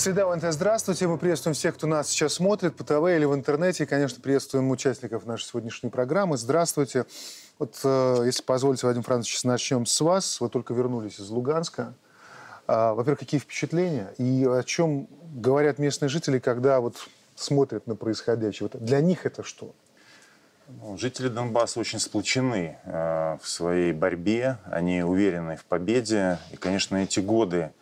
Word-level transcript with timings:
Среда 0.00 0.26
ВНТ, 0.26 0.44
здравствуйте. 0.54 1.06
Мы 1.06 1.18
приветствуем 1.18 1.54
всех, 1.54 1.74
кто 1.74 1.86
нас 1.86 2.08
сейчас 2.08 2.32
смотрит 2.32 2.74
по 2.74 2.84
ТВ 2.84 3.06
или 3.14 3.26
в 3.26 3.34
интернете. 3.34 3.84
И, 3.84 3.86
конечно, 3.86 4.18
приветствуем 4.18 4.70
участников 4.70 5.26
нашей 5.26 5.44
сегодняшней 5.44 5.90
программы. 5.90 6.38
Здравствуйте. 6.38 7.04
Вот, 7.58 7.78
э, 7.84 8.22
если 8.24 8.42
позволите, 8.42 8.86
Вадим 8.86 9.02
Францович, 9.02 9.44
начнем 9.44 9.84
с 9.84 10.00
вас. 10.00 10.40
Вы 10.40 10.48
только 10.48 10.72
вернулись 10.72 11.20
из 11.20 11.28
Луганска. 11.28 11.92
А, 12.66 12.94
во-первых, 12.94 13.18
какие 13.18 13.38
впечатления 13.38 14.14
и 14.16 14.46
о 14.46 14.62
чем 14.62 15.06
говорят 15.34 15.78
местные 15.78 16.08
жители, 16.08 16.38
когда 16.38 16.80
вот 16.80 16.96
смотрят 17.34 17.86
на 17.86 17.94
происходящее? 17.94 18.70
Вот 18.72 18.82
для 18.82 19.02
них 19.02 19.26
это 19.26 19.42
что? 19.42 19.74
Ну, 20.66 20.96
жители 20.96 21.28
Донбасса 21.28 21.78
очень 21.78 21.98
сплочены 21.98 22.78
э, 22.84 23.36
в 23.42 23.46
своей 23.46 23.92
борьбе, 23.92 24.56
они 24.64 25.02
уверены 25.02 25.56
в 25.56 25.66
победе. 25.66 26.38
И, 26.52 26.56
конечно, 26.56 26.96
эти 26.96 27.20
годы 27.20 27.72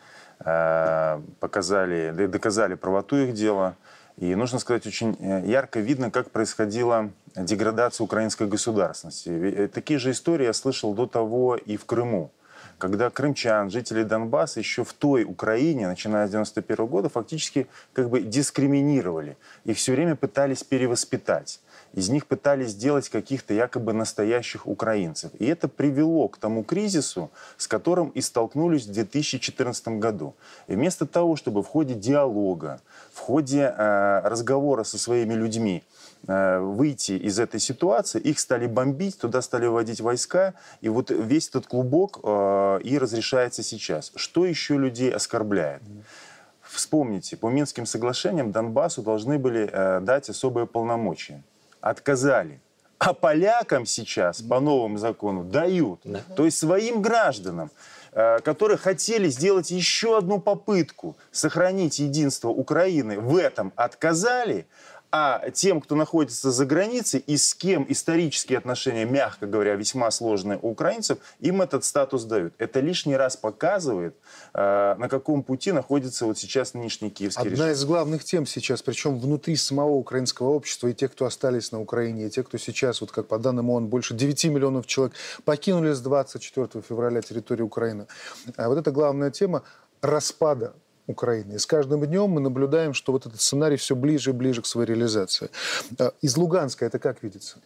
показали, 1.41 2.27
доказали 2.27 2.75
правоту 2.75 3.17
их 3.17 3.35
дела. 3.35 3.75
И 4.17 4.35
нужно 4.35 4.59
сказать, 4.59 4.87
очень 4.87 5.17
э, 5.21 5.43
ярко 5.47 5.79
видно, 5.79 6.11
как 6.11 6.31
происходила 6.31 7.11
деградация 7.37 8.05
украинской 8.05 8.49
государственности. 8.49 9.29
Э, 9.29 9.69
такие 9.69 10.01
же 10.01 10.11
истории 10.11 10.45
я 10.45 10.53
слышал 10.53 10.93
до 10.93 11.07
того 11.07 11.57
и 11.57 11.77
в 11.77 11.85
Крыму 11.85 12.31
когда 12.79 13.11
крымчан, 13.11 13.71
жители 13.71 14.05
Донбасса 14.05 14.61
еще 14.61 14.85
в 14.85 14.93
той 14.93 15.25
Украине, 15.25 15.89
начиная 15.89 16.27
с 16.27 16.31
91 16.31 16.87
года, 16.87 17.09
фактически 17.09 17.67
как 17.93 18.09
бы 18.09 18.21
дискриминировали. 18.21 19.37
Их 19.65 19.77
все 19.77 19.93
время 19.93 20.15
пытались 20.15 20.63
перевоспитать 20.63 21.61
из 21.95 22.09
них 22.09 22.27
пытались 22.27 22.71
сделать 22.71 23.09
каких-то 23.09 23.55
якобы 23.55 23.93
настоящих 23.93 24.67
украинцев. 24.67 25.31
И 25.39 25.47
это 25.47 25.69
привело 25.69 26.29
к 26.29 26.39
тому 26.39 26.63
кризису, 26.63 27.31
с 27.57 27.67
которым 27.67 28.11
и 28.11 28.21
столкнулись 28.21 28.87
в 28.87 28.93
2014 28.93 29.89
году. 29.99 30.35
И 30.67 30.75
вместо 30.75 31.07
того, 31.07 31.37
чтобы 31.37 31.63
в 31.63 31.67
ходе 31.67 31.95
диалога, 31.95 32.81
в 33.13 33.19
ходе 33.19 33.75
э, 33.77 34.21
разговора 34.25 34.85
со 34.85 34.99
своими 34.99 35.35
людьми 35.35 35.83
э, 36.27 36.59
выйти 36.59 37.13
из 37.13 37.39
этой 37.39 37.61
ситуации, 37.61 38.21
их 38.21 38.39
стали 38.39 38.67
бомбить, 38.67 39.19
туда 39.19 39.43
стали 39.43 39.67
вводить 39.67 40.01
войска, 40.01 40.55
и 40.81 40.89
вот 40.89 41.11
весь 41.11 41.49
этот 41.49 41.67
клубок 41.67 42.21
э, 42.23 42.81
и 42.85 42.99
разрешается 42.99 43.63
сейчас. 43.63 44.13
Что 44.15 44.45
еще 44.45 44.77
людей 44.77 45.11
оскорбляет? 45.11 45.83
Вспомните, 46.63 47.39
по 47.39 47.49
Минским 47.49 47.87
соглашениям 47.87 48.53
Донбассу 48.53 49.03
должны 49.03 49.39
были 49.39 49.71
э, 49.73 50.01
дать 50.01 50.29
особые 50.29 50.67
полномочия 50.67 51.43
отказали. 51.81 52.61
А 52.99 53.15
полякам 53.15 53.87
сейчас 53.87 54.43
по 54.43 54.61
новому 54.61 54.99
закону 54.99 55.45
дают. 55.45 56.01
Да. 56.05 56.21
То 56.37 56.45
есть 56.45 56.59
своим 56.59 57.01
гражданам, 57.01 57.71
э, 58.13 58.41
которые 58.41 58.77
хотели 58.77 59.29
сделать 59.29 59.71
еще 59.71 60.19
одну 60.19 60.41
попытку 60.41 61.17
сохранить 61.31 62.01
единство 62.01 62.49
Украины, 62.49 63.21
в 63.21 63.37
этом 63.37 63.73
отказали, 63.77 64.67
а 65.11 65.51
тем, 65.51 65.81
кто 65.81 65.95
находится 65.95 66.51
за 66.51 66.67
границей 66.67 67.21
и 67.21 67.37
с 67.37 67.55
кем 67.55 67.87
исторические 67.89 68.59
отношения, 68.59 69.05
мягко 69.05 69.47
говоря, 69.47 69.75
весьма 69.75 70.11
сложные 70.11 70.59
у 70.61 70.71
украинцев, 70.71 71.19
им 71.41 71.63
этот 71.63 71.85
статус 71.85 72.25
дают. 72.25 72.55
Это 72.59 72.81
лишний 72.81 73.17
раз 73.17 73.37
показывает, 73.37 74.15
э, 74.53 74.95
на 74.99 75.09
каком 75.09 75.43
пути 75.43 75.73
находится 75.73 76.27
вот 76.27 76.39
сейчас 76.39 76.75
нынешний 76.75 77.11
киевский 77.11 77.43
Одна 77.43 77.67
режим. 77.67 77.71
из 77.71 77.85
главных 77.85 78.25
тем 78.25 78.47
сейчас, 78.47 78.83
причем 78.83 79.19
внутри 79.19 79.57
самого 79.57 79.93
украинского 79.93 80.49
общества, 80.49 80.89
и 80.89 80.95
те, 80.95 81.09
кто 81.09 81.25
остались 81.25 81.73
на 81.73 81.81
Украине, 81.81 82.27
и 82.27 82.31
те, 82.31 82.43
кто 82.43 82.59
сейчас, 82.59 83.01
вот 83.01 83.11
как 83.11 83.29
по 83.29 83.39
данным 83.39 83.71
ООН, 83.71 83.87
больше 83.87 84.15
9 84.15 84.45
миллионов 84.47 84.87
человек 84.87 85.15
покинули 85.45 85.93
с 85.93 86.01
24 86.01 86.83
февраля 86.87 87.23
территорию 87.23 87.67
Украины. 87.67 88.07
А 88.57 88.69
вот 88.69 88.77
эта 88.79 88.91
главная 88.91 89.31
тема 89.31 89.63
распада 90.03 90.75
Украины. 91.09 91.55
И 91.55 91.59
с 91.59 91.67
каждым 91.67 92.05
днем 92.07 92.31
мы 92.31 92.41
наблюдаем, 92.41 92.95
что 92.95 93.13
вот 93.13 93.27
этот 93.27 93.41
сценарий 93.41 93.77
все 93.77 93.97
ближе 93.97 94.31
и 94.31 94.33
ближе 94.33 94.63
к 94.63 94.67
своей 94.67 94.89
реализации. 94.89 95.51
А, 95.99 96.13
из 96.21 96.37
Луганска 96.37 96.85
это 96.85 96.99
как 96.99 97.23
видится? 97.23 97.59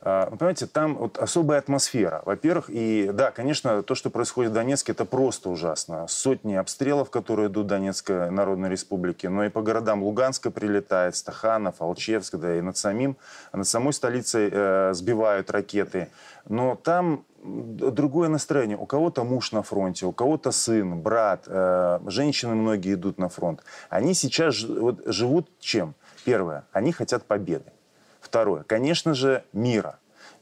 А, 0.00 0.30
вы 0.30 0.36
понимаете, 0.36 0.66
там 0.66 0.96
вот 0.96 1.18
особая 1.18 1.58
атмосфера. 1.58 2.22
Во-первых, 2.24 2.66
и 2.70 3.10
да, 3.12 3.30
конечно, 3.30 3.82
то, 3.82 3.94
что 3.94 4.10
происходит 4.10 4.52
в 4.52 4.54
Донецке, 4.54 4.92
это 4.92 5.04
просто 5.04 5.50
ужасно. 5.50 6.06
Сотни 6.08 6.54
обстрелов, 6.54 7.10
которые 7.10 7.48
идут 7.48 7.66
в 7.66 7.68
Донецкой 7.68 8.30
Народной 8.30 8.70
Республике, 8.70 9.28
но 9.28 9.44
и 9.44 9.48
по 9.48 9.60
городам 9.60 10.02
Луганска 10.02 10.50
прилетает, 10.50 11.16
Стаханов, 11.16 11.82
Алчевск, 11.82 12.36
да 12.36 12.56
и 12.56 12.60
над 12.60 12.76
самим, 12.76 13.16
над 13.52 13.66
самой 13.66 13.92
столицей 13.92 14.48
э, 14.50 14.92
сбивают 14.94 15.50
ракеты. 15.50 16.08
Но 16.48 16.76
там 16.76 17.24
другое 17.48 18.28
настроение. 18.28 18.76
У 18.76 18.86
кого-то 18.86 19.24
муж 19.24 19.52
на 19.52 19.62
фронте, 19.62 20.06
у 20.06 20.12
кого-то 20.12 20.50
сын, 20.50 21.00
брат, 21.00 21.44
э, 21.46 22.00
женщины 22.06 22.54
многие 22.54 22.94
идут 22.94 23.18
на 23.18 23.28
фронт. 23.28 23.62
Они 23.88 24.14
сейчас 24.14 24.62
вот, 24.62 25.02
живут 25.06 25.48
чем? 25.60 25.94
Первое, 26.24 26.64
они 26.72 26.92
хотят 26.92 27.24
победы. 27.24 27.72
Второе, 28.20 28.62
конечно 28.62 29.14
же, 29.14 29.44
мира. 29.52 29.98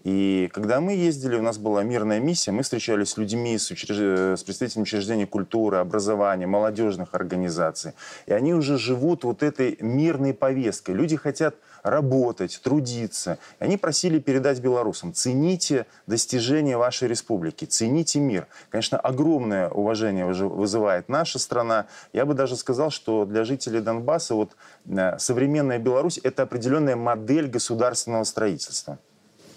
И 0.06 0.48
когда 0.52 0.80
мы 0.80 0.92
ездили, 0.92 1.34
у 1.34 1.42
нас 1.42 1.58
была 1.58 1.82
мирная 1.82 2.20
миссия, 2.20 2.52
мы 2.52 2.62
встречались 2.62 3.08
с 3.08 3.16
людьми, 3.16 3.58
с, 3.58 3.72
учреж... 3.72 4.38
с 4.38 4.44
представителями 4.44 4.84
учреждений 4.84 5.26
культуры, 5.26 5.78
образования, 5.78 6.46
молодежных 6.46 7.12
организаций. 7.12 7.90
И 8.26 8.32
они 8.32 8.54
уже 8.54 8.78
живут 8.78 9.24
вот 9.24 9.42
этой 9.42 9.76
мирной 9.80 10.32
повесткой. 10.32 10.94
Люди 10.94 11.16
хотят 11.16 11.56
работать, 11.82 12.60
трудиться. 12.62 13.38
И 13.58 13.64
они 13.64 13.76
просили 13.76 14.20
передать 14.20 14.60
белорусам, 14.60 15.12
цените 15.12 15.86
достижения 16.06 16.76
вашей 16.76 17.08
республики, 17.08 17.64
цените 17.64 18.20
мир. 18.20 18.46
Конечно, 18.70 19.00
огромное 19.00 19.70
уважение 19.70 20.24
вызывает 20.24 21.08
наша 21.08 21.40
страна. 21.40 21.86
Я 22.12 22.26
бы 22.26 22.34
даже 22.34 22.54
сказал, 22.54 22.90
что 22.90 23.24
для 23.24 23.42
жителей 23.42 23.80
Донбасса 23.80 24.36
вот 24.36 24.52
э, 24.86 25.18
современная 25.18 25.80
Беларусь– 25.80 26.20
это 26.22 26.44
определенная 26.44 26.94
модель 26.94 27.48
государственного 27.48 28.22
строительства. 28.22 29.00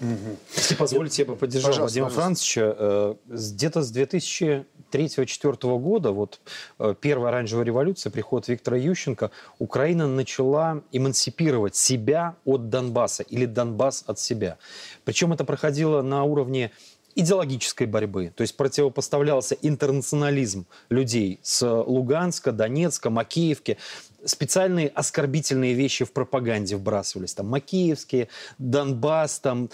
Угу. 0.01 0.37
Если 0.55 0.75
позволите, 0.75 1.23
я 1.23 1.27
бы 1.27 1.35
поддержал 1.35 1.71
пожалуйста, 1.71 1.99
Вадима 1.99 2.09
Францовича. 2.09 2.75
Э, 2.77 3.15
где-то 3.27 3.81
с 3.81 3.93
2003-2004 3.93 5.79
года, 5.79 6.11
вот 6.11 6.39
э, 6.79 6.95
первая 6.99 7.29
оранжевая 7.29 7.65
революция, 7.65 8.09
приход 8.11 8.47
Виктора 8.47 8.77
Ющенко, 8.77 9.31
Украина 9.57 10.07
начала 10.07 10.81
эмансипировать 10.91 11.75
себя 11.75 12.35
от 12.45 12.69
Донбасса 12.69 13.23
или 13.23 13.45
Донбасс 13.45 14.03
от 14.07 14.19
себя. 14.19 14.57
Причем 15.03 15.33
это 15.33 15.43
проходило 15.43 16.01
на 16.01 16.23
уровне 16.23 16.71
идеологической 17.15 17.87
борьбы. 17.87 18.31
То 18.35 18.41
есть 18.41 18.55
противопоставлялся 18.55 19.55
интернационализм 19.61 20.65
людей 20.89 21.39
с 21.43 21.67
Луганска, 21.67 22.51
Донецка, 22.51 23.09
Макеевки. 23.09 23.77
Специальные 24.25 24.89
оскорбительные 24.89 25.73
вещи 25.73 26.05
в 26.05 26.11
пропаганде 26.11 26.75
вбрасывались. 26.75 27.33
Там 27.33 27.47
Макеевские, 27.47 28.27
Донбасс, 28.57 29.39
там 29.39 29.69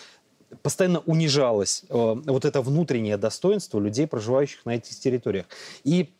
постоянно 0.61 0.99
унижалось 0.99 1.83
э, 1.89 2.15
вот 2.25 2.45
это 2.45 2.61
внутреннее 2.61 3.17
достоинство 3.17 3.79
людей, 3.79 4.07
проживающих 4.07 4.65
на 4.65 4.75
этих 4.75 4.99
территориях. 4.99 5.45
И 5.83 6.13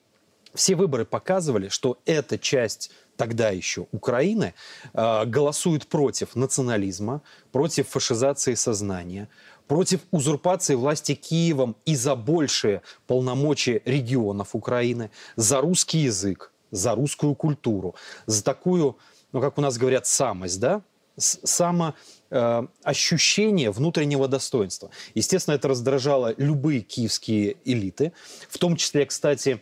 все 0.53 0.75
выборы 0.75 1.05
показывали, 1.05 1.67
что 1.69 1.99
эта 2.05 2.37
часть 2.37 2.91
тогда 3.17 3.49
еще 3.49 3.87
Украины 3.91 4.53
э, 4.93 5.25
голосует 5.25 5.87
против 5.87 6.35
национализма, 6.35 7.21
против 7.51 7.89
фашизации 7.89 8.55
сознания, 8.55 9.29
против 9.67 10.01
узурпации 10.11 10.75
власти 10.75 11.15
Киевом 11.15 11.75
и 11.85 11.95
за 11.95 12.15
большие 12.15 12.81
полномочия 13.07 13.81
регионов 13.85 14.49
Украины, 14.53 15.11
за 15.35 15.61
русский 15.61 15.99
язык, 15.99 16.51
за 16.75 16.95
русскую 16.95 17.35
культуру, 17.35 17.95
за 18.25 18.43
такую, 18.43 18.97
ну 19.31 19.41
как 19.41 19.57
у 19.57 19.61
нас 19.61 19.77
говорят, 19.77 20.05
самость, 20.05 20.59
да, 20.59 20.81
само 21.17 21.93
Э, 22.31 22.67
ощущение 22.83 23.69
внутреннего 23.69 24.27
достоинства. 24.27 24.89
Естественно, 25.13 25.53
это 25.53 25.67
раздражало 25.67 26.33
любые 26.37 26.81
киевские 26.81 27.55
элиты, 27.66 28.13
в 28.49 28.57
том 28.57 28.75
числе, 28.75 29.05
кстати, 29.05 29.61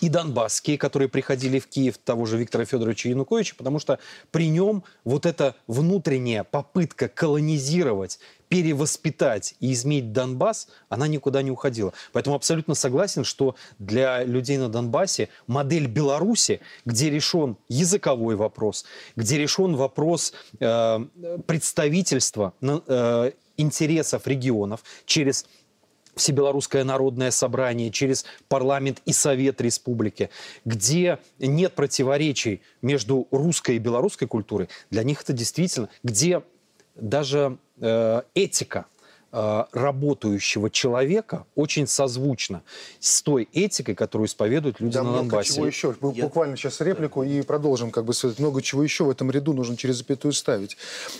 и 0.00 0.08
донбасские, 0.08 0.78
которые 0.78 1.08
приходили 1.08 1.58
в 1.58 1.66
Киев 1.66 1.98
того 1.98 2.26
же 2.26 2.38
Виктора 2.38 2.64
Федоровича 2.64 3.10
Януковича, 3.10 3.56
потому 3.56 3.80
что 3.80 3.98
при 4.30 4.48
нем 4.48 4.84
вот 5.04 5.26
эта 5.26 5.56
внутренняя 5.66 6.44
попытка 6.44 7.08
колонизировать 7.08 8.20
перевоспитать 8.50 9.54
и 9.60 9.72
изменить 9.72 10.12
Донбасс, 10.12 10.66
она 10.88 11.06
никуда 11.06 11.40
не 11.40 11.52
уходила. 11.52 11.94
Поэтому 12.12 12.34
абсолютно 12.34 12.74
согласен, 12.74 13.22
что 13.22 13.54
для 13.78 14.24
людей 14.24 14.58
на 14.58 14.68
Донбассе 14.68 15.28
модель 15.46 15.86
Беларуси, 15.86 16.60
где 16.84 17.10
решен 17.10 17.56
языковой 17.68 18.34
вопрос, 18.34 18.84
где 19.14 19.38
решен 19.38 19.76
вопрос 19.76 20.32
э, 20.58 20.98
представительства 21.46 22.52
э, 22.60 23.30
интересов 23.56 24.26
регионов 24.26 24.82
через 25.06 25.46
Всебелорусское 26.16 26.82
народное 26.82 27.30
собрание, 27.30 27.92
через 27.92 28.24
парламент 28.48 29.00
и 29.04 29.12
Совет 29.12 29.60
Республики, 29.60 30.28
где 30.64 31.20
нет 31.38 31.76
противоречий 31.76 32.62
между 32.82 33.28
русской 33.30 33.76
и 33.76 33.78
белорусской 33.78 34.26
культурой, 34.26 34.68
для 34.90 35.04
них 35.04 35.22
это 35.22 35.32
действительно, 35.32 35.88
где 36.02 36.42
даже 36.96 37.58
э, 37.80 38.22
этика 38.34 38.86
э, 39.32 39.64
работающего 39.72 40.70
человека 40.70 41.46
очень 41.54 41.86
созвучно 41.86 42.62
с 42.98 43.22
той 43.22 43.48
этикой, 43.52 43.94
которую 43.94 44.26
исповедуют 44.26 44.80
люди 44.80 44.94
да, 44.94 45.02
на 45.02 45.16
Донбассе. 45.18 45.54
чего 45.54 45.66
еще. 45.66 45.94
Я... 46.14 46.24
буквально 46.24 46.56
сейчас 46.56 46.80
реплику 46.80 47.22
и 47.22 47.42
продолжим. 47.42 47.90
Как 47.90 48.04
бы, 48.04 48.12
много 48.38 48.62
чего 48.62 48.82
еще 48.82 49.04
в 49.04 49.10
этом 49.10 49.30
ряду 49.30 49.52
нужно 49.52 49.76
через 49.76 49.96
запятую 49.96 50.32
ставить. 50.32 50.76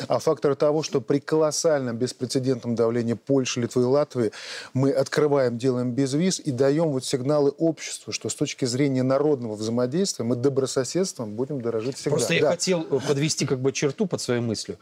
А 0.08 0.18
фактор 0.18 0.54
того, 0.56 0.82
что 0.82 1.00
при 1.00 1.18
колоссальном 1.20 1.96
беспрецедентном 1.96 2.74
давлении 2.74 3.14
Польши, 3.14 3.60
Литвы 3.60 3.82
и 3.82 3.84
Латвии 3.84 4.32
мы 4.74 4.90
открываем, 4.90 5.58
делаем 5.58 5.92
без 5.92 6.12
виз 6.14 6.40
и 6.40 6.50
даем 6.50 6.88
вот 6.90 7.04
сигналы 7.04 7.50
обществу, 7.50 8.12
что 8.12 8.28
с 8.28 8.34
точки 8.34 8.64
зрения 8.64 9.02
народного 9.02 9.54
взаимодействия 9.54 10.24
мы 10.24 10.36
добрососедством 10.36 11.34
будем 11.34 11.60
дорожить 11.60 11.96
всегда. 11.96 12.10
Просто 12.10 12.28
да. 12.28 12.34
я 12.34 12.50
хотел 12.50 12.82
подвести 12.82 13.46
как 13.46 13.60
бы 13.60 13.72
черту 13.72 14.06
под 14.06 14.20
своей 14.20 14.40
мыслью 14.40 14.78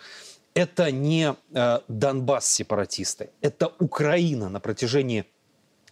это 0.55 0.91
не 0.91 1.35
э, 1.53 1.79
Донбасс-сепаратисты, 1.89 3.31
это 3.41 3.73
Украина 3.79 4.49
на 4.49 4.61
протяжении 4.61 5.25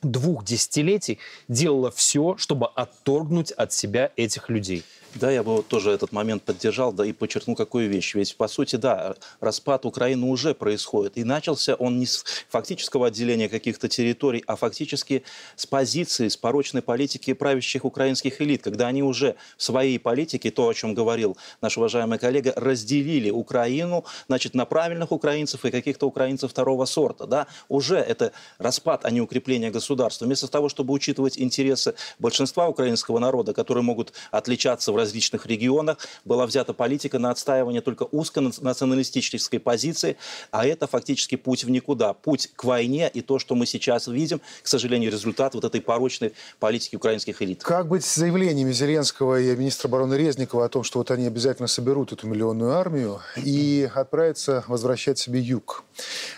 двух 0.03 0.45
десятилетий 0.45 1.19
делала 1.49 1.91
все, 1.91 2.37
чтобы 2.37 2.67
отторгнуть 2.67 3.53
от 3.53 3.73
себя 3.73 4.13
этих 4.17 4.49
людей. 4.49 4.85
Да, 5.19 5.31
я 5.31 5.43
бы 5.43 5.57
вот 5.57 5.69
тоже 5.69 5.93
этот 5.93 6.13
момент 6.13 6.43
поддержал, 6.43 6.93
да 6.93 7.07
и 7.07 7.13
подчеркнул 7.13 7.57
какую 7.57 7.89
вещь. 7.89 8.15
Ведь, 8.15 8.37
по 8.37 8.49
сути, 8.49 8.77
да, 8.77 9.15
распад 9.41 9.87
Украины 9.87 10.27
уже 10.27 10.55
происходит. 10.55 11.17
И 11.17 11.25
начался 11.25 11.75
он 11.75 11.99
не 11.99 12.05
с 12.05 12.23
фактического 12.51 13.07
отделения 13.07 13.49
каких-то 13.49 13.89
территорий, 13.89 14.45
а 14.47 14.57
фактически 14.57 15.23
с 15.57 15.65
позиции, 15.65 16.29
с 16.29 16.37
порочной 16.37 16.83
политики 16.83 17.33
правящих 17.33 17.87
украинских 17.87 18.43
элит, 18.43 18.63
когда 18.63 18.89
они 18.89 19.03
уже 19.03 19.37
в 19.57 19.63
своей 19.63 19.99
политике, 19.99 20.51
то, 20.51 20.69
о 20.69 20.75
чем 20.75 20.93
говорил 20.93 21.39
наш 21.63 21.79
уважаемый 21.79 22.19
коллега, 22.19 22.53
разделили 22.55 23.31
Украину, 23.31 24.05
значит, 24.27 24.55
на 24.55 24.67
правильных 24.67 25.13
украинцев 25.13 25.65
и 25.65 25.71
каких-то 25.71 26.07
украинцев 26.07 26.51
второго 26.51 26.85
сорта. 26.85 27.27
Да? 27.27 27.47
Уже 27.69 27.97
это 27.97 28.33
распад, 28.59 29.07
а 29.07 29.11
не 29.11 29.23
укрепление 29.23 29.71
государства. 29.71 30.27
Вместо 30.27 30.47
того, 30.49 30.69
чтобы 30.69 30.93
учитывать 30.93 31.39
интересы 31.39 31.95
большинства 32.19 32.69
украинского 32.69 33.19
народа, 33.19 33.55
которые 33.55 33.83
могут 33.83 34.13
отличаться 34.31 34.93
в 34.93 35.06
различных 35.07 35.47
регионах 35.47 35.99
была 36.25 36.47
взята 36.47 36.73
политика 36.73 37.19
на 37.19 37.31
отстаивание 37.31 37.81
только 37.81 38.05
узконационалистической 38.05 39.61
позиции, 39.61 40.17
а 40.51 40.67
это 40.67 40.87
фактически 40.87 41.37
путь 41.37 41.65
в 41.65 41.71
никуда, 41.71 42.13
путь 42.13 42.51
к 42.57 42.65
войне 42.65 43.09
и 43.15 43.23
то, 43.23 43.39
что 43.39 43.55
мы 43.55 43.67
сейчас 43.67 44.09
видим, 44.09 44.41
к 44.63 44.69
сожалению, 44.69 45.13
результат 45.13 45.55
вот 45.55 45.65
этой 45.65 45.81
порочной 45.81 46.33
политики 46.59 46.97
украинских 46.97 47.41
элит. 47.41 47.63
Как 47.63 47.89
быть 47.89 48.05
с 48.05 48.17
заявлениями 48.17 48.73
Зеленского 48.73 49.41
и 49.41 49.57
министра 49.57 49.89
обороны 49.89 50.15
Резникова 50.15 50.65
о 50.65 50.69
том, 50.69 50.83
что 50.83 50.99
вот 50.99 51.11
они 51.11 51.27
обязательно 51.27 51.69
соберут 51.69 52.13
эту 52.13 52.27
миллионную 52.27 52.73
армию 52.73 53.21
и 53.37 53.89
отправятся 53.95 54.65
возвращать 54.67 55.19
себе 55.19 55.41
юг? 55.41 55.85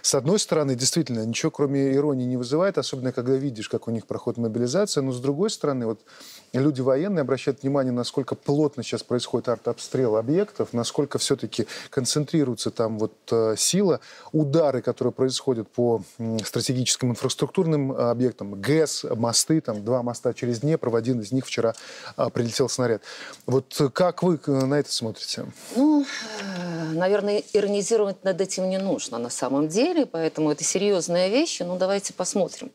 С 0.03 0.15
одной 0.15 0.39
стороны, 0.39 0.75
действительно, 0.75 1.25
ничего 1.25 1.51
кроме 1.51 1.95
иронии 1.95 2.27
не 2.27 2.37
вызывает, 2.37 2.77
особенно 2.79 3.13
когда 3.13 3.35
видишь, 3.35 3.69
как 3.69 3.89
у 3.89 3.91
них 3.91 4.07
проходит 4.07 4.39
мобилизация, 4.39 5.03
но 5.03 5.13
с 5.13 5.21
другой 5.21 5.51
стороны, 5.51 5.87
вот 5.87 6.01
люди 6.53 6.81
военные 6.81 7.23
обращают 7.23 7.63
внимание, 7.63 7.93
насколько 7.93 8.35
плотно 8.35 8.83
сейчас 8.83 9.03
происходит 9.03 9.49
артобстрел 9.49 10.17
объектов, 10.17 10.73
насколько 10.73 11.19
все-таки 11.19 11.67
концентрируется 11.91 12.71
там 12.71 12.99
вот 12.99 13.13
э, 13.31 13.55
сила, 13.57 14.01
удары, 14.33 14.83
которые 14.83 15.13
происходят 15.13 15.69
по 15.69 16.03
стратегическим 16.45 17.11
инфраструктурным 17.11 17.93
э, 17.93 18.11
объектам, 18.11 18.61
ГЭС, 18.61 19.05
мосты, 19.05 19.61
там 19.61 19.85
два 19.85 20.03
моста 20.03 20.33
через 20.33 20.61
Днепр, 20.61 20.89
в 20.89 20.97
один 20.97 21.21
из 21.21 21.33
них 21.33 21.47
вчера 21.47 21.75
а, 22.17 22.31
прилетел 22.31 22.69
снаряд. 22.69 23.03
Вот 23.47 23.81
как 23.93 24.23
вы 24.23 24.39
на 24.47 24.75
это 24.75 24.93
смотрите? 24.93 25.47
Ну, 25.77 26.07
наверное, 26.93 27.43
иронизировать 27.53 28.25
над 28.25 28.41
этим 28.41 28.69
не 28.69 28.79
нужно 28.79 29.19
на 29.19 29.31
самом 29.31 29.69
деле, 29.69 30.07
поэтому 30.07 30.51
это 30.51 30.65
серьезная 30.65 31.29
вещь. 31.29 31.61
Ну, 31.61 31.77
давайте 31.77 32.13
посмотрим. 32.13 32.71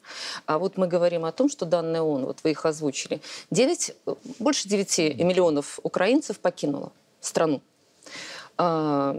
А 0.45 0.57
вот 0.57 0.77
мы 0.77 0.87
говорим 0.87 1.25
о 1.25 1.31
том, 1.31 1.49
что 1.49 1.65
данные 1.65 2.01
ООН, 2.01 2.25
вот 2.25 2.37
вы 2.43 2.51
их 2.51 2.65
озвучили, 2.65 3.21
9, 3.63 3.95
больше 4.39 4.67
9 4.67 5.15
миллионов 5.19 5.79
украинцев 5.83 6.39
покинуло 6.39 6.91
страну. 7.21 7.61
А, 8.57 9.15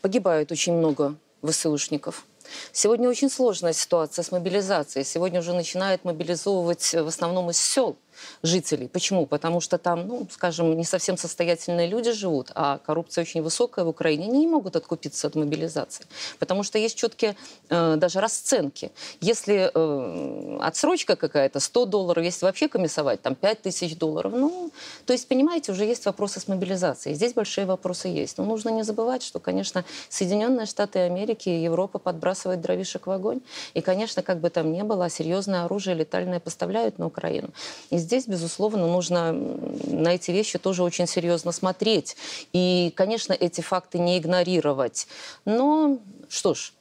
погибает 0.00 0.50
очень 0.50 0.72
много 0.72 1.14
ВСУшников. 1.42 2.26
Сегодня 2.72 3.08
очень 3.08 3.30
сложная 3.30 3.72
ситуация 3.72 4.24
с 4.24 4.32
мобилизацией. 4.32 5.04
Сегодня 5.04 5.38
уже 5.38 5.52
начинают 5.52 6.04
мобилизовывать 6.04 6.94
в 6.94 7.06
основном 7.06 7.50
из 7.50 7.58
сел– 7.58 7.96
жителей. 8.42 8.88
Почему? 8.88 9.26
Потому 9.26 9.60
что 9.60 9.78
там, 9.78 10.06
ну, 10.06 10.26
скажем, 10.30 10.76
не 10.76 10.84
совсем 10.84 11.16
состоятельные 11.16 11.86
люди 11.86 12.12
живут, 12.12 12.50
а 12.54 12.78
коррупция 12.78 13.22
очень 13.22 13.42
высокая 13.42 13.84
в 13.84 13.88
Украине. 13.88 14.26
Они 14.26 14.40
не 14.40 14.46
могут 14.46 14.76
откупиться 14.76 15.26
от 15.26 15.34
мобилизации. 15.34 16.06
Потому 16.38 16.62
что 16.62 16.78
есть 16.78 16.96
четкие 16.96 17.36
э, 17.68 17.96
даже 17.96 18.20
расценки. 18.20 18.90
Если 19.20 19.70
э, 19.72 20.58
отсрочка 20.60 21.16
какая-то 21.16 21.60
100 21.60 21.86
долларов, 21.86 22.24
если 22.24 22.46
вообще 22.46 22.68
комиссовать, 22.68 23.22
там 23.22 23.34
5 23.34 23.62
тысяч 23.62 23.96
долларов. 23.96 24.32
Ну, 24.34 24.70
то 25.06 25.12
есть, 25.12 25.28
понимаете, 25.28 25.72
уже 25.72 25.84
есть 25.84 26.06
вопросы 26.06 26.40
с 26.40 26.48
мобилизацией. 26.48 27.14
Здесь 27.14 27.34
большие 27.34 27.66
вопросы 27.66 28.08
есть. 28.08 28.38
Но 28.38 28.44
нужно 28.44 28.70
не 28.70 28.84
забывать, 28.84 29.22
что, 29.22 29.38
конечно, 29.38 29.84
Соединенные 30.08 30.66
Штаты 30.66 31.00
Америки 31.00 31.48
и 31.48 31.62
Европа 31.62 31.98
подбрасывают 31.98 32.60
дровишек 32.60 33.06
в 33.06 33.10
огонь. 33.10 33.40
И, 33.74 33.80
конечно, 33.80 34.22
как 34.22 34.40
бы 34.40 34.50
там 34.50 34.72
ни 34.72 34.82
было, 34.82 35.10
серьезное 35.10 35.64
оружие 35.64 35.96
летальное 35.96 36.40
поставляют 36.40 36.98
на 36.98 37.06
Украину. 37.06 37.50
И 37.90 37.98
здесь, 38.10 38.26
безусловно, 38.26 38.88
нужно 38.88 39.32
на 39.32 40.14
эти 40.14 40.32
вещи 40.32 40.58
тоже 40.58 40.82
очень 40.82 41.06
серьезно 41.06 41.52
смотреть. 41.52 42.16
И, 42.52 42.92
конечно, 42.96 43.32
эти 43.32 43.60
факты 43.60 44.00
не 44.00 44.18
игнорировать. 44.18 45.06
Но 45.44 45.98
что 46.28 46.54
ж, 46.54 46.72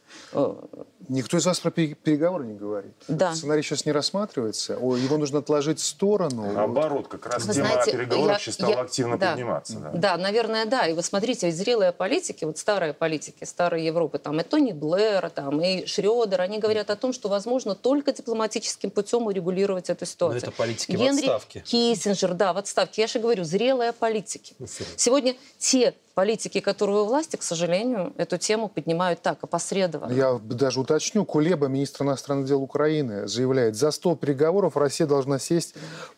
Никто 1.07 1.37
из 1.37 1.45
вас 1.45 1.59
про 1.59 1.71
переговоры 1.71 2.45
не 2.45 2.53
говорит. 2.53 2.93
Да. 3.07 3.33
Сценарий 3.33 3.63
сейчас 3.63 3.85
не 3.85 3.91
рассматривается. 3.91 4.73
Его 4.73 5.17
нужно 5.17 5.39
отложить 5.39 5.79
в 5.79 5.85
сторону. 5.85 6.51
Наоборот, 6.51 7.07
как 7.07 7.25
раз 7.25 7.45
Вы 7.45 7.53
тема 7.53 7.67
знаете, 7.67 7.91
переговоров 7.91 8.31
я, 8.31 8.39
сейчас 8.39 8.53
стала 8.55 8.71
я, 8.71 8.81
активно 8.81 9.17
да, 9.17 9.31
подниматься. 9.31 9.79
Да. 9.79 9.91
да, 9.93 10.17
наверное, 10.17 10.65
да. 10.65 10.85
И 10.87 10.93
вы 10.93 11.01
смотрите, 11.01 11.49
зрелые 11.51 11.91
политики, 11.93 12.45
вот 12.45 12.57
старые 12.57 12.93
политики, 12.93 13.43
старой 13.43 13.83
Европы, 13.85 14.19
там 14.19 14.39
и 14.39 14.43
Тони 14.43 14.71
Блэр, 14.71 15.29
там, 15.29 15.59
и 15.61 15.85
Шредер, 15.85 16.41
они 16.41 16.59
говорят 16.59 16.89
о 16.89 16.95
том, 16.95 17.13
что 17.13 17.29
возможно 17.29 17.75
только 17.75 18.11
дипломатическим 18.11 18.91
путем 18.91 19.25
урегулировать 19.25 19.89
эту 19.89 20.05
ситуацию. 20.05 20.41
Но 20.41 20.47
это 20.47 20.55
политики 20.55 20.91
Генри 20.91 21.27
в 21.27 21.29
отставке. 21.29 21.59
Киссинджер, 21.61 22.33
да, 22.33 22.53
в 22.53 22.57
отставке. 22.57 23.01
Я 23.01 23.07
же 23.07 23.19
говорю, 23.19 23.43
зрелые 23.45 23.93
политики. 23.93 24.55
Сегодня 24.95 25.35
те 25.57 25.95
политики, 26.19 26.59
которые 26.59 27.03
у 27.03 27.05
власти, 27.05 27.37
к 27.37 27.43
сожалению, 27.43 28.11
эту 28.17 28.37
тему 28.37 28.67
поднимают 28.67 29.21
так, 29.21 29.41
опосредованно. 29.41 30.11
Я 30.11 30.37
даже 30.43 30.81
уточню. 30.81 31.23
Кулеба, 31.23 31.67
министр 31.67 32.03
иностранных 32.03 32.45
дел 32.45 32.61
Украины, 32.61 33.25
заявляет, 33.25 33.77
за 33.77 33.89
стол 33.91 34.17
переговоров 34.17 34.75
Россия 34.75 35.07
должна 35.07 35.39
сесть 35.39 35.75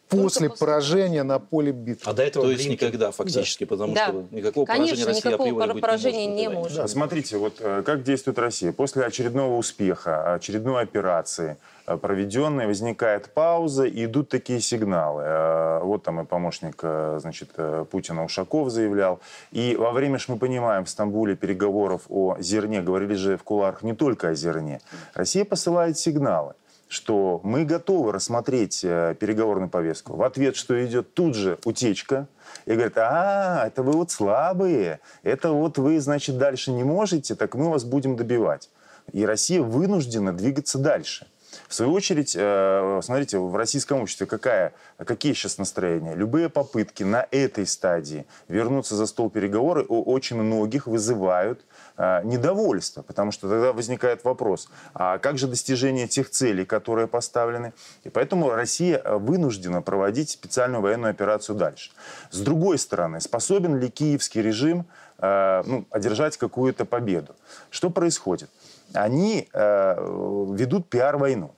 после, 0.10 0.50
после 0.50 0.66
поражения 0.66 1.22
на 1.22 1.38
поле 1.38 1.72
битвы. 1.72 2.10
А 2.10 2.14
до 2.14 2.24
этого, 2.24 2.46
То 2.46 2.52
есть 2.52 2.68
никогда 2.68 3.12
фактически, 3.12 3.64
да. 3.64 3.70
потому 3.70 3.94
да. 3.94 4.08
что 4.08 4.25
никакого 4.32 4.66
Конечно, 4.66 5.06
поражения 5.06 5.06
Россия 5.06 5.32
никакого 5.32 5.80
поражения 5.80 6.25
не 6.25 6.48
может. 6.48 6.52
Не 6.52 6.58
может. 6.58 6.78
Да, 6.78 6.88
смотрите, 6.88 7.38
вот 7.38 7.54
э, 7.60 7.84
как 7.86 8.02
действует 8.02 8.40
Россия. 8.40 8.72
После 8.72 9.04
очередного 9.04 9.56
успеха, 9.56 10.34
очередной 10.34 10.82
операции, 10.82 11.58
проведенной, 11.86 12.68
возникает 12.68 13.34
пауза, 13.34 13.86
и 13.86 14.06
идут 14.06 14.30
такие 14.30 14.60
сигналы. 14.62 15.24
Э, 15.26 15.80
вот 15.84 16.04
там 16.04 16.22
и 16.22 16.26
помощник 16.26 16.82
значит, 17.20 17.50
Путина 17.90 18.24
Ушаков 18.24 18.70
заявлял. 18.70 19.20
И 19.52 19.76
во 19.78 19.92
время, 19.92 20.18
что 20.18 20.34
мы 20.34 20.40
понимаем, 20.40 20.86
в 20.86 20.90
Стамбуле 20.90 21.36
переговоров 21.36 22.04
о 22.10 22.38
зерне, 22.40 22.82
говорили 22.82 23.16
же 23.16 23.38
в 23.38 23.44
куларах 23.44 23.84
не 23.84 23.94
только 23.94 24.30
о 24.30 24.36
зерне, 24.36 24.82
Россия 25.14 25.46
посылает 25.46 25.98
сигналы 25.98 26.54
что 26.92 27.40
мы 27.44 27.64
готовы 27.64 28.12
рассмотреть 28.12 28.84
э, 28.84 29.16
переговорную 29.18 29.70
повестку. 29.70 30.18
В 30.18 30.24
ответ, 30.24 30.58
что 30.58 30.86
идет 30.86 31.14
тут 31.14 31.36
же 31.36 31.58
утечка, 31.64 32.28
и 32.66 32.74
говорит, 32.74 32.98
а, 32.98 33.66
это 33.66 33.82
вы 33.82 33.94
вот 33.94 34.12
слабые, 34.12 35.00
это 35.24 35.54
вот 35.54 35.78
вы, 35.78 36.02
значит, 36.02 36.38
дальше 36.38 36.70
не 36.72 36.84
можете, 36.84 37.36
так 37.36 37.56
мы 37.56 37.70
вас 37.70 37.86
будем 37.86 38.18
добивать. 38.18 38.70
И 39.14 39.26
Россия 39.26 39.62
вынуждена 39.62 40.34
двигаться 40.34 40.80
дальше. 40.80 41.28
В 41.72 41.74
свою 41.74 41.94
очередь, 41.94 42.36
э, 42.38 43.00
смотрите, 43.01 43.38
в 43.38 43.56
российском 43.56 44.01
обществе 44.01 44.28
какая, 44.28 44.74
какие 44.98 45.32
сейчас 45.32 45.58
настроения? 45.58 46.16
Любые 46.16 46.50
попытки 46.50 47.04
на 47.04 47.25
этой 47.32 47.66
стадии 47.66 48.25
вернуться 48.50 48.98
за 48.98 49.06
стол 49.06 49.30
переговоров 49.30 49.86
у 49.88 50.04
очень 50.04 50.36
многих 50.36 50.86
вызывают 50.86 51.62
э, 51.96 52.24
недовольство, 52.25 53.04
потому 53.04 53.32
что 53.32 53.48
тогда 53.48 53.72
возникает 53.72 54.25
вопрос, 54.25 54.68
а 54.94 55.18
как 55.18 55.38
же 55.38 55.48
достижение 55.48 56.10
тех 56.10 56.30
целей, 56.30 56.66
которые 56.66 57.08
поставлены? 57.08 57.72
И 58.04 58.10
поэтому 58.10 58.50
Россия 58.50 59.01
вынуждена 59.06 59.82
проводить 59.82 60.30
специальную 60.30 60.82
военную 60.82 61.12
операцию 61.12 61.56
дальше. 61.56 61.92
С 62.32 62.42
другой 62.42 62.80
стороны, 62.80 63.22
способен 63.22 63.80
ли 63.80 63.90
киевский 63.90 64.42
режим 64.42 64.88
э, 65.20 65.63
ну, 65.66 65.86
одержать 65.90 66.36
какую-то 66.36 66.84
победу? 66.84 67.34
Что 67.70 67.90
происходит? 67.90 68.50
Они 68.94 69.48
ведут 69.54 70.90
пиар-войну. 70.90 71.56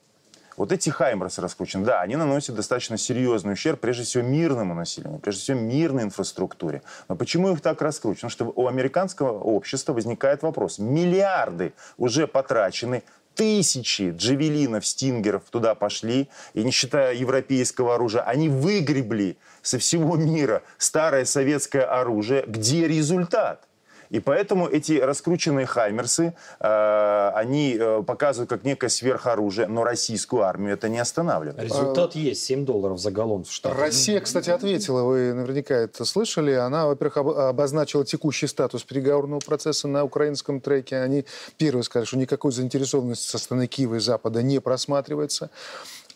Вот 0.57 0.72
эти 0.72 0.89
хаймерсы 0.89 1.41
раскручены, 1.41 1.86
да, 1.86 2.01
они 2.01 2.15
наносят 2.15 2.55
достаточно 2.55 2.98
серьезный 2.98 3.53
ущерб, 3.53 3.79
прежде 3.79 4.03
всего, 4.03 4.24
мирному 4.24 4.74
населению, 4.74 5.19
прежде 5.19 5.41
всего, 5.41 5.60
мирной 5.60 6.03
инфраструктуре. 6.03 6.81
Но 7.10 7.15
почему 7.15 7.51
их 7.51 7.62
так 7.62 7.81
раскручено? 7.81 8.29
Потому 8.29 8.53
что 8.53 8.62
у 8.62 8.67
американского 8.67 9.31
общества 9.31 9.93
возникает 9.93 10.43
вопрос. 10.43 10.79
Миллиарды 10.79 11.74
уже 11.98 12.27
потрачены 12.27 13.03
тысячи 13.36 14.13
джавелинов, 14.15 14.86
стингеров 14.86 15.43
туда 15.50 15.75
пошли, 15.75 16.29
и 16.53 16.63
не 16.63 16.72
считая 16.72 17.15
европейского 17.15 17.95
оружия, 17.95 18.22
они 18.22 18.50
выгребли 18.50 19.38
со 19.62 19.79
всего 19.79 20.15
мира 20.15 20.62
старое 20.77 21.25
советское 21.25 21.81
оружие. 21.83 22.43
Где 22.48 22.88
результат? 22.88 23.67
И 24.13 24.20
поэтому 24.20 24.67
эти 24.67 25.00
раскрученные 25.00 25.65
«Хаймерсы», 25.65 26.36
э, 26.60 27.32
они 27.34 27.75
э, 27.79 28.03
показывают 28.03 28.48
как 28.48 28.63
некое 28.63 28.89
сверхоружие, 28.89 29.65
но 29.65 29.84
российскую 29.84 30.43
армию 30.43 30.74
это 30.74 30.88
не 30.88 31.00
останавливает. 31.00 31.60
Результат 31.60 32.13
есть, 32.13 32.46
7 32.46 32.63
долларов 32.63 33.00
за 33.00 33.10
галлон 33.10 33.43
в 33.43 33.51
Штатах. 33.51 33.79
Россия, 33.79 34.22
кстати, 34.22 34.51
ответила, 34.51 35.01
вы 35.01 35.34
наверняка 35.34 35.74
это 35.74 36.05
слышали. 36.05 36.51
Она, 36.51 36.86
во-первых, 36.86 37.17
об- 37.17 37.29
обозначила 37.29 38.05
текущий 38.05 38.46
статус 38.46 38.84
переговорного 38.84 39.39
процесса 39.39 39.88
на 39.88 40.03
украинском 40.03 40.62
треке. 40.62 40.98
Они 40.98 41.25
первые 41.58 41.82
сказали, 41.82 42.05
что 42.05 42.17
никакой 42.17 42.51
заинтересованности 42.51 43.27
со 43.27 43.39
стороны 43.39 43.65
Киева 43.65 43.96
и 43.96 44.00
Запада 44.00 44.43
не 44.43 44.60
просматривается. 44.60 45.50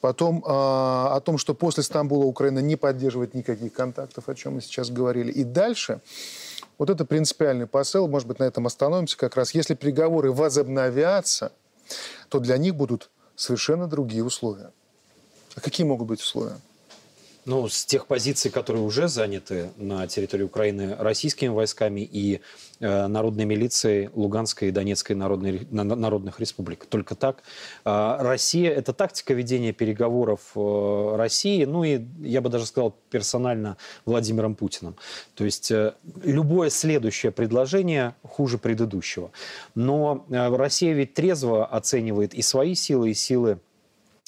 Потом 0.01 0.43
а, 0.45 1.15
о 1.15 1.19
том, 1.21 1.39
что 1.39 1.55
после 1.55 1.81
Стамбула 1.81 2.25
Украина 2.25 2.59
не 2.59 2.75
поддерживает 2.75 3.33
никаких 3.33 3.73
контактов, 3.73 4.29
о 4.29 4.35
чем 4.35 4.53
мы 4.53 4.61
сейчас 4.61 4.91
говорили. 4.91 5.31
И 5.31 5.43
дальше, 5.43 5.99
вот 6.77 6.89
это 6.89 7.05
принципиальный 7.05 7.67
посыл, 7.67 8.07
может 8.07 8.27
быть, 8.27 8.39
на 8.39 8.43
этом 8.43 8.65
остановимся 8.67 9.17
как 9.17 9.35
раз. 9.35 9.53
Если 9.53 9.73
переговоры 9.73 10.31
возобновятся, 10.31 11.51
то 12.29 12.39
для 12.39 12.57
них 12.57 12.75
будут 12.75 13.09
совершенно 13.35 13.87
другие 13.87 14.23
условия. 14.23 14.71
А 15.55 15.61
какие 15.61 15.85
могут 15.85 16.07
быть 16.07 16.21
условия? 16.21 16.57
Ну, 17.47 17.69
с 17.69 17.85
тех 17.85 18.07
позиций, 18.07 18.51
которые 18.51 18.83
уже 18.83 19.07
заняты 19.07 19.69
на 19.77 20.05
территории 20.05 20.43
Украины 20.43 20.97
российскими 20.99 21.47
войсками 21.47 22.01
и 22.01 22.41
э, 22.81 23.07
народной 23.07 23.45
милицией 23.45 24.09
Луганской 24.13 24.67
и 24.67 24.71
Донецкой 24.71 25.15
народной, 25.15 25.65
на- 25.71 25.85
на- 25.85 25.95
народных 25.95 26.41
республик. 26.41 26.85
Только 26.85 27.15
так. 27.15 27.43
А, 27.85 28.21
Россия– 28.21 28.69
это 28.75 28.91
тактика 28.91 29.33
ведения 29.33 29.71
переговоров 29.71 30.41
э, 30.55 31.15
России, 31.15 31.63
ну 31.63 31.85
и, 31.85 32.01
я 32.19 32.41
бы 32.41 32.49
даже 32.49 32.65
сказал, 32.65 32.93
персонально 33.11 33.77
Владимиром 34.05 34.53
Путиным. 34.53 34.97
То 35.33 35.45
есть 35.45 35.71
э, 35.71 35.93
любое 36.23 36.69
следующее 36.69 37.31
предложение 37.31 38.13
хуже 38.23 38.57
предыдущего. 38.57 39.31
Но 39.73 40.25
э, 40.29 40.53
Россия 40.53 40.93
ведь 40.93 41.13
трезво 41.13 41.65
оценивает 41.65 42.33
и 42.33 42.41
свои 42.41 42.75
силы, 42.75 43.11
и 43.11 43.13
силы 43.13 43.59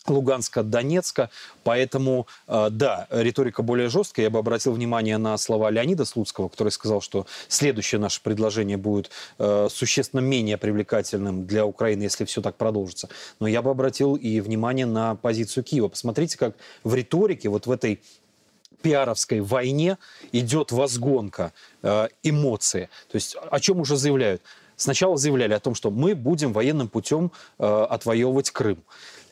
Луганска, 0.09 0.63
Донецка. 0.63 1.29
Поэтому, 1.63 2.27
э, 2.47 2.69
да, 2.71 3.07
риторика 3.09 3.61
более 3.61 3.89
жесткая. 3.89 4.25
Я 4.25 4.29
бы 4.29 4.39
обратил 4.39 4.73
внимание 4.73 5.17
на 5.17 5.37
слова 5.37 5.69
Леонида 5.69 6.05
Слуцкого, 6.05 6.49
который 6.49 6.69
сказал, 6.69 7.01
что 7.01 7.27
следующее 7.47 7.99
наше 7.99 8.21
предложение 8.21 8.77
будет 8.77 9.11
э, 9.37 9.67
существенно 9.69 10.21
менее 10.21 10.57
привлекательным 10.57 11.45
для 11.45 11.65
Украины, 11.65 12.03
если 12.03 12.25
все 12.25 12.41
так 12.41 12.55
продолжится. 12.55 13.09
Но 13.39 13.47
я 13.47 13.61
бы 13.61 13.69
обратил 13.69 14.15
и 14.15 14.39
внимание 14.39 14.85
на 14.85 15.15
позицию 15.15 15.63
Киева. 15.63 15.87
Посмотрите, 15.87 16.37
как 16.37 16.55
в 16.83 16.93
риторике, 16.93 17.49
вот 17.49 17.67
в 17.67 17.71
этой 17.71 18.01
пиаровской 18.81 19.41
войне 19.41 19.97
идет 20.31 20.71
возгонка 20.71 21.51
э, 21.81 22.07
эмоции. 22.23 22.89
То 23.11 23.15
есть 23.15 23.35
о 23.51 23.59
чем 23.59 23.81
уже 23.81 23.97
заявляют? 23.97 24.41
Сначала 24.77 25.17
заявляли 25.17 25.53
о 25.53 25.59
том, 25.59 25.75
что 25.75 25.91
мы 25.91 26.15
будем 26.15 26.53
военным 26.53 26.87
путем 26.87 27.33
отвоевывать 27.57 28.49
Крым. 28.51 28.81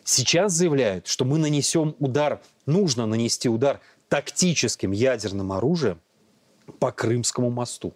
Сейчас 0.10 0.54
заявляют, 0.54 1.06
что 1.08 1.26
мы 1.26 1.38
нанесем 1.38 1.94
удар, 2.00 2.42
нужно 2.66 3.06
нанести 3.06 3.50
удар 3.50 3.82
тактическим 4.08 4.94
ядерным 4.94 5.52
оружием 5.52 6.00
по 6.80 6.94
Крымскому 6.94 7.50
мосту. 7.50 7.94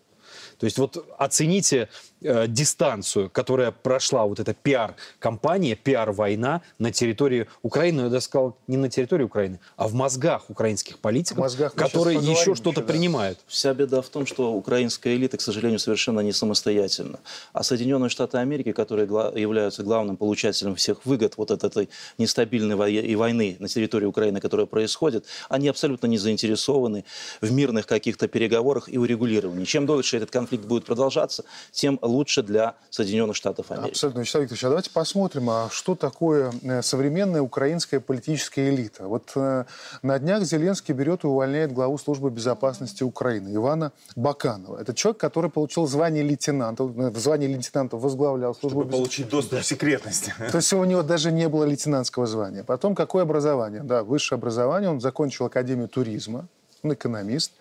То 0.58 0.66
есть 0.66 0.78
вот 0.78 1.08
оцените 1.18 1.88
э, 2.22 2.48
дистанцию, 2.48 3.30
которая 3.30 3.72
прошла 3.72 4.26
вот 4.26 4.40
эта 4.40 4.54
пиар-компания, 4.54 5.76
пиар-война 5.76 6.62
на 6.80 6.92
территории 6.92 7.48
Украины, 7.64 8.02
я 8.02 8.10
даже 8.10 8.26
сказал, 8.26 8.58
не 8.68 8.78
на 8.78 8.90
территории 8.90 9.24
Украины, 9.24 9.60
а 9.78 9.88
в 9.88 9.94
мозгах 9.94 10.50
украинских 10.50 11.00
политиков, 11.00 11.38
В 11.38 11.42
мозгах 11.42 11.74
которые 11.76 12.18
еще 12.20 12.56
что-то 12.56 12.82
еще, 12.82 12.82
да. 12.82 12.94
принимают. 12.94 13.40
Вся 13.48 13.74
беда 13.74 14.02
в 14.02 14.10
том, 14.10 14.26
что 14.26 14.54
украинская 14.54 15.16
элита, 15.16 15.38
к 15.38 15.42
сожалению, 15.42 15.80
совершенно 15.80 16.20
не 16.22 16.32
самостоятельна. 16.34 17.20
А 17.54 17.64
Соединенные 17.64 18.10
Штаты 18.10 18.38
Америки, 18.38 18.72
которые 18.72 19.08
гла- 19.08 19.32
являются 19.36 19.84
главным 19.84 20.18
получателем 20.18 20.76
всех 20.76 21.06
выгод 21.06 21.34
вот 21.38 21.52
от 21.52 21.64
этой 21.64 21.90
нестабильной 22.18 22.76
вое- 22.76 23.02
и 23.06 23.16
войны 23.16 23.56
на 23.60 23.68
территории 23.68 24.06
Украины, 24.06 24.40
которая 24.40 24.66
происходит, 24.66 25.26
они 25.50 25.68
абсолютно 25.68 26.08
не 26.08 26.18
заинтересованы 26.18 27.04
в 27.42 27.52
мирных 27.52 27.88
каких-то 27.88 28.28
переговорах 28.28 28.90
и 28.90 28.98
урегулировании. 28.98 29.66
Чем 29.66 29.86
дольше 29.86 30.18
этот 30.18 30.32
конфликт 30.32 30.66
будет 30.66 30.86
продолжаться, 30.86 31.44
тем 31.72 31.98
лучше 32.12 32.44
для 32.44 32.76
Соединенных 32.90 33.36
Штатов 33.36 33.72
Америки. 33.72 33.92
Абсолютно, 33.92 34.20
Вячеслав 34.20 34.44
Викторович, 34.44 34.64
а 34.64 34.70
давайте 34.70 34.90
посмотрим, 34.92 35.50
а 35.50 35.70
что 35.72 35.96
такое 35.96 36.52
э, 36.62 36.82
современная 36.82 37.42
украинская 37.42 38.00
политическая 38.00 38.70
элита. 38.70 39.08
Вот 39.08 39.32
э, 39.36 39.66
на 40.02 40.20
днях 40.20 40.44
Зеленский 40.44 40.94
берет 40.94 41.24
и 41.24 41.28
увольняет 41.28 41.72
главу 41.72 41.98
службы 41.98 42.30
безопасности 42.30 43.04
Украины 43.04 43.56
Ивана 43.56 43.92
Баканова. 44.16 44.80
Это 44.80 44.94
человек, 44.94 45.20
который 45.20 45.50
получил 45.50 45.88
звание 45.88 46.24
лейтенанта, 46.24 46.84
э, 46.84 47.10
в 47.10 47.18
звании 47.18 47.48
лейтенанта 47.48 47.98
возглавлял 47.98 48.54
службу 48.54 48.82
Чтобы 48.82 48.92
получить 48.92 49.30
доступ 49.30 49.60
к 49.60 49.64
секретности. 49.64 50.34
То 50.52 50.58
есть 50.58 50.74
у 50.74 50.84
него 50.84 51.04
даже 51.04 51.32
не 51.32 51.48
было 51.48 51.64
лейтенантского 51.64 52.28
звания. 52.28 52.64
Потом 52.64 52.96
какое 52.96 53.24
образование? 53.24 53.84
Да, 53.84 54.04
высшее 54.04 54.38
образование. 54.38 54.90
Он 54.90 55.00
закончил 55.00 55.46
Академию 55.46 55.88
туризма, 55.88 56.48
он 56.84 56.94
экономист. 56.94 57.54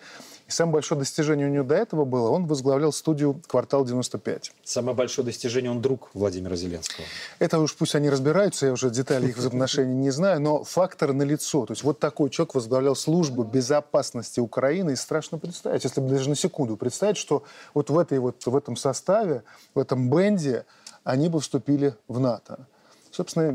И 0.51 0.53
самое 0.53 0.73
большое 0.73 0.99
достижение 0.99 1.47
у 1.47 1.49
него 1.49 1.63
до 1.63 1.75
этого 1.75 2.03
было, 2.03 2.29
он 2.29 2.45
возглавлял 2.45 2.91
студию 2.91 3.41
«Квартал 3.47 3.85
95». 3.85 4.51
Самое 4.65 4.97
большое 4.97 5.25
достижение, 5.25 5.71
он 5.71 5.81
друг 5.81 6.09
Владимира 6.13 6.57
Зеленского. 6.57 7.05
Это 7.39 7.57
уж 7.59 7.73
пусть 7.73 7.95
они 7.95 8.09
разбираются, 8.09 8.65
я 8.65 8.73
уже 8.73 8.89
детали 8.89 9.29
их 9.29 9.37
взаимоотношений 9.37 9.93
не 9.93 10.09
знаю, 10.09 10.41
но 10.41 10.65
фактор 10.65 11.13
налицо. 11.13 11.65
То 11.65 11.71
есть 11.71 11.83
вот 11.83 11.99
такой 11.99 12.29
человек 12.29 12.55
возглавлял 12.55 12.97
службу 12.97 13.43
безопасности 13.43 14.41
Украины, 14.41 14.91
и 14.91 14.95
страшно 14.97 15.37
представить, 15.37 15.85
если 15.85 16.01
бы 16.01 16.09
даже 16.09 16.27
на 16.27 16.35
секунду 16.35 16.75
представить, 16.75 17.15
что 17.15 17.43
вот 17.73 17.89
в, 17.89 17.97
этой 17.97 18.19
вот, 18.19 18.45
в 18.45 18.53
этом 18.53 18.75
составе, 18.75 19.43
в 19.73 19.79
этом 19.79 20.09
бенде 20.09 20.65
они 21.05 21.29
бы 21.29 21.39
вступили 21.39 21.95
в 22.09 22.19
НАТО. 22.19 22.67
Собственно, 23.11 23.51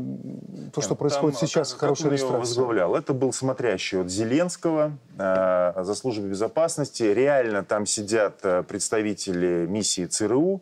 то, 0.71 0.81
что 0.81 0.89
Там, 0.89 0.97
происходит 0.97 1.39
сейчас, 1.39 1.71
как- 1.71 1.79
хорошая 1.79 2.03
как 2.05 2.11
иллюстрация. 2.11 2.39
возглавлял? 2.39 2.95
Это 2.95 3.13
был 3.13 3.33
смотрящий 3.33 3.99
от 4.01 4.09
Зеленского 4.09 4.91
э, 5.17 5.73
за 5.83 5.95
службу 5.95 6.27
безопасности. 6.27 7.01
Реально 7.03 7.63
там 7.63 7.87
сидят 7.87 8.39
э, 8.43 8.61
представители 8.63 9.65
миссии 9.67 10.05
ЦРУ, 10.05 10.61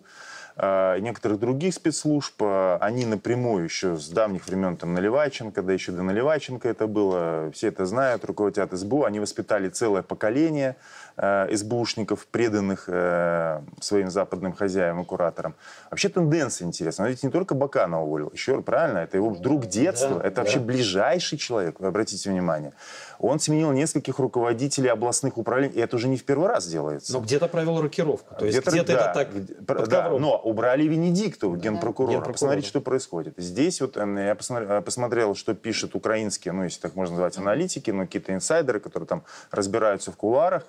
некоторых 0.58 1.40
других 1.40 1.74
спецслужб. 1.74 2.42
Э, 2.42 2.78
Они 2.80 3.06
напрямую 3.06 3.66
еще 3.66 3.98
с 3.98 4.08
давних 4.10 4.48
времен 4.48 4.78
там 4.78 4.94
Наливайченко, 4.94 5.62
да 5.62 5.74
еще 5.74 5.92
до 5.92 6.02
Наливайченко 6.04 6.68
это 6.70 6.88
было, 6.88 7.52
все 7.52 7.68
это 7.68 7.86
знают, 7.86 8.24
руководят 8.26 8.72
СБУ. 8.72 9.04
Они 9.04 9.20
воспитали 9.20 9.70
целое 9.70 10.02
поколение 10.02 10.78
э, 11.18 11.54
СБУшников, 11.54 12.26
преданных 12.28 12.86
э, 12.88 13.62
своим 13.82 14.10
западным 14.10 14.54
хозяевам 14.54 15.02
и 15.02 15.06
кураторам. 15.06 15.56
Вообще 15.92 16.10
тенденция 16.10 16.68
интересная. 16.68 17.08
Он 17.08 17.12
ведь 17.12 17.24
не 17.24 17.30
только 17.30 17.54
Баканова 17.56 18.04
уволил, 18.04 18.30
еще 18.34 18.62
правильно, 18.62 19.00
это 19.00 19.18
его 19.18 19.36
друг 19.36 19.66
детства, 19.66 20.20
Да, 20.20 20.28
это 20.28 20.36
да. 20.38 20.42
вообще 20.44 20.60
ближайший 20.60 21.38
человек, 21.38 21.80
вы 21.80 21.88
обратите 21.88 22.30
внимание. 22.30 22.72
Он 23.20 23.40
сменил 23.40 23.72
нескольких 23.72 24.20
руководителей 24.20 24.90
областных 24.90 25.38
управлений, 25.38 25.74
и 25.76 25.80
это 25.80 25.96
уже 25.96 26.08
не 26.08 26.18
в 26.18 26.24
первый 26.26 26.48
раз 26.50 26.68
делается. 26.68 27.14
Но 27.14 27.20
где-то 27.20 27.48
провел 27.48 27.82
рокировку. 27.82 28.36
То 28.36 28.46
есть 28.46 28.60
где-то, 28.66 28.94
да, 28.94 29.12
это 29.12 29.14
так 29.14 29.36
где- 29.36 29.54
под 29.56 29.88
да, 29.88 30.10
но 30.10 30.38
убрали 30.38 30.84
Венедиктову, 30.84 31.56
генпрокурора. 31.56 32.12
Генпрокурора. 32.14 32.34
Посмотрите, 32.34 32.68
что 32.68 32.82
происходит. 32.82 33.34
Здесь 33.38 33.82
вот 33.82 33.98
э, 33.98 34.26
я 34.28 34.36
посмотрел, 34.36 34.72
э, 34.72 34.82
посмотрел, 34.82 35.36
что 35.36 35.54
пишут 35.54 35.96
украинские, 35.96 36.54
ну, 36.54 36.64
если 36.64 36.80
так 36.80 36.96
можно 36.96 37.16
назвать, 37.16 37.38
аналитики, 37.38 37.92
ну, 37.92 38.04
какие-то 38.04 38.34
инсайдеры, 38.34 38.80
которые 38.80 39.08
там 39.08 39.24
разбираются 39.52 40.12
в 40.12 40.18
кулуарах. 40.18 40.66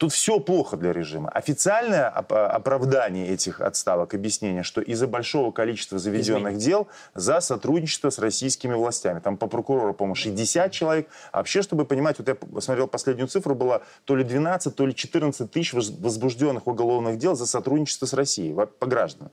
Тут 0.00 0.14
все 0.14 0.40
плохо 0.40 0.78
для 0.78 0.94
режима. 0.94 1.28
Официальное 1.28 2.08
оп- 2.08 2.32
оправдание 2.32 3.28
этих 3.28 3.60
отставок, 3.60 4.14
объяснение, 4.14 4.62
что 4.62 4.80
из-за 4.80 5.06
большого 5.06 5.52
количества 5.52 5.98
заведенных 5.98 6.56
дел 6.56 6.88
за 7.14 7.40
сотрудничество 7.40 8.08
с 8.08 8.18
российскими 8.18 8.72
властями. 8.72 9.20
Там 9.20 9.36
по 9.36 9.46
прокурору, 9.46 9.92
по-моему, 9.92 10.14
60 10.14 10.72
человек. 10.72 11.10
А 11.32 11.36
вообще, 11.36 11.60
чтобы 11.60 11.84
понимать, 11.84 12.18
вот 12.18 12.28
я 12.28 12.34
посмотрел 12.34 12.88
последнюю 12.88 13.28
цифру, 13.28 13.54
было 13.54 13.82
то 14.06 14.16
ли 14.16 14.24
12, 14.24 14.74
то 14.74 14.86
ли 14.86 14.94
14 14.94 15.50
тысяч 15.50 15.74
воз- 15.74 15.90
возбужденных 15.90 16.66
уголовных 16.66 17.18
дел 17.18 17.34
за 17.34 17.44
сотрудничество 17.44 18.06
с 18.06 18.14
Россией 18.14 18.54
по 18.54 18.86
гражданам. 18.86 19.30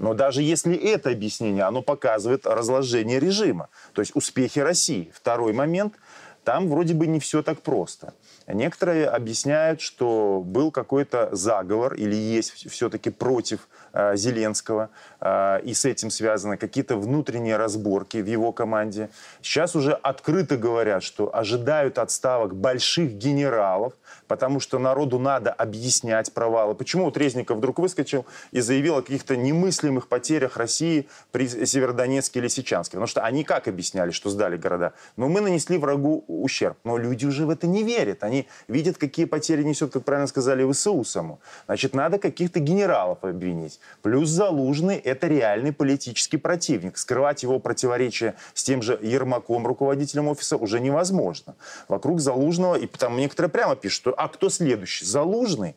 Но 0.00 0.14
даже 0.14 0.42
если 0.42 0.74
это 0.74 1.10
объяснение, 1.10 1.62
оно 1.62 1.82
показывает 1.82 2.46
разложение 2.46 3.20
режима, 3.20 3.68
то 3.92 4.02
есть 4.02 4.16
успехи 4.16 4.58
России. 4.58 5.12
Второй 5.14 5.52
момент, 5.52 5.94
там 6.42 6.68
вроде 6.68 6.94
бы 6.94 7.06
не 7.06 7.20
все 7.20 7.44
так 7.44 7.60
просто. 7.60 8.12
Некоторые 8.52 9.06
объясняют, 9.06 9.80
что 9.80 10.42
был 10.44 10.70
какой-то 10.70 11.28
заговор 11.32 11.94
или 11.94 12.14
есть 12.14 12.70
все-таки 12.70 13.10
против 13.10 13.68
э, 13.92 14.16
Зеленского, 14.16 14.90
э, 15.20 15.60
и 15.62 15.74
с 15.74 15.84
этим 15.84 16.10
связаны 16.10 16.56
какие-то 16.56 16.96
внутренние 16.96 17.56
разборки 17.56 18.18
в 18.18 18.26
его 18.26 18.52
команде. 18.52 19.10
Сейчас 19.42 19.76
уже 19.76 19.92
открыто 19.92 20.56
говорят, 20.56 21.02
что 21.02 21.34
ожидают 21.34 21.98
отставок 21.98 22.54
больших 22.54 23.12
генералов, 23.12 23.92
потому 24.26 24.60
что 24.60 24.78
народу 24.78 25.18
надо 25.18 25.52
объяснять 25.52 26.32
провалы. 26.32 26.74
Почему 26.74 27.04
вот 27.04 27.16
Резников 27.16 27.58
вдруг 27.58 27.78
выскочил 27.78 28.26
и 28.52 28.60
заявил 28.60 28.96
о 28.96 29.02
каких-то 29.02 29.36
немыслимых 29.36 30.08
потерях 30.08 30.56
России 30.56 31.08
при 31.32 31.48
Северодонецке 31.48 32.40
или 32.40 32.48
Сечанске? 32.48 32.92
Потому 32.92 33.06
что 33.06 33.22
они 33.22 33.44
как 33.44 33.68
объясняли, 33.68 34.10
что 34.10 34.30
сдали 34.30 34.56
города? 34.56 34.92
Но 35.16 35.28
мы 35.28 35.40
нанесли 35.40 35.78
врагу 35.78 36.24
ущерб. 36.26 36.78
Но 36.84 36.96
люди 36.96 37.26
уже 37.26 37.46
в 37.46 37.50
это 37.50 37.66
не 37.66 37.82
верят. 37.82 38.22
Они 38.22 38.39
видят, 38.68 38.98
какие 38.98 39.26
потери 39.26 39.62
несет, 39.62 39.92
как 39.92 40.04
правильно 40.04 40.26
сказали, 40.26 40.70
ВСУ 40.70 41.04
саму. 41.04 41.40
Значит, 41.66 41.94
надо 41.94 42.18
каких-то 42.18 42.60
генералов 42.60 43.18
обвинить. 43.22 43.80
Плюс 44.02 44.28
Залужный– 44.28 44.96
это 45.04 45.26
реальный 45.26 45.72
политический 45.72 46.36
противник. 46.36 46.98
Скрывать 46.98 47.42
его 47.42 47.58
противоречия 47.58 48.34
с 48.54 48.62
тем 48.62 48.82
же 48.82 48.98
Ермаком, 49.02 49.66
руководителем 49.66 50.28
офиса, 50.28 50.56
уже 50.56 50.80
невозможно. 50.80 51.54
Вокруг 51.88 52.20
Залужного, 52.20 52.76
и 52.76 52.86
там 52.86 53.16
некоторые 53.16 53.50
прямо 53.50 53.76
пишут, 53.76 53.96
что 53.96 54.14
а 54.16 54.28
кто 54.28 54.48
следующий? 54.48 55.04
Залужный? 55.04 55.76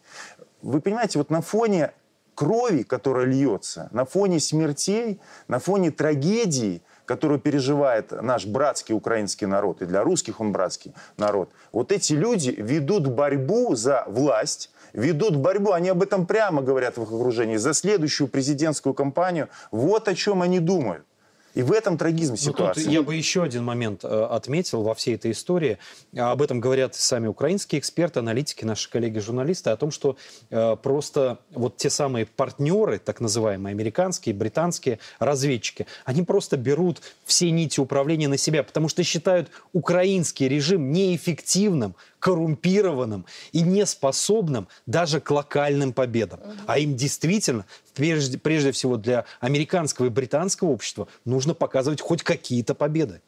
Вы 0.62 0.82
понимаете, 0.82 1.17
вот 1.17 1.29
на 1.29 1.41
фоне 1.41 1.91
крови, 2.36 2.84
которая 2.84 3.25
льется, 3.25 3.89
на 3.91 4.05
фоне 4.05 4.39
смертей, 4.39 5.20
на 5.48 5.60
фоне 5.60 5.91
трагедии– 5.91 6.82
которую 7.05 7.39
переживает 7.39 8.12
наш 8.12 8.45
братский 8.45 8.95
украинский 8.95 9.48
народ, 9.48 9.81
и 9.81 9.86
для 9.86 10.03
русских 10.03 10.39
он 10.39 10.51
братский 10.51 10.93
народ, 11.17 11.50
вот 11.72 11.91
эти 11.91 12.13
люди 12.13 12.53
ведут 12.57 13.07
борьбу 13.07 13.75
за 13.75 14.03
власть, 14.07 14.72
ведут 14.93 15.36
борьбу, 15.36 15.72
они 15.72 15.89
об 15.89 16.01
этом 16.01 16.25
прямо 16.25 16.62
говорят 16.62 16.98
в 16.98 17.03
их 17.03 17.10
окружении, 17.10 17.57
за 17.57 17.74
следующую 17.74 18.27
президентскую 18.27 18.93
кампанию. 18.93 19.50
Вот 19.72 20.07
о 20.07 20.15
чем 20.15 20.41
они 20.41 20.60
думают. 20.60 21.05
И 21.53 21.62
в 21.62 21.72
этом 21.72 21.98
трагизм 21.98 22.36
ситуации. 22.36 22.81
Ну, 22.81 22.86
тут 22.86 22.93
я 22.93 23.01
бы 23.03 23.15
еще 23.15 23.43
один 23.43 23.63
момент 23.63 24.03
э, 24.03 24.27
отметил 24.29 24.81
во 24.83 24.95
всей 24.95 25.15
этой 25.15 25.31
истории. 25.31 25.77
Об 26.15 26.41
этом 26.41 26.60
говорят 26.60 26.95
сами 26.95 27.27
украинские 27.27 27.79
эксперты, 27.79 28.19
аналитики, 28.19 28.65
наши 28.65 28.89
коллеги-журналисты, 28.89 29.69
о 29.69 29.77
том, 29.77 29.91
что 29.91 30.17
э, 30.50 30.75
просто 30.81 31.39
вот 31.51 31.77
те 31.77 31.89
самые 31.89 32.25
партнеры, 32.25 32.98
так 32.98 33.22
называемые 33.22 33.72
американские, 33.72 34.33
британские 34.33 35.00
разведчики, 35.19 35.86
они 36.05 36.24
просто 36.24 36.57
берут 36.57 37.01
все 37.25 37.51
нити 37.51 37.79
управления 37.79 38.27
на 38.27 38.38
себя, 38.38 38.63
потому 38.63 38.89
что 38.89 39.03
считают 39.03 39.50
украинский 39.74 40.48
режим 40.48 40.91
неэффективным, 40.91 41.95
коррумпированным 42.24 43.25
и 43.51 43.62
неспособным 43.62 44.70
даже 44.86 45.20
к 45.20 45.30
локальным 45.30 45.92
победам. 45.92 46.39
А 46.68 46.80
им 46.80 46.96
действительно, 46.96 47.65
прежде, 47.94 48.38
прежде 48.38 48.72
всего 48.72 48.96
для 48.96 49.25
американского 49.42 50.06
и 50.06 50.10
британского 50.10 50.70
общества, 50.70 51.10
нужно 51.25 51.53
показывать 51.53 52.00
хоть 52.00 52.24
какие-то 52.24 52.75
победы. 52.75 53.20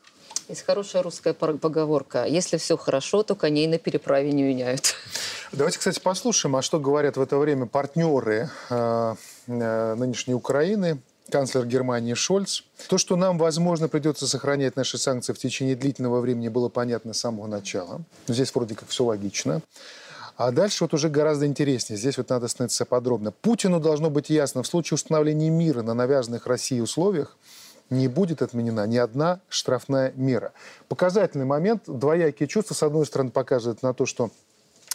Есть 0.47 0.65
хорошая 0.65 1.03
русская 1.03 1.33
поговорка. 1.33 2.23
Если 2.23 2.55
все 2.55 2.77
хорошо, 2.77 3.23
то 3.23 3.35
коней 3.35 3.67
на 3.67 3.79
переправе 3.79 4.31
не 4.31 4.43
меняют. 4.43 4.95
Давайте, 5.51 5.79
кстати, 5.79 5.99
послушаем, 5.99 6.55
а 6.55 6.61
что 6.61 6.79
говорят 6.79 7.17
в 7.17 7.21
это 7.21 7.37
время 7.37 7.65
партнеры 7.65 8.49
э, 8.69 9.15
э, 9.47 9.95
нынешней 9.95 10.35
Украины, 10.35 10.99
канцлер 11.29 11.65
Германии 11.65 12.13
Шольц. 12.13 12.61
То, 12.87 12.97
что 12.97 13.15
нам, 13.15 13.37
возможно, 13.37 13.87
придется 13.87 14.27
сохранять 14.27 14.75
наши 14.75 14.97
санкции 14.97 15.33
в 15.33 15.37
течение 15.37 15.75
длительного 15.75 16.21
времени, 16.21 16.49
было 16.49 16.69
понятно 16.69 17.13
с 17.13 17.19
самого 17.19 17.47
начала. 17.47 18.01
Здесь 18.27 18.53
вроде 18.53 18.75
как 18.75 18.89
все 18.89 19.03
логично. 19.03 19.61
А 20.37 20.51
дальше 20.51 20.83
вот 20.83 20.93
уже 20.93 21.09
гораздо 21.09 21.45
интереснее. 21.45 21.97
Здесь 21.97 22.17
вот 22.17 22.29
надо 22.29 22.47
становиться 22.47 22.85
подробно. 22.85 23.31
Путину 23.31 23.79
должно 23.79 24.09
быть 24.09 24.29
ясно, 24.29 24.63
в 24.63 24.67
случае 24.67 24.95
установления 24.95 25.49
мира 25.49 25.81
на 25.81 25.93
навязанных 25.93 26.45
России 26.45 26.79
условиях 26.79 27.37
не 27.89 28.07
будет 28.07 28.41
отменена 28.41 28.85
ни 28.87 28.97
одна 28.97 29.39
штрафная 29.47 30.11
мера. 30.15 30.53
Показательный 30.89 31.45
момент, 31.45 31.83
двоякие 31.85 32.47
чувства. 32.47 32.73
С 32.73 32.83
одной 32.83 33.05
стороны, 33.05 33.29
показывает 33.29 33.81
на 33.83 33.93
то, 33.93 34.05
что 34.05 34.31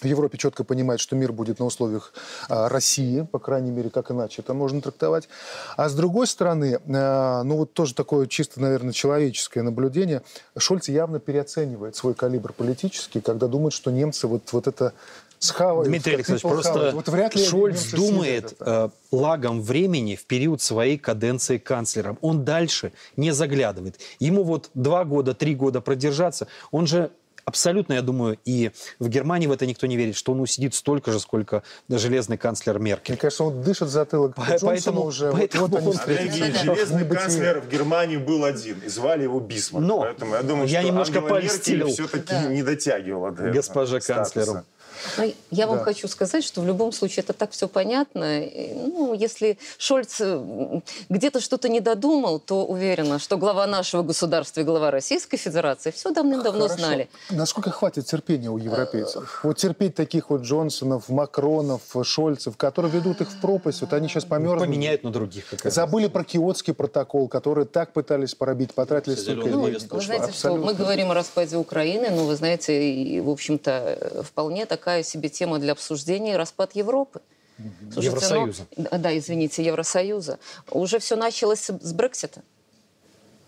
в 0.00 0.04
Европе 0.04 0.38
четко 0.38 0.64
понимает, 0.64 1.00
что 1.00 1.16
мир 1.16 1.32
будет 1.32 1.58
на 1.58 1.66
условиях 1.66 2.12
а, 2.48 2.68
России, 2.68 3.22
по 3.22 3.38
крайней 3.38 3.70
мере, 3.70 3.90
как 3.90 4.10
иначе 4.10 4.42
это 4.42 4.54
можно 4.54 4.80
трактовать. 4.80 5.28
А 5.76 5.88
с 5.88 5.94
другой 5.94 6.26
стороны, 6.26 6.80
а, 6.88 7.42
ну 7.42 7.56
вот 7.56 7.72
тоже 7.72 7.94
такое 7.94 8.26
чисто, 8.26 8.60
наверное, 8.60 8.92
человеческое 8.92 9.62
наблюдение, 9.62 10.22
Шольц 10.56 10.88
явно 10.88 11.20
переоценивает 11.20 11.96
свой 11.96 12.14
калибр 12.14 12.52
политический, 12.52 13.20
когда 13.20 13.46
думает, 13.46 13.72
что 13.72 13.90
немцы 13.90 14.26
вот, 14.26 14.52
вот 14.52 14.66
это 14.66 14.92
схавают. 15.40 15.88
Дмитрий 15.88 16.14
Александрович, 16.14 16.42
просто 16.42 16.90
вот 16.94 17.08
вряд 17.08 17.34
ли 17.34 17.44
Шольц 17.44 17.90
думает 17.92 18.54
э, 18.60 18.88
лагом 19.10 19.62
времени 19.62 20.14
в 20.14 20.26
период 20.26 20.60
своей 20.62 20.98
каденции 20.98 21.58
канцлером. 21.58 22.18
Он 22.20 22.44
дальше 22.44 22.92
не 23.16 23.32
заглядывает. 23.32 23.98
Ему 24.20 24.44
вот 24.44 24.70
два 24.74 25.04
года, 25.04 25.34
три 25.34 25.54
года 25.54 25.80
продержаться, 25.80 26.46
он 26.70 26.86
же 26.86 27.10
абсолютно, 27.50 27.94
я 27.94 28.02
думаю, 28.02 28.38
и 28.44 28.70
в 28.98 29.08
Германии 29.08 29.46
в 29.46 29.52
это 29.52 29.66
никто 29.66 29.86
не 29.86 29.96
верит, 29.96 30.16
что 30.16 30.32
он 30.32 30.40
усидит 30.40 30.74
столько 30.74 31.12
же, 31.12 31.20
сколько 31.20 31.62
железный 31.88 32.38
канцлер 32.38 32.78
Меркель. 32.78 33.14
Мне 33.14 33.20
кажется, 33.20 33.44
он 33.44 33.62
дышит 33.62 33.88
затылок 33.88 34.34
По 34.34 34.44
поэтому, 34.60 35.04
уже. 35.04 35.30
Поэтому 35.32 35.66
вот, 35.66 35.82
вот 35.82 36.08
они 36.08 36.28
Коллеги, 36.28 36.56
железный 36.64 37.06
канцлер 37.06 37.60
в 37.60 37.68
Германии 37.68 38.16
был 38.16 38.44
один, 38.44 38.78
и 38.80 38.88
звали 38.88 39.24
его 39.24 39.40
Бисмарк. 39.40 39.86
Но 39.86 40.00
поэтому 40.00 40.34
я 40.34 40.42
думаю, 40.42 40.68
я 40.68 40.80
что 40.80 40.88
немножко 40.88 41.18
Ангела 41.18 41.40
Меркель 41.40 41.84
все-таки 41.86 42.32
да. 42.32 42.46
не 42.46 42.62
дотягивала 42.62 43.30
до 43.30 43.50
Госпожа 43.50 44.00
канцлеру. 44.00 44.64
Но 45.16 45.24
я 45.50 45.66
вам 45.66 45.78
да. 45.78 45.84
хочу 45.84 46.08
сказать, 46.08 46.44
что 46.44 46.60
в 46.60 46.66
любом 46.66 46.92
случае 46.92 47.22
это 47.22 47.32
так 47.32 47.52
все 47.52 47.68
понятно. 47.68 48.42
Ну, 48.74 49.14
если 49.14 49.58
Шольц 49.78 50.20
где-то 51.08 51.40
что-то 51.40 51.68
не 51.68 51.80
додумал, 51.80 52.38
то 52.40 52.64
уверена, 52.64 53.18
что 53.18 53.36
глава 53.36 53.66
нашего 53.66 54.02
государства 54.02 54.60
и 54.60 54.64
глава 54.64 54.90
Российской 54.90 55.36
Федерации 55.36 55.90
все 55.90 56.10
давным-давно 56.10 56.68
знали. 56.68 57.08
Насколько 57.30 57.70
хватит 57.70 58.06
терпения 58.06 58.50
у 58.50 58.58
европейцев? 58.58 59.40
Вот 59.42 59.56
терпеть 59.58 59.94
таких 59.94 60.30
вот 60.30 60.42
Джонсонов, 60.42 61.08
Макронов, 61.08 61.82
Шольцев, 62.02 62.56
которые 62.56 62.92
ведут 62.92 63.20
их 63.20 63.30
в 63.30 63.40
пропасть, 63.40 63.80
вот 63.82 63.92
они 63.92 64.08
сейчас 64.08 64.24
померзнут. 64.24 64.68
Поменяют 64.68 65.04
на 65.04 65.10
других. 65.10 65.44
Забыли 65.64 66.08
про 66.08 66.24
Киотский 66.24 66.74
протокол, 66.74 67.28
который 67.28 67.64
так 67.64 67.92
пытались 67.92 68.34
пробить, 68.34 68.74
потратили 68.74 69.14
столько 69.14 69.44
времени. 69.44 69.78
Ну, 69.90 69.96
вы 69.96 70.02
знаете, 70.02 70.32
что 70.32 70.56
мы 70.56 70.74
говорим 70.74 71.10
о 71.10 71.14
распаде 71.14 71.56
Украины, 71.56 72.10
но 72.10 72.24
вы 72.24 72.34
знаете, 72.36 73.20
в 73.20 73.30
общем-то, 73.30 74.24
вполне 74.24 74.66
такая 74.66 74.89
такая 74.90 75.02
себе 75.04 75.28
тема 75.28 75.58
для 75.58 75.72
обсуждения 75.72 76.36
распад 76.36 76.74
Европы. 76.74 77.20
Слушайте, 77.92 78.06
Евросоюза. 78.06 78.66
Ну, 78.76 78.88
да, 78.98 79.16
извините, 79.16 79.64
Евросоюза. 79.64 80.38
Уже 80.70 80.98
все 80.98 81.16
началось 81.16 81.60
с 81.60 81.92
Брексита. 81.92 82.42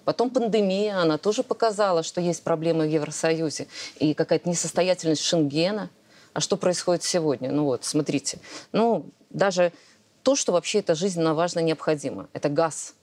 Потом 0.04 0.30
пандемия, 0.30 0.98
она 0.98 1.18
тоже 1.18 1.42
показала, 1.42 2.02
что 2.02 2.20
есть 2.20 2.42
проблемы 2.42 2.86
в 2.86 2.90
Евросоюзе. 2.90 3.66
И 3.98 4.14
какая-то 4.14 4.48
несостоятельность 4.48 5.22
Шенгена. 5.22 5.90
А 6.32 6.40
что 6.40 6.56
происходит 6.56 7.02
сегодня? 7.02 7.50
Ну 7.50 7.64
вот, 7.64 7.84
смотрите. 7.84 8.38
Ну, 8.72 9.06
даже 9.30 9.72
то, 10.22 10.36
что 10.36 10.52
вообще 10.52 10.78
эта 10.78 10.94
жизненно 10.94 11.34
важно 11.34 11.60
необходимо. 11.60 12.28
Это 12.32 12.48
газ. 12.48 12.94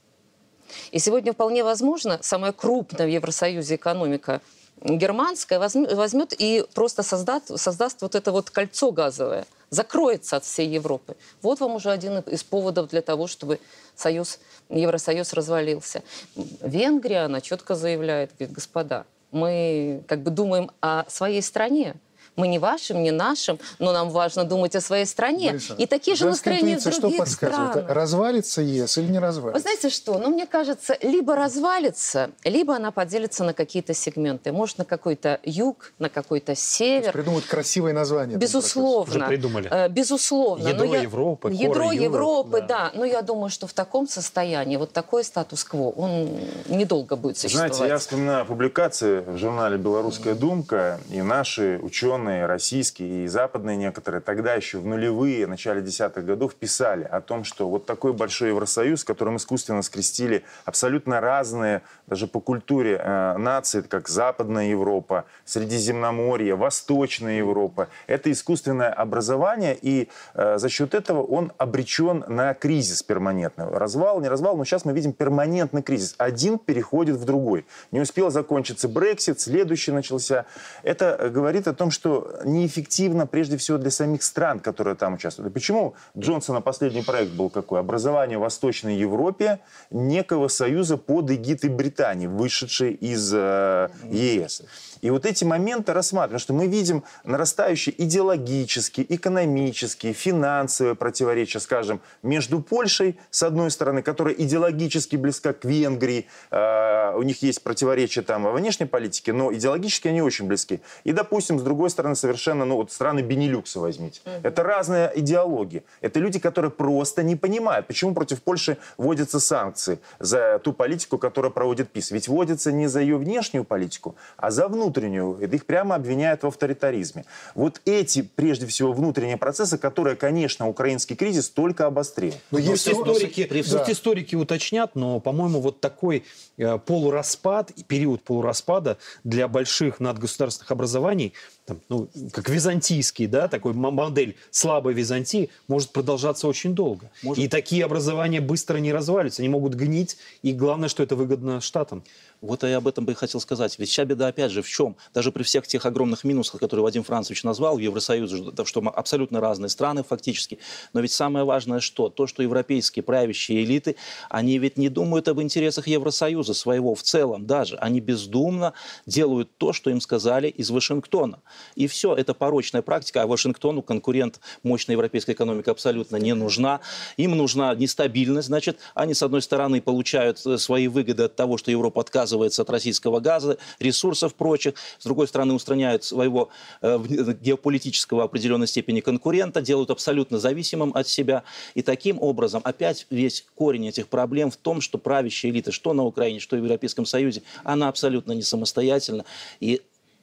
И 0.92 1.00
сегодня 1.00 1.34
вполне 1.34 1.64
возможно, 1.64 2.20
самая 2.22 2.54
крупная 2.54 3.08
в 3.08 3.10
Евросоюзе 3.10 3.76
экономика 3.76 4.42
германская 4.82 5.60
возьмет 5.60 6.34
и 6.38 6.66
просто 6.74 7.04
создаст, 7.04 7.58
создаст 7.60 8.02
вот 8.02 8.16
это 8.16 8.32
вот 8.32 8.50
кольцо 8.50 8.92
газовое, 8.92 9.46
закроется 9.70 10.38
от 10.38 10.44
всей 10.46 10.68
Европы. 10.68 11.16
Вот 11.42 11.60
вам 11.60 11.76
уже 11.76 11.92
один 11.92 12.20
из 12.20 12.44
поводов 12.44 12.90
для 12.90 13.02
того, 13.02 13.28
чтобы 13.28 13.60
Союз, 13.96 14.40
Евросоюз 14.70 15.34
развалился. 15.34 16.04
Венгрия, 16.36 17.26
она 17.26 17.42
четко 17.42 17.76
заявляет, 17.76 18.32
говорит, 18.38 18.56
господа, 18.56 19.06
мы 19.32 20.04
как 20.08 20.22
бы 20.24 20.32
думаем 20.32 20.72
о 20.82 21.06
своей 21.10 21.42
стране, 21.42 21.96
мы 22.40 22.48
не 22.48 22.60
вашим, 22.60 23.04
не 23.04 23.12
нашим, 23.12 23.60
но 23.80 23.92
нам 23.92 24.10
важно 24.10 24.44
думать 24.46 24.76
о 24.76 24.82
своей 24.82 25.06
стране. 25.06 25.52
Бориса, 25.52 25.74
и 25.76 25.86
такие 25.86 26.16
же 26.16 26.26
настроения 26.26 26.78
в 26.78 26.84
других 26.84 27.26
что 27.26 27.26
странах. 27.26 27.86
Развалится 27.90 28.62
ЕС 28.62 28.98
или 28.98 29.12
не 29.12 29.20
развалится? 29.20 29.58
Вы 29.58 29.62
знаете 29.62 29.90
что? 29.90 30.18
Ну, 30.18 30.30
мне 30.30 30.46
кажется, 30.46 30.98
либо 31.02 31.36
развалится, 31.36 32.32
либо 32.44 32.76
она 32.76 32.92
поделится 32.92 33.44
на 33.44 33.54
какие-то 33.54 33.94
сегменты. 33.94 34.52
Может, 34.52 34.78
на 34.78 34.86
какой-то 34.86 35.40
юг, 35.44 35.94
на 36.00 36.10
какой-то 36.10 36.56
север. 36.56 37.12
Придумают 37.12 37.46
красивые 37.46 37.94
названия. 37.94 38.38
Безусловно. 38.38 39.16
Уже 39.16 39.28
придумали. 39.28 39.70
Э, 39.72 39.90
безусловно. 39.90 40.68
Ядро 40.68 40.86
я, 40.86 41.02
Европы, 41.02 41.52
Ядро 41.52 41.92
Европы, 41.92 42.62
да. 42.62 42.68
да. 42.68 42.92
Но 42.96 43.06
я 43.06 43.22
думаю, 43.22 43.50
что 43.50 43.68
в 43.68 43.74
таком 43.74 44.08
состоянии 44.08 44.78
вот 44.78 44.94
такой 44.94 45.24
статус-кво, 45.24 45.90
он 45.90 46.30
недолго 46.68 47.16
будет 47.16 47.38
существовать. 47.38 47.76
Знаете, 47.76 47.94
я 47.94 47.98
вспоминаю 48.00 48.46
публикации 48.46 49.20
в 49.20 49.38
журнале 49.38 49.78
«Белорусская 49.78 50.36
думка», 50.36 51.00
и 51.10 51.22
наши 51.22 51.80
ученые 51.82 52.29
ученые, 52.30 52.46
российские 52.46 53.26
и 53.26 53.28
западные 53.28 53.78
некоторые, 53.78 54.22
тогда 54.22 54.54
еще 54.54 54.78
в 54.78 54.86
нулевые, 54.86 55.48
начале 55.48 55.82
десятых 55.82 56.26
годов 56.26 56.56
писали 56.56 57.04
о 57.04 57.22
том, 57.22 57.44
что 57.44 57.70
вот 57.70 57.86
такой 57.86 58.14
большой 58.14 58.50
Евросоюз, 58.50 59.04
которым 59.04 59.38
искусственно 59.38 59.82
скрестили 59.82 60.44
абсолютно 60.66 61.22
разные, 61.22 61.82
даже 62.08 62.28
по 62.28 62.40
культуре, 62.40 63.00
э, 63.02 63.38
нации, 63.38 63.82
как 63.82 64.08
Западная 64.08 64.70
Европа, 64.70 65.26
Средиземноморье, 65.46 66.56
Восточная 66.56 67.38
Европа, 67.38 67.88
это 68.08 68.32
искусственное 68.32 68.92
образование, 68.94 69.78
и 69.82 70.10
э, 70.36 70.58
за 70.58 70.70
счет 70.70 70.94
этого 70.94 71.24
он 71.24 71.52
обречен 71.58 72.24
на 72.28 72.54
кризис 72.54 73.04
перманентный. 73.04 73.66
Развал, 73.70 74.22
не 74.22 74.30
развал, 74.30 74.58
но 74.58 74.66
сейчас 74.66 74.86
мы 74.86 74.94
видим 74.94 75.14
перманентный 75.14 75.82
кризис. 75.82 76.16
Один 76.18 76.60
переходит 76.60 77.16
в 77.16 77.26
другой. 77.26 77.66
Не 77.92 78.02
успел 78.02 78.30
закончиться 78.30 78.88
Брексит, 78.88 79.40
следующий 79.40 79.92
начался. 79.92 80.46
Это 80.84 81.30
говорит 81.34 81.68
о 81.68 81.74
том, 81.74 81.92
что 81.92 82.19
неэффективно 82.46 83.28
прежде 83.28 83.58
всего 83.58 83.78
для 83.78 83.92
самих 83.92 84.24
стран, 84.24 84.60
которые 84.60 84.96
там 84.96 85.14
участвуют. 85.14 85.54
Почему 85.54 85.94
Джонсона 86.18 86.62
последний 86.62 87.02
проект 87.02 87.32
был 87.32 87.50
какой? 87.50 87.80
Образование 87.80 88.38
в 88.38 88.42
Восточной 88.42 88.98
Европе 88.98 89.60
некого 89.92 90.48
союза 90.48 90.98
под 90.98 91.32
эгидой 91.32 91.70
Британии, 91.70 92.28
вышедшей 92.28 92.94
из 92.94 93.32
э, 93.34 93.90
ЕС. 94.12 94.64
И 95.02 95.10
вот 95.10 95.26
эти 95.26 95.44
моменты 95.44 95.94
рассматриваем, 95.94 96.40
что 96.40 96.54
мы 96.54 96.68
видим 96.68 97.04
нарастающие 97.24 97.94
идеологические, 97.98 99.06
экономические, 99.14 100.14
финансовые 100.14 100.96
противоречия, 100.96 101.60
скажем, 101.60 102.02
между 102.24 102.62
Польшей, 102.62 103.18
с 103.32 103.44
одной 103.44 103.72
стороны, 103.72 104.02
которая 104.02 104.34
идеологически 104.36 105.16
близка 105.16 105.54
к 105.54 105.66
Венгрии, 105.66 106.28
э, 106.52 107.14
у 107.16 107.22
них 107.24 107.42
есть 107.42 107.64
противоречия 107.64 108.22
там 108.22 108.44
во 108.44 108.52
внешней 108.52 108.86
политике, 108.86 109.34
но 109.34 109.54
идеологически 109.54 110.10
они 110.10 110.22
очень 110.22 110.48
близки. 110.48 110.82
И, 111.04 111.12
допустим, 111.12 111.60
с 111.60 111.64
другой 111.64 111.90
стороны, 111.90 112.16
совершенно, 112.16 112.66
ну 112.66 112.76
вот 112.76 112.92
страны 112.92 113.22
Бенилюкса 113.22 113.80
возьмите. 113.80 114.22
Угу. 114.26 114.34
Это 114.44 114.64
разные 114.64 115.12
идеологии. 115.16 115.84
Это 116.02 116.20
люди, 116.20 116.40
которые 116.40 116.72
просто 116.72 117.24
не 117.24 117.36
понимают, 117.36 117.88
почему 117.88 118.14
против 118.14 118.42
Польши 118.42 118.78
вводятся 118.98 119.40
санкции 119.40 120.00
за 120.20 120.60
ту 120.60 120.74
политику, 120.74 121.18
которую 121.18 121.52
проводит 121.52 121.90
ПИС. 121.90 122.12
Ведь 122.12 122.28
вводятся 122.28 122.72
не 122.72 122.88
за 122.88 123.00
ее 123.02 123.18
внешнюю 123.18 123.64
политику, 123.64 124.16
а 124.38 124.52
за 124.52 124.68
внутреннюю 124.68 124.89
внутреннюю, 124.90 125.38
их 125.40 125.66
прямо 125.66 125.96
обвиняют 125.96 126.44
в 126.44 126.48
авторитаризме. 126.48 127.26
Вот 127.56 127.82
эти, 127.86 128.22
прежде 128.22 128.66
всего, 128.66 128.92
внутренние 128.92 129.38
процессы, 129.38 129.78
которые, 129.78 130.16
конечно, 130.16 130.68
украинский 130.68 131.16
кризис 131.16 131.50
только 131.50 131.86
обострил. 131.86 132.34
Но 132.52 132.60
есть 132.60 132.88
историки, 132.88 133.46
пусть 133.46 133.72
да. 133.72 133.86
историки 133.88 134.36
уточнят, 134.36 134.96
но, 134.96 135.20
по-моему, 135.20 135.62
вот 135.62 135.80
такой 135.80 136.24
э, 136.58 136.78
полураспад, 136.80 137.72
период 137.88 138.24
полураспада 138.24 138.98
для 139.24 139.48
больших 139.48 140.00
надгосударственных 140.00 140.72
образований 140.72 141.34
там, 141.70 141.80
ну, 141.88 142.10
как 142.32 142.50
византийский, 142.50 143.28
да, 143.28 143.48
такой 143.48 143.74
модель 143.74 144.36
слабой 144.50 144.96
Византии, 144.96 145.52
может 145.68 145.92
продолжаться 145.92 146.48
очень 146.48 146.74
долго. 146.74 147.12
Может. 147.22 147.44
И 147.44 147.48
такие 147.48 147.86
образования 147.86 148.42
быстро 148.42 148.78
не 148.78 148.92
развалятся, 148.92 149.44
они 149.44 149.50
могут 149.50 149.76
гнить, 149.76 150.18
и 150.42 150.52
главное, 150.52 150.90
что 150.90 151.04
это 151.04 151.16
выгодно 151.16 151.62
штатам. 151.62 152.04
Вот 152.42 152.64
я 152.64 152.78
об 152.78 152.88
этом 152.88 153.04
бы 153.04 153.12
и 153.12 153.16
хотел 153.16 153.42
сказать. 153.42 153.78
Ведь 153.80 153.90
вся 153.90 154.06
беда, 154.06 154.28
опять 154.28 154.52
же, 154.52 154.62
в 154.62 154.70
чем? 154.70 154.96
Даже 155.14 155.32
при 155.32 155.44
всех 155.44 155.68
тех 155.68 155.86
огромных 155.86 156.24
минусах, 156.24 156.62
которые 156.62 156.84
Вадим 156.84 157.04
Францович 157.04 157.44
назвал 157.44 157.76
в 157.76 157.80
Евросоюзе, 157.80 158.54
что 158.64 158.82
мы 158.82 158.92
абсолютно 158.92 159.42
разные 159.42 159.68
страны 159.68 160.04
фактически, 160.04 160.58
но 160.94 161.02
ведь 161.02 161.12
самое 161.12 161.44
важное 161.44 161.82
что? 161.82 162.10
То, 162.10 162.28
что 162.28 162.42
европейские 162.42 163.04
правящие 163.04 163.66
элиты, 163.66 163.98
они 164.30 164.58
ведь 164.58 164.78
не 164.78 164.88
думают 164.88 165.28
об 165.28 165.42
интересах 165.42 165.88
Евросоюза 165.88 166.54
своего 166.54 166.96
в 166.96 167.04
целом 167.04 167.46
даже. 167.46 167.76
Они 167.76 168.00
бездумно 168.00 168.74
делают 169.06 169.50
то, 169.58 169.74
что 169.74 169.90
им 169.90 170.00
сказали 170.00 170.48
из 170.48 170.70
Вашингтона. 170.70 171.40
И 171.76 171.88
все, 171.88 172.16
это 172.16 172.34
порочная 172.34 172.82
практика, 172.82 173.22
а 173.22 173.28
Вашингтону 173.28 173.82
конкурент 173.82 174.40
мощной 174.64 174.94
европейской 174.94 175.32
экономики 175.32 175.70
абсолютно 175.70 176.16
не 176.16 176.34
нужна. 176.34 176.80
Им 177.18 177.36
нужна 177.36 177.76
нестабильность, 177.76 178.48
значит, 178.48 178.80
они, 178.94 179.14
с 179.14 179.24
одной 179.24 179.42
стороны, 179.42 179.82
получают 179.82 180.46
э, 180.46 180.58
свои 180.58 180.88
выгоды 180.88 181.24
от 181.24 181.36
того, 181.36 181.58
что 181.58 181.70
Европа 181.72 182.00
отказывается 182.02 182.29
от 182.38 182.70
российского 182.70 183.20
газа, 183.20 183.58
ресурсов 183.80 184.36
прочих, 184.36 184.76
с 184.98 185.04
другой 185.04 185.28
стороны, 185.28 185.54
устраняют 185.54 186.04
своего 186.04 186.50
э, 186.82 187.00
геополитического 187.42 188.24
определенной 188.24 188.68
степени 188.68 189.00
конкурента, 189.00 189.62
делают 189.62 189.92
абсолютно 189.92 190.40
зависимым 190.40 190.92
от 190.96 191.08
себя. 191.08 191.44
И 191.74 191.82
таким 191.82 192.22
образом 192.22 192.62
опять 192.64 193.08
весь 193.10 193.46
корень 193.56 193.88
этих 193.88 194.08
проблем 194.08 194.52
в 194.52 194.58
том, 194.58 194.82
что 194.82 194.98
правящая 194.98 195.52
элита, 195.52 195.72
что 195.72 195.94
на 195.94 196.04
Украине, 196.04 196.40
что 196.40 196.56
в 196.56 196.60
Европейском 196.64 197.06
Союзе, 197.06 197.44
она 197.64 197.88
абсолютно 197.88 198.34
не 198.34 198.42
самостоятельна. 198.42 199.26
И 199.60 199.82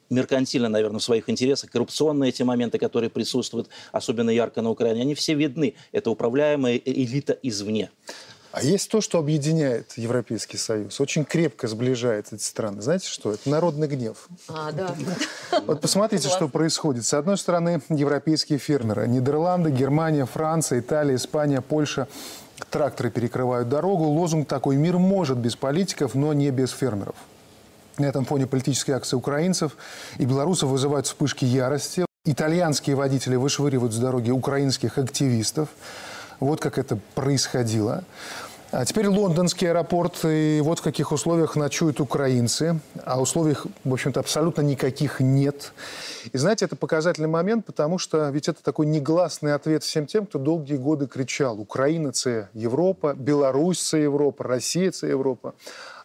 меркантильно, 0.09 0.69
наверное, 0.69 0.99
в 0.99 1.03
своих 1.03 1.29
интересах, 1.29 1.71
коррупционные 1.71 2.29
эти 2.29 2.43
моменты, 2.43 2.77
которые 2.77 3.09
присутствуют, 3.09 3.69
особенно 3.91 4.29
ярко 4.29 4.61
на 4.61 4.69
Украине, 4.69 5.01
они 5.01 5.15
все 5.15 5.33
видны. 5.33 5.75
Это 5.91 6.09
управляемая 6.09 6.77
элита 6.83 7.37
извне. 7.41 7.89
А 8.51 8.63
есть 8.63 8.89
то, 8.89 9.01
что 9.01 9.19
объединяет 9.19 9.93
Европейский 9.97 10.57
Союз, 10.57 10.99
очень 10.99 11.25
крепко 11.25 11.67
сближает 11.67 12.31
эти 12.31 12.41
страны. 12.41 12.81
Знаете 12.81 13.07
что? 13.07 13.33
Это 13.33 13.49
народный 13.49 13.87
гнев. 13.87 14.27
А, 14.47 14.71
да. 14.71 14.95
Вот 15.65 15.81
посмотрите, 15.81 16.29
что 16.29 16.47
происходит. 16.47 17.05
С 17.05 17.13
одной 17.13 17.37
стороны, 17.37 17.81
европейские 17.89 18.57
фермеры. 18.57 19.07
Нидерланды, 19.07 19.69
Германия, 19.69 20.25
Франция, 20.25 20.79
Италия, 20.79 21.15
Испания, 21.15 21.61
Польша. 21.61 22.07
Тракторы 22.71 23.11
перекрывают 23.11 23.69
дорогу. 23.69 24.05
Лозунг 24.05 24.47
такой 24.47 24.77
«Мир 24.77 24.97
может 24.97 25.37
без 25.37 25.55
политиков, 25.55 26.15
но 26.15 26.33
не 26.33 26.49
без 26.49 26.71
фермеров». 26.71 27.15
На 27.97 28.05
этом 28.05 28.25
фоне 28.25 28.47
политические 28.47 28.95
акции 28.95 29.15
украинцев 29.15 29.77
и 30.17 30.25
белорусов 30.25 30.69
вызывают 30.69 31.05
вспышки 31.05 31.45
ярости. 31.45 32.05
Итальянские 32.25 32.95
водители 32.95 33.35
вышвыривают 33.35 33.93
с 33.93 33.97
дороги 33.97 34.31
украинских 34.31 34.97
активистов. 34.97 35.69
Вот 36.39 36.61
как 36.61 36.77
это 36.77 36.99
происходило. 37.15 38.03
А 38.69 38.83
теперь 38.83 39.07
лондонский 39.07 39.69
аэропорт, 39.69 40.25
и 40.25 40.59
вот 40.61 40.79
в 40.79 40.81
каких 40.81 41.13
условиях 41.13 41.55
ночуют 41.55 42.01
украинцы. 42.01 42.79
А 43.05 43.21
условий, 43.21 43.55
в 43.85 43.93
общем-то, 43.93 44.19
абсолютно 44.19 44.61
никаких 44.61 45.21
нет. 45.21 45.71
И 46.33 46.37
знаете, 46.37 46.65
это 46.65 46.75
показательный 46.75 47.29
момент, 47.29 47.65
потому 47.65 47.97
что 47.97 48.27
ведь 48.29 48.49
это 48.49 48.61
такой 48.61 48.85
негласный 48.85 49.53
ответ 49.53 49.83
всем 49.83 50.05
тем, 50.05 50.25
кто 50.25 50.37
долгие 50.37 50.75
годы 50.75 51.07
кричал 51.07 51.59
«Украина– 51.61 52.09
это 52.23 52.49
Европа», 52.53 53.13
«Беларусь– 53.13 53.87
это 53.93 53.97
Европа», 54.03 54.43
«Россия– 54.43 54.89
это 54.95 55.07
Европа». 55.07 55.55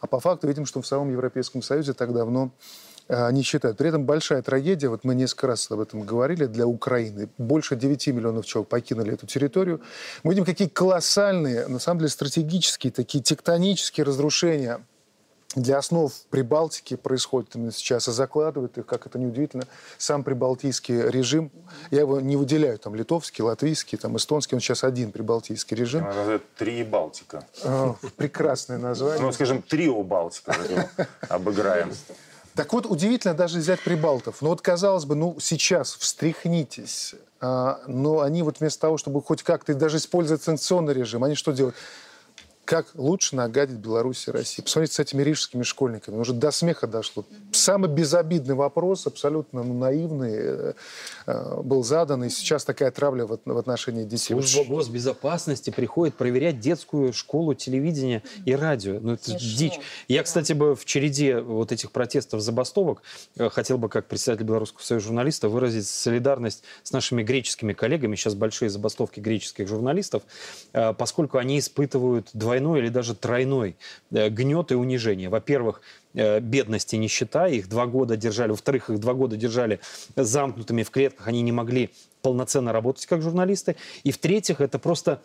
А 0.01 0.07
по 0.07 0.21
факту 0.21 0.47
видим, 0.47 0.65
что 0.65 0.81
в 0.81 0.87
самом 0.87 1.11
Европейском 1.11 1.63
Союзе 1.63 1.95
так 1.95 2.13
давно 2.13 2.53
не 3.09 3.43
считают. 3.43 3.79
При 3.79 3.89
этом 3.89 4.05
большая 4.05 4.43
трагедия, 4.43 4.89
вот 4.89 5.05
мы 5.05 5.15
несколько 5.15 5.49
раз 5.49 5.71
об 5.71 5.81
этом 5.81 6.03
говорили, 6.03 6.47
для 6.47 6.67
Украины. 6.67 7.29
Больше 7.39 7.77
9 7.77 8.07
миллионов 8.09 8.47
человек 8.47 8.69
покинули 8.69 9.15
эту 9.15 9.27
территорию. 9.27 9.81
Мы 10.23 10.33
видим, 10.33 10.45
какие 10.45 10.69
колоссальные, 10.69 11.67
на 11.69 11.79
самом 11.79 12.01
деле, 12.01 12.11
стратегические, 12.11 12.93
такие 12.93 13.23
тектонические 13.23 14.05
разрушения– 14.05 14.81
для 15.55 15.79
основ 15.79 16.13
Прибалтики 16.31 16.97
происходит 16.97 17.55
именно 17.57 17.73
сейчас 17.73 18.09
и 18.09 18.13
закладывает 18.13 18.79
их, 18.79 18.87
как 18.87 19.07
это 19.07 19.19
неудивительно, 19.19 19.65
сам 19.99 20.25
прибалтийский 20.25 21.11
режим. 21.11 21.51
Я 21.91 22.01
его 22.01 22.21
не 22.21 22.37
выделяю, 22.37 22.79
там, 22.79 22.95
литовский, 22.95 23.45
латвийский, 23.45 23.99
там, 23.99 24.17
эстонский, 24.17 24.55
он 24.55 24.61
сейчас 24.61 24.85
один 24.85 25.13
прибалтийский 25.13 25.77
режим. 25.77 26.07
Это 26.07 26.41
три 26.57 26.83
Балтика. 26.85 27.45
А, 27.65 27.95
прекрасное 28.17 28.79
название. 28.79 29.21
Ну, 29.21 29.33
скажем, 29.33 29.63
трио 29.63 30.03
Балтика 30.03 30.55
обыграем. 31.29 31.93
Так 32.55 32.73
вот, 32.73 32.87
удивительно 32.87 33.35
даже 33.35 33.59
взять 33.59 33.81
прибалтов. 33.81 34.43
Ну 34.43 34.51
вот, 34.51 34.61
казалось 34.61 35.05
бы, 35.05 35.15
ну 35.15 35.37
сейчас 35.41 35.95
встряхнитесь. 35.95 37.15
А, 37.41 37.81
но 37.87 38.21
они 38.21 38.43
вот 38.43 38.61
вместо 38.61 38.81
того, 38.83 38.99
чтобы 38.99 39.23
хоть 39.23 39.43
как-то 39.43 39.75
даже 39.75 39.97
использовать 39.97 40.43
санкционный 40.43 40.93
режим, 40.93 41.25
они 41.25 41.35
что 41.35 41.53
делают? 41.53 41.75
Как 42.73 42.87
лучше 42.95 43.37
нагадить 43.37 43.77
Беларуси 43.77 44.31
и 44.31 44.33
России. 44.33 44.63
Посмотрите 44.63 44.95
с 44.95 44.99
этими 44.99 45.23
рижскими 45.23 45.63
школьниками. 45.63 46.17
Уже 46.17 46.33
до 46.33 46.51
смеха 46.51 46.87
дошло. 46.87 47.27
Самый 47.53 47.91
безобидный 47.91 48.55
вопрос, 48.55 49.07
абсолютно 49.07 49.63
ну, 49.63 49.75
наивный, 49.75 50.33
э, 50.33 50.73
э, 51.27 51.61
был 51.61 51.85
задан. 51.85 52.25
И 52.25 52.31
сейчас 52.31 52.65
такая 52.65 52.91
травля 52.91 53.27
в, 53.27 53.59
отношении 53.59 54.05
детей. 54.05 54.33
Служба 54.33 54.65
госбезопасности 54.65 55.69
приходит 55.69 56.15
проверять 56.15 56.61
детскую 56.61 57.13
школу 57.13 57.53
телевидения 57.53 58.23
и 58.47 58.55
радио. 58.55 59.01
Ну, 59.03 59.13
это 59.13 59.33
Смешно. 59.33 59.59
дичь. 59.59 59.79
Я, 60.09 60.23
кстати, 60.23 60.55
бы 60.55 60.75
в 60.75 60.87
череде 60.87 61.43
вот 61.43 61.73
этих 61.73 61.93
протестов, 61.93 62.41
забастовок 62.41 63.03
э, 63.37 63.51
хотел 63.51 63.77
бы, 63.77 63.91
как 63.91 64.07
председатель 64.07 64.47
Белорусского 64.47 64.83
союза 64.83 65.09
журналистов, 65.09 65.53
выразить 65.53 65.87
солидарность 65.87 66.65
с 66.85 66.93
нашими 66.93 67.23
греческими 67.23 67.75
коллегами. 67.75 68.17
Сейчас 68.17 68.35
большие 68.35 68.71
забастовки 68.71 69.21
греческих 69.21 69.69
журналистов, 69.69 70.23
поскольку 70.73 71.37
они 71.37 71.59
испытывают 71.59 72.31
два 72.33 72.62
двойной 72.63 72.81
или 72.81 72.89
даже 72.89 73.15
тройной 73.15 73.77
э, 74.11 74.29
гнет 74.29 74.73
и 74.73 74.75
унижение. 74.75 75.29
Во-первых, 75.29 75.81
э, 76.15 76.41
бедности, 76.41 76.97
нищета, 76.97 77.49
их 77.49 77.69
два 77.69 77.87
года 77.87 78.17
держали, 78.17 78.51
во-вторых, 78.51 78.91
их 78.91 79.01
два 79.01 79.15
года 79.15 79.37
держали 79.37 79.81
замкнутыми 80.17 80.83
в 80.83 80.91
клетках, 80.91 81.29
они 81.29 81.43
не 81.43 81.53
могли 81.53 81.91
полноценно 82.23 82.73
работать 82.73 83.07
как 83.07 83.23
журналисты, 83.23 83.77
и 84.05 84.13
в-третьих, 84.13 84.61
это 84.61 84.79
просто 84.79 85.21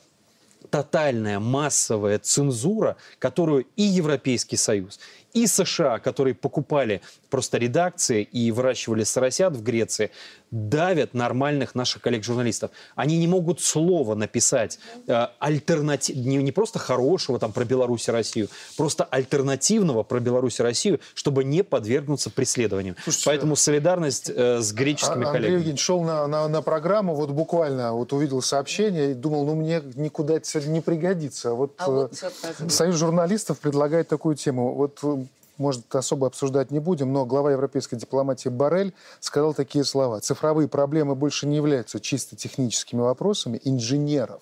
тотальная 0.72 1.40
массовая 1.40 2.20
цензура, 2.20 2.96
которую 3.20 3.66
и 3.76 3.84
Европейский 3.84 4.58
Союз, 4.58 5.00
и 5.38 5.48
США, 5.48 6.00
которые 6.00 6.34
покупали 6.34 7.02
просто 7.30 7.58
редакции 7.58 8.24
и 8.24 8.52
выращивали 8.52 9.04
соросят 9.04 9.56
в 9.56 9.64
Греции, 9.64 10.12
давят 10.52 11.14
нормальных 11.14 11.76
наших 11.76 12.02
коллег-журналистов. 12.02 12.72
Они 12.96 13.18
не 13.18 13.28
могут 13.28 13.62
слова 13.62 14.16
написать 14.16 14.80
э, 15.08 15.28
альтернатив, 15.40 16.16
не, 16.16 16.38
не 16.38 16.52
просто 16.52 16.80
хорошего 16.80 17.38
там 17.38 17.52
про 17.52 17.66
Беларусь 17.66 18.08
и 18.08 18.12
Россию, 18.12 18.48
просто 18.78 19.04
альтернативного 19.04 20.04
про 20.04 20.20
Беларусь 20.20 20.60
и 20.60 20.64
Россию, 20.64 21.00
чтобы 21.14 21.44
не 21.44 21.64
подвергнуться 21.64 22.30
преследованию. 22.30 22.96
Слушайте, 23.04 23.26
Поэтому 23.26 23.56
солидарность 23.56 24.32
э, 24.34 24.62
с 24.62 24.72
греческими 24.72 25.26
а, 25.26 25.32
коллегами. 25.32 25.36
Андрей 25.36 25.54
Евгеньевич 25.54 25.82
шел 25.82 26.02
на, 26.04 26.26
на, 26.28 26.48
на 26.48 26.62
программу, 26.62 27.14
вот 27.14 27.32
буквально 27.32 27.94
вот 27.94 28.14
увидел 28.14 28.42
сообщение 28.42 29.12
и 29.12 29.14
думал, 29.14 29.46
ну 29.46 29.56
мне 29.56 29.82
никуда 29.96 30.36
это 30.36 30.48
сегодня 30.48 30.72
не 30.72 30.82
пригодится. 30.82 31.52
Вот, 31.54 31.74
а 31.78 31.90
вот 31.90 32.14
э, 32.24 32.70
Союз 32.70 32.96
журналистов 32.96 33.60
предлагает 33.60 34.08
такую 34.08 34.36
тему. 34.36 34.74
Вот 34.74 35.00
э, 35.04 35.26
может, 35.58 35.94
особо 35.96 36.28
обсуждать 36.28 36.72
не 36.72 36.80
будем, 36.80 37.12
но 37.14 37.26
глава 37.26 37.52
европейской 37.52 37.96
дипломатии 37.96 38.50
Барель 38.50 38.94
сказал 39.20 39.54
такие 39.54 39.84
слова. 39.84 40.20
Цифровые 40.20 40.68
проблемы 40.68 41.16
больше 41.16 41.48
не 41.48 41.56
являются 41.56 42.00
чисто 42.00 42.36
техническими 42.36 43.02
вопросами 43.02 43.60
инженеров. 43.64 44.42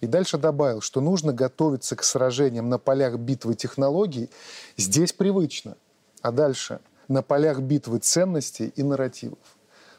И 0.00 0.06
дальше 0.06 0.38
добавил, 0.38 0.80
что 0.80 1.00
нужно 1.00 1.32
готовиться 1.32 1.94
к 1.94 2.02
сражениям 2.02 2.68
на 2.68 2.78
полях 2.78 3.16
битвы 3.18 3.54
технологий. 3.54 4.30
Здесь 4.76 5.12
привычно. 5.12 5.76
А 6.20 6.32
дальше 6.32 6.80
на 7.08 7.22
полях 7.22 7.60
битвы 7.60 7.98
ценностей 7.98 8.72
и 8.74 8.82
нарративов 8.82 9.38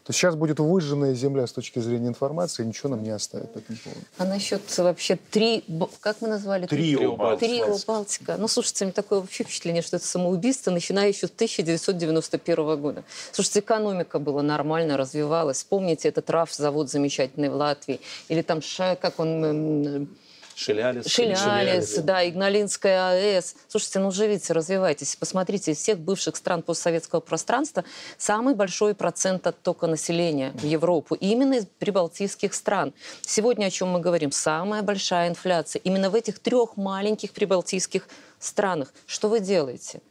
то 0.03 0.11
сейчас 0.11 0.35
будет 0.35 0.59
выжженная 0.59 1.13
земля 1.13 1.47
с 1.47 1.53
точки 1.53 1.79
зрения 1.79 2.09
информации, 2.09 2.63
ничего 2.63 2.89
нам 2.89 3.03
не 3.03 3.09
оставит 3.09 3.53
по 3.53 3.59
этому 3.59 3.77
поводу. 3.83 4.01
А 4.17 4.25
насчет 4.25 4.61
вообще 4.77 5.17
три, 5.31 5.63
как 6.01 6.21
мы 6.21 6.27
назвали? 6.27 6.65
Трио 6.65 7.15
Балтика. 7.15 7.45
Трио 7.45 7.77
Балтика. 7.87 8.37
Ну, 8.37 8.47
слушайте, 8.47 8.83
у 8.83 8.87
меня 8.87 8.93
такое 8.93 9.19
вообще 9.21 9.43
впечатление, 9.45 9.81
что 9.81 9.95
это 9.95 10.05
самоубийство, 10.05 10.71
начиная 10.71 11.07
еще 11.07 11.27
с 11.27 11.31
1991 11.31 12.81
года. 12.81 13.03
Слушайте, 13.31 13.59
экономика 13.61 14.19
была 14.19 14.41
нормально, 14.41 14.97
развивалась. 14.97 15.63
Помните 15.63 16.09
этот 16.09 16.29
РАФ, 16.29 16.53
завод 16.53 16.89
замечательный 16.89 17.49
в 17.49 17.55
Латвии? 17.55 18.01
Или 18.27 18.41
там, 18.41 18.59
как 18.77 19.19
он 19.19 20.09
Шелялис. 20.55 21.07
Шелялис, 21.07 21.95
да, 21.99 22.27
Игналинская 22.27 23.09
АЭС. 23.09 23.55
Слушайте, 23.67 23.99
ну 23.99 24.11
живите, 24.11 24.53
развивайтесь. 24.53 25.15
Посмотрите, 25.15 25.71
из 25.71 25.77
всех 25.77 25.99
бывших 25.99 26.35
стран 26.35 26.61
постсоветского 26.61 27.19
пространства 27.19 27.83
самый 28.17 28.55
большой 28.55 28.95
процент 28.95 29.47
оттока 29.47 29.87
населения 29.87 30.51
в 30.55 30.63
Европу. 30.63 31.15
Именно 31.15 31.55
из 31.55 31.65
прибалтийских 31.65 32.53
стран. 32.53 32.93
Сегодня 33.21 33.65
о 33.65 33.69
чем 33.69 33.89
мы 33.89 33.99
говорим? 33.99 34.31
Самая 34.31 34.81
большая 34.83 35.29
инфляция. 35.29 35.79
Именно 35.83 36.09
в 36.09 36.15
этих 36.15 36.39
трех 36.39 36.77
маленьких 36.77 37.31
прибалтийских 37.31 38.07
странах. 38.39 38.93
Что 39.05 39.29
вы 39.29 39.39
делаете? 39.39 40.01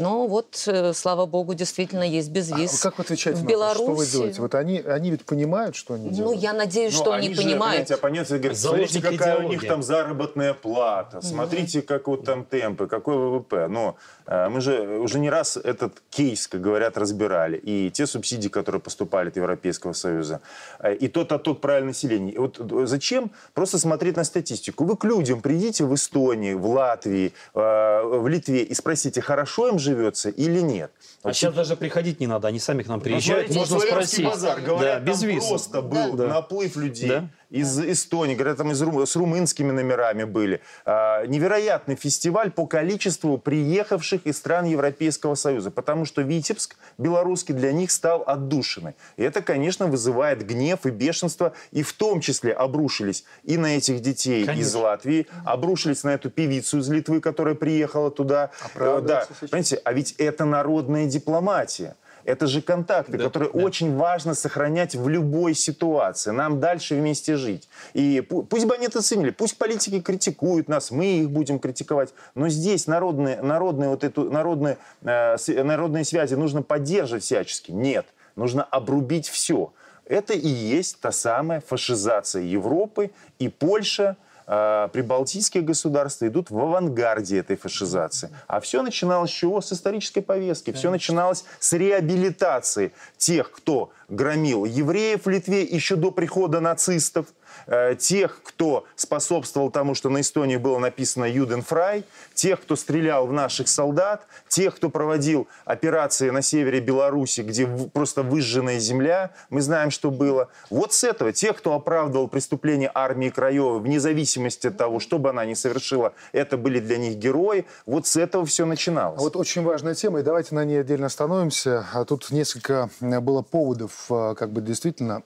Но 0.00 0.26
вот, 0.26 0.62
э, 0.66 0.92
слава 0.94 1.26
богу, 1.26 1.54
действительно 1.54 2.02
есть 2.02 2.30
безвиз. 2.30 2.80
А 2.80 2.88
как 2.88 2.98
вы 2.98 3.04
отвечаете 3.04 3.40
в 3.40 3.44
на 3.44 3.48
Беларуси... 3.48 3.82
что 3.82 3.94
вы 3.94 4.06
делаете? 4.06 4.40
Вот 4.40 4.54
они, 4.54 4.78
они 4.80 5.10
ведь 5.10 5.24
понимают, 5.24 5.76
что 5.76 5.94
они 5.94 6.08
ну, 6.08 6.16
делают? 6.16 6.36
Ну, 6.36 6.42
я 6.42 6.52
надеюсь, 6.52 6.94
что 6.94 7.12
они, 7.12 7.26
они 7.26 7.34
же, 7.34 7.42
понимают. 7.42 7.90
Оппоненты 7.90 8.38
говорят, 8.38 8.58
смотрите, 8.58 9.00
какая 9.00 9.16
идеология. 9.16 9.46
у 9.46 9.50
них 9.50 9.66
там 9.66 9.82
заработная 9.82 10.54
плата, 10.54 11.20
смотрите, 11.20 11.82
как 11.82 12.08
вот 12.08 12.24
там 12.24 12.44
темпы, 12.44 12.86
какой 12.86 13.16
ВВП. 13.16 13.68
Но 13.68 13.96
э, 14.26 14.48
мы 14.48 14.60
же 14.60 14.98
уже 14.98 15.18
не 15.18 15.30
раз 15.30 15.56
этот 15.56 16.02
кейс, 16.10 16.48
как 16.48 16.60
говорят, 16.60 16.96
разбирали. 16.96 17.56
И 17.58 17.90
те 17.90 18.06
субсидии, 18.06 18.48
которые 18.48 18.80
поступали 18.80 19.28
от 19.28 19.36
Европейского 19.36 19.92
Союза, 19.92 20.40
э, 20.78 20.94
и 20.94 21.08
тот 21.08 21.32
отток 21.32 21.60
правильного 21.60 21.90
населения. 21.90 22.32
И 22.32 22.38
вот 22.38 22.60
зачем 22.86 23.30
просто 23.54 23.78
смотреть 23.78 24.16
на 24.16 24.24
статистику? 24.24 24.84
Вы 24.84 24.96
к 24.96 25.04
людям 25.04 25.42
придите 25.42 25.84
в 25.84 25.94
Эстонии, 25.94 26.54
в 26.54 26.66
Латвии, 26.66 27.32
в 27.54 28.28
Литве 28.28 28.62
и 28.62 28.74
спросите, 28.74 29.20
хорошо 29.20 29.68
им 29.68 29.78
живется 29.90 30.30
или 30.30 30.60
нет. 30.60 30.92
А 31.22 31.28
вот 31.28 31.36
сейчас 31.36 31.54
даже 31.54 31.76
приходить 31.76 32.20
не 32.20 32.26
надо, 32.26 32.48
они 32.48 32.58
сами 32.58 32.82
к 32.82 32.86
нам 32.86 33.00
приезжают, 33.00 33.50
ну, 33.50 33.56
можно 33.56 33.80
спросить. 33.80 34.24
Базар, 34.24 34.60
говорят, 34.60 35.04
да, 35.04 35.10
без 35.10 35.22
виз. 35.22 35.46
просто 35.46 35.82
был 35.82 36.14
да. 36.14 36.28
наплыв 36.28 36.76
людей. 36.76 37.08
Да? 37.08 37.28
Из 37.50 37.78
Эстонии, 37.80 38.34
говорят, 38.34 38.58
там 38.58 38.70
из, 38.70 38.80
с 38.80 39.16
румынскими 39.16 39.72
номерами 39.72 40.24
были. 40.24 40.60
А, 40.84 41.26
невероятный 41.26 41.96
фестиваль 41.96 42.50
по 42.50 42.66
количеству 42.66 43.38
приехавших 43.38 44.26
из 44.26 44.38
стран 44.38 44.66
Европейского 44.66 45.34
Союза, 45.34 45.70
потому 45.70 46.04
что 46.04 46.22
Витебск 46.22 46.76
белорусский 46.96 47.54
для 47.54 47.72
них 47.72 47.90
стал 47.90 48.22
отдушиной. 48.26 48.94
И 49.16 49.22
это, 49.22 49.42
конечно, 49.42 49.86
вызывает 49.86 50.46
гнев 50.46 50.86
и 50.86 50.90
бешенство, 50.90 51.52
и 51.72 51.82
в 51.82 51.92
том 51.92 52.20
числе 52.20 52.52
обрушились 52.52 53.24
и 53.42 53.56
на 53.58 53.76
этих 53.76 54.00
детей 54.00 54.44
конечно. 54.44 54.62
из 54.62 54.74
Латвии, 54.74 55.26
обрушились 55.44 56.04
на 56.04 56.10
эту 56.10 56.30
певицу 56.30 56.78
из 56.78 56.88
Литвы, 56.88 57.20
которая 57.20 57.54
приехала 57.54 58.10
туда. 58.10 58.50
А 58.76 59.00
да, 59.00 59.26
понимаете, 59.40 59.80
а 59.84 59.92
ведь 59.92 60.12
это 60.18 60.44
народная 60.44 61.06
дипломатия. 61.06 61.96
Это 62.30 62.46
же 62.46 62.62
контакты, 62.62 63.18
да, 63.18 63.24
которые 63.24 63.50
да. 63.52 63.58
очень 63.58 63.96
важно 63.96 64.34
сохранять 64.34 64.94
в 64.94 65.08
любой 65.08 65.54
ситуации. 65.54 66.30
Нам 66.30 66.60
дальше 66.60 66.94
вместе 66.94 67.36
жить. 67.36 67.68
И 67.92 68.20
пусть 68.20 68.66
бы 68.66 68.74
они 68.74 68.86
это 68.86 69.02
ценили, 69.02 69.30
пусть 69.30 69.58
политики 69.58 70.00
критикуют 70.00 70.68
нас, 70.68 70.92
мы 70.92 71.06
их 71.06 71.30
будем 71.30 71.58
критиковать. 71.58 72.14
Но 72.36 72.48
здесь 72.48 72.86
народные, 72.86 73.42
народные, 73.42 73.90
вот 73.90 74.04
эту, 74.04 74.30
народные, 74.30 74.78
э, 75.02 75.36
народные 75.64 76.04
связи 76.04 76.34
нужно 76.34 76.62
поддерживать 76.62 77.24
всячески. 77.24 77.72
Нет, 77.72 78.06
нужно 78.36 78.62
обрубить 78.62 79.28
все. 79.28 79.72
Это 80.04 80.32
и 80.32 80.48
есть 80.48 81.00
та 81.00 81.10
самая 81.10 81.60
фашизация 81.60 82.42
Европы 82.42 83.10
и 83.40 83.48
Польша– 83.48 84.16
э, 84.50 84.88
прибалтийские 84.92 85.62
государства 85.62 86.26
идут 86.26 86.50
в 86.50 86.58
авангарде 86.58 87.38
этой 87.38 87.56
фашизации. 87.56 88.30
А 88.48 88.60
все 88.60 88.82
начиналось 88.82 89.30
с 89.30 89.34
чего? 89.34 89.60
С 89.60 89.72
исторической 89.72 90.20
повестки. 90.20 90.72
Все 90.72 90.90
начиналось 90.90 91.44
с 91.60 91.72
реабилитации 91.72 92.92
тех, 93.16 93.50
кто 93.52 93.92
громил 94.10 94.64
евреев 94.64 95.24
в 95.24 95.28
Литве 95.28 95.62
еще 95.62 95.96
до 95.96 96.10
прихода 96.10 96.60
нацистов– 96.60 97.26
Э, 97.66 97.94
тех, 97.94 98.40
кто 98.42 98.84
способствовал 98.96 99.70
тому, 99.70 99.94
что 99.94 100.08
на 100.08 100.20
Эстонии 100.20 100.56
было 100.56 100.78
написано 100.78 101.24
«Юденфрай», 101.24 102.04
тех, 102.34 102.60
кто 102.60 102.76
стрелял 102.76 103.26
в 103.26 103.32
наших 103.32 103.68
солдат, 103.68 104.26
тех, 104.48 104.76
кто 104.76 104.88
проводил 104.88 105.46
операции 105.64 106.30
на 106.30 106.42
севере 106.42 106.80
Беларуси, 106.80 107.42
где 107.42 107.66
просто 107.66 108.22
выжженная 108.22 108.78
земля, 108.78 109.30
мы 109.50 109.60
знаем, 109.60 109.90
что 109.90 110.10
было. 110.10 110.48
Вот 110.70 110.92
с 110.92 111.04
этого, 111.04 111.32
тех, 111.32 111.56
кто 111.56 111.74
оправдывал 111.74 112.28
преступления 112.28 112.90
армии 112.92 113.28
Краевой, 113.28 113.80
вне 113.80 114.00
зависимости 114.00 114.68
от 114.68 114.76
того, 114.76 115.00
что 115.00 115.18
бы 115.18 115.30
она 115.30 115.44
ни 115.44 115.54
совершила, 115.54 116.12
это 116.32 116.56
были 116.56 116.80
для 116.80 116.96
них 116.96 117.16
герои, 117.16 117.66
вот 117.86 118.06
с 118.06 118.16
этого 118.16 118.46
все 118.46 118.64
начиналось. 118.64 119.20
Вот 119.20 119.36
очень 119.36 119.62
важная 119.62 119.94
тема, 119.94 120.20
и 120.20 120.22
давайте 120.22 120.54
на 120.54 120.64
ней 120.64 120.80
отдельно 120.80 121.06
остановимся. 121.06 121.86
А 121.92 122.04
тут 122.04 122.30
несколько 122.30 122.90
было 123.00 123.42
поводов, 123.42 123.99
как 124.08 124.52
бы 124.52 124.60
действительно 124.60 125.22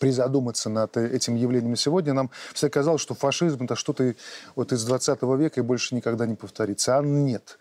призадуматься 0.00 0.70
над 0.70 0.96
этим 0.96 1.36
явлением 1.36 1.76
сегодня, 1.76 2.12
нам 2.14 2.30
всегда 2.54 2.72
казалось, 2.72 3.02
что 3.02 3.14
фашизм 3.14 3.64
это 3.64 3.76
что-то 3.76 4.14
вот 4.56 4.72
из 4.72 4.82
20 4.84 5.22
века 5.22 5.60
и 5.60 5.62
больше 5.62 5.94
никогда 5.94 6.26
не 6.26 6.34
повторится. 6.34 6.96
А 6.96 7.02
нет. 7.02 7.58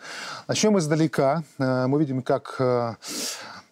Начнем 0.47 0.79
издалека. 0.79 1.43
Э, 1.59 1.85
мы 1.85 1.99
видим, 1.99 2.23
как 2.23 2.55
э, 2.59 2.95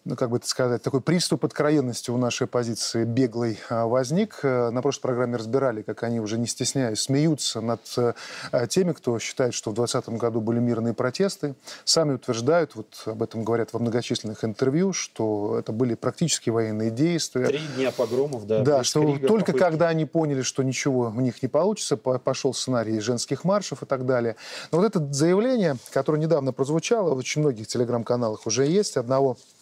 ну, 0.08 0.16
как 0.16 0.30
бы 0.30 0.38
это 0.38 0.48
сказать, 0.48 0.82
такой 0.82 1.02
приступ 1.02 1.44
откровенности 1.44 2.10
у 2.10 2.16
нашей 2.16 2.46
позиции 2.46 3.04
беглый 3.04 3.58
а, 3.68 3.86
возник. 3.86 4.38
Э, 4.42 4.70
на 4.70 4.80
прошлой 4.80 5.02
программе 5.02 5.36
разбирали, 5.36 5.82
как 5.82 6.02
они 6.02 6.18
уже 6.18 6.38
не 6.38 6.46
стесняясь 6.46 7.02
смеются 7.02 7.60
над 7.60 7.80
э, 7.98 8.14
теми, 8.68 8.94
кто 8.94 9.18
считает, 9.18 9.52
что 9.52 9.70
в 9.70 9.74
2020 9.74 10.18
году 10.18 10.40
были 10.40 10.60
мирные 10.60 10.94
протесты. 10.94 11.54
Сами 11.84 12.14
утверждают, 12.14 12.74
вот 12.74 13.02
об 13.04 13.22
этом 13.22 13.44
говорят 13.44 13.74
во 13.74 13.80
многочисленных 13.80 14.44
интервью, 14.44 14.94
что 14.94 15.58
это 15.58 15.72
были 15.72 15.94
практически 15.94 16.48
военные 16.48 16.90
действия. 16.90 17.44
Три 17.44 17.60
дня 17.76 17.92
погромов, 17.92 18.46
да. 18.46 18.62
Да, 18.62 18.84
что 18.84 19.02
крига, 19.02 19.28
только 19.28 19.52
попытки. 19.52 19.62
когда 19.62 19.88
они 19.88 20.06
поняли, 20.06 20.40
что 20.40 20.62
ничего 20.62 21.12
у 21.14 21.20
них 21.20 21.42
не 21.42 21.48
получится, 21.48 21.98
пошел 21.98 22.54
сценарий 22.54 22.98
женских 23.00 23.44
маршев 23.44 23.82
и 23.82 23.86
так 23.86 24.06
далее. 24.06 24.36
Но 24.72 24.78
вот 24.78 24.86
это 24.86 25.06
заявление, 25.12 25.76
которое 25.92 26.18
недавно 26.18 26.54
прозвучало, 26.54 27.14
в 27.14 27.18
очень 27.18 27.42
многих 27.42 27.66
телеграм-каналах 27.66 28.46
уже 28.46 28.64
есть, 28.64 28.96
одного 28.96 29.36
Э, 29.36 29.57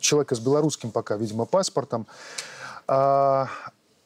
человека 0.00 0.34
с 0.34 0.40
белорусским 0.40 0.90
пока, 0.90 1.16
видимо, 1.16 1.44
паспортом, 1.44 2.06
а, 2.86 3.48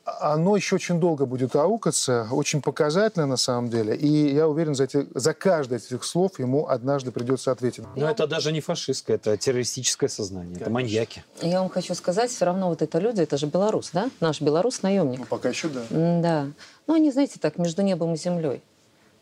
оно 0.04 0.56
еще 0.56 0.74
очень 0.74 1.00
долго 1.00 1.24
будет 1.24 1.56
аукаться, 1.56 2.28
очень 2.30 2.60
показательно 2.60 3.26
на 3.26 3.36
самом 3.36 3.70
деле. 3.70 3.96
И 3.96 4.34
я 4.34 4.46
уверен, 4.48 4.74
за, 4.74 4.84
эти, 4.84 5.06
за 5.14 5.32
каждое 5.32 5.78
из 5.78 5.86
этих 5.86 6.04
слов 6.04 6.38
ему 6.38 6.68
однажды 6.68 7.10
придется 7.10 7.50
ответить. 7.50 7.84
Но 7.96 8.10
это 8.10 8.26
даже 8.26 8.52
не 8.52 8.60
фашистское, 8.60 9.16
это 9.16 9.36
террористическое 9.36 10.08
сознание, 10.08 10.54
Конечно. 10.54 10.64
это 10.64 10.70
маньяки. 10.70 11.24
Я 11.40 11.60
вам 11.60 11.70
хочу 11.70 11.94
сказать, 11.94 12.30
все 12.30 12.44
равно 12.44 12.68
вот 12.68 12.82
это 12.82 12.98
люди, 12.98 13.22
это 13.22 13.38
же 13.38 13.46
белорус, 13.46 13.90
да? 13.92 14.10
Наш 14.20 14.40
белорус 14.40 14.82
наемник. 14.82 15.20
Ну, 15.20 15.26
пока 15.26 15.48
еще 15.48 15.68
да. 15.68 15.82
Да. 15.90 16.46
Ну, 16.86 16.94
они, 16.94 17.10
знаете, 17.10 17.38
так, 17.40 17.56
между 17.58 17.82
небом 17.82 18.14
и 18.14 18.16
землей. 18.16 18.62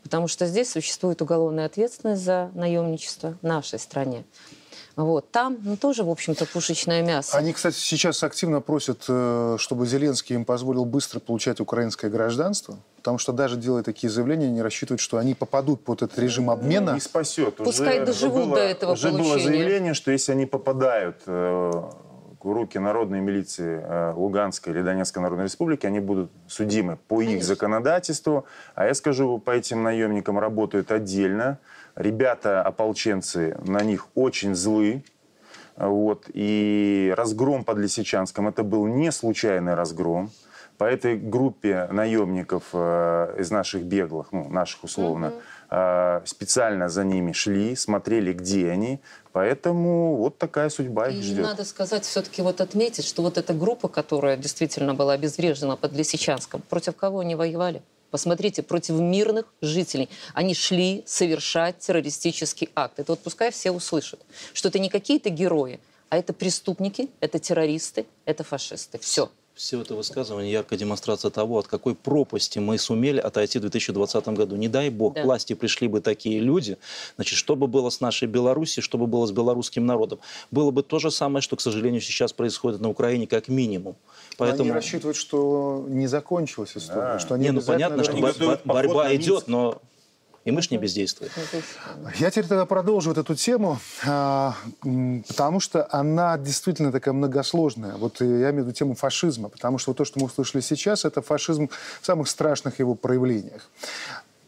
Потому 0.03 0.27
что 0.27 0.47
здесь 0.47 0.71
существует 0.73 1.23
уголовная 1.23 1.67
ответственность 1.67 2.25
за 2.25 2.51
наемничество 2.55 3.37
в 3.41 3.47
нашей 3.47 3.79
стране. 3.79 4.25
Вот. 4.97 5.31
Там 5.31 5.59
ну, 5.63 5.77
тоже, 5.77 6.05
в 6.05 6.11
общем-то, 6.11 6.47
пушечное 6.47 7.03
мясо. 7.03 7.37
Они, 7.37 7.53
кстати, 7.53 7.77
сейчас 7.77 8.23
активно 8.23 8.61
просят, 8.61 9.05
э, 9.09 9.57
чтобы 9.59 9.87
Зеленский 9.87 10.35
им 10.35 10.45
позволил 10.45 10.85
быстро 10.85 11.21
получать 11.21 11.61
украинское 11.61 12.11
гражданство, 12.11 12.77
потому 12.97 13.19
что 13.19 13.33
даже 13.33 13.57
делая 13.57 13.83
такие 13.83 14.11
заявления, 14.11 14.47
они 14.47 14.63
рассчитывают, 14.63 15.01
что 15.01 15.19
они 15.19 15.35
попадут 15.35 15.85
под 15.85 16.03
этот 16.03 16.19
режим 16.19 16.51
обмена. 16.51 16.93
Не 16.95 17.01
спасет. 17.01 17.57
Пускай 17.57 17.97
уже 17.97 18.07
доживут 18.07 18.45
было, 18.47 18.57
до 18.57 18.63
этого 18.63 18.93
Уже 18.93 19.09
получения. 19.11 19.31
было 19.31 19.43
заявление, 19.43 19.95
что 19.95 20.11
если 20.11 20.33
они 20.33 20.47
попадают 20.47 21.23
э, 21.27 21.71
руки 22.45 22.79
народной 22.79 23.21
милиции 23.21 23.81
э, 23.83 24.13
Луганской 24.15 24.73
или 24.73 24.83
Донецкой 24.83 25.23
Народной 25.23 25.45
Республики, 25.45 25.87
они 25.87 26.01
будут 26.01 26.31
судимы 26.49 26.99
по 27.09 27.21
их 27.21 27.29
Конечно. 27.29 27.49
законодательству. 27.49 28.47
А 28.75 28.87
я 28.87 28.95
скажу, 28.95 29.39
по 29.39 29.51
этим 29.51 29.83
наемникам 29.83 30.39
работают 30.39 30.91
отдельно. 30.91 31.59
Ребята, 31.95 32.63
ополченцы, 32.63 33.57
на 33.65 33.83
них 33.83 34.09
очень 34.15 34.55
злы. 34.55 35.05
Вот. 35.77 36.27
И 36.33 37.13
разгром 37.17 37.65
под 37.65 37.79
Лисичанском 37.79 38.49
это 38.49 38.63
был 38.63 38.87
не 38.87 39.13
случайный 39.13 39.75
разгром. 39.75 40.31
По 40.79 40.85
этой 40.85 41.17
группе 41.17 41.87
наемников 41.93 42.65
э, 42.73 43.37
из 43.39 43.51
наших 43.51 43.85
беглых, 43.85 44.33
ну, 44.33 44.49
наших 44.49 44.85
условно, 44.85 45.27
э, 45.27 45.41
специально 46.27 46.89
за 46.89 47.05
ними 47.05 47.33
шли, 47.33 47.77
смотрели, 47.77 48.33
где 48.33 48.71
они. 48.71 49.01
Поэтому 49.33 50.17
вот 50.17 50.37
такая 50.37 50.69
судьба 50.69 51.09
их 51.09 51.21
И 51.21 51.23
ждет. 51.23 51.43
надо 51.43 51.65
сказать, 51.65 52.05
все-таки 52.05 52.43
вот 52.43 52.61
отметить, 52.61 53.07
что 53.07 53.23
вот 53.23 53.39
эта 53.39 53.55
группа, 53.55 53.89
которая 53.89 54.37
действительно 54.37 54.95
была 54.95 55.15
обезврежена 55.15 55.77
под 55.77 55.93
Лисичанском, 55.95 56.61
против 56.69 56.97
кого 56.97 57.21
они 57.21 57.35
воевали? 57.35 57.81
Посмотрите, 58.11 58.63
против 58.63 58.97
мирных 58.97 59.47
жителей. 59.63 60.11
Они 60.35 60.55
шли 60.55 61.03
совершать 61.07 61.79
террористический 61.79 62.69
акт. 62.75 62.99
Это 62.99 63.13
вот 63.13 63.21
пускай 63.21 63.51
все 63.51 63.71
услышат, 63.71 64.21
что 64.53 64.69
это 64.69 64.79
не 64.79 64.91
какие-то 64.91 65.31
герои, 65.31 65.81
а 66.11 66.19
это 66.19 66.35
преступники, 66.35 67.09
это 67.21 67.39
террористы, 67.39 68.05
это 68.27 68.45
фашисты. 68.45 68.99
Все. 68.99 69.31
Все 69.63 69.81
это 69.81 69.95
высказывание 69.95 70.51
яркая 70.51 70.77
демонстрация 70.77 71.31
того, 71.31 71.61
от 71.61 71.69
какой 71.69 71.95
пропасти 71.95 72.59
мы 72.59 72.79
сумели 72.79 73.21
отойти 73.21 73.59
в 73.59 73.61
2020 73.61 74.27
году. 74.31 74.57
Не 74.57 74.67
дай 74.67 74.91
бог, 74.91 75.15
Да. 75.15 75.23
к 75.23 75.25
власти 75.25 75.53
пришли 75.53 75.87
бы 75.87 76.01
такие 76.01 76.41
люди, 76.41 76.79
значит, 77.15 77.39
что 77.39 77.55
бы 77.55 77.69
было 77.69 77.89
с 77.89 78.01
нашей 78.01 78.27
Белоруссией, 78.27 78.83
что 78.83 78.99
бы 78.99 79.07
было 79.07 79.25
с 79.25 79.31
белорусским 79.31 79.87
народом? 79.87 80.19
Было 80.51 80.73
бы 80.73 80.83
то 80.83 80.99
же 80.99 81.13
самое, 81.13 81.43
что, 81.43 81.55
к 81.55 81.61
сожалению, 81.61 82.01
сейчас 82.01 82.33
происходит 82.33 82.81
на 82.81 82.89
Украине, 82.91 83.29
как 83.29 83.47
минимум. 83.47 83.95
Поэтому... 84.37 84.63
Они 84.65 84.73
рассчитывают, 84.73 85.17
что 85.17 85.87
не 85.89 86.09
закончилась 86.09 86.73
история, 86.77 87.13
Да. 87.13 87.19
что 87.21 87.35
они 87.35 87.45
Не, 87.45 87.53
ну 87.53 87.63
понятно, 87.63 88.03
что 88.03 88.17
бо- 88.17 88.59
борьба 88.65 89.15
идет, 89.15 89.47
но 89.47 89.81
и 90.45 90.51
мы 90.51 90.63
ж 90.63 90.71
не 90.71 90.79
бездействуем. 90.79 91.31
Я 92.17 92.31
теперь 92.31 92.47
тогда 92.47 92.67
продолжу 92.67 93.11
вот 93.11 93.19
эту 93.19 93.35
тему, 93.35 93.79
а, 94.05 94.57
потому 95.29 95.61
что 95.61 95.87
она 95.91 96.37
действительно 96.37 96.91
такая 96.91 97.15
многосложная. 97.15 97.97
Вот 97.97 98.21
э, 98.21 98.25
я 98.25 98.51
имею 98.51 98.65
в 98.65 98.67
виду 98.67 98.73
тему 98.73 98.95
фашизма, 98.95 99.49
потому 99.49 99.79
что 99.79 99.91
вот 99.91 99.99
то, 99.99 100.05
что 100.05 100.19
мы 100.19 100.27
услышали 100.27 100.61
сейчас, 100.61 101.05
это 101.05 101.23
фашизм 101.23 101.69
в 102.01 102.07
самых 102.07 102.29
страшных 102.29 102.81
его 102.81 102.95
проявлениях. 102.95 103.71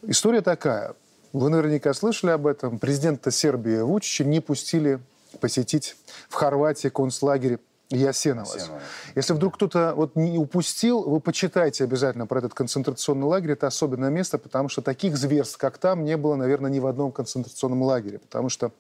История 0.02 0.40
такая. 0.40 0.94
Вы 1.32 1.50
наверняка 1.50 1.94
слышали 1.94 2.30
об 2.30 2.46
этом. 2.46 2.78
Президента 2.78 3.30
Сербии 3.30 3.80
Вучича 3.80 4.24
не 4.24 4.40
пустили 4.40 5.00
посетить 5.40 5.96
в 6.28 6.34
Хорватии 6.34 6.88
концлагерь 6.88 7.58
Ясеновас. 7.90 8.54
Ясеновас. 8.54 8.82
Если 9.14 9.32
вдруг 9.32 9.54
кто-то 9.54 9.94
вот 9.94 10.16
не 10.16 10.38
упустил, 10.38 11.02
вы 11.02 11.20
почитайте 11.20 11.84
обязательно 11.84 12.26
про 12.26 12.38
этот 12.38 12.54
концентрационный 12.54 13.26
лагерь. 13.26 13.52
Это 13.52 13.66
особенное 13.66 14.10
место, 14.10 14.38
потому 14.38 14.68
что 14.68 14.82
таких 14.82 15.16
зверств, 15.16 15.58
как 15.58 15.78
там, 15.78 16.04
не 16.04 16.16
было, 16.16 16.34
наверное, 16.34 16.70
ни 16.70 16.78
в 16.78 16.86
одном 16.86 17.12
концентрационном 17.12 17.82
лагере. 17.82 18.18
Потому 18.18 18.48
что 18.48 18.72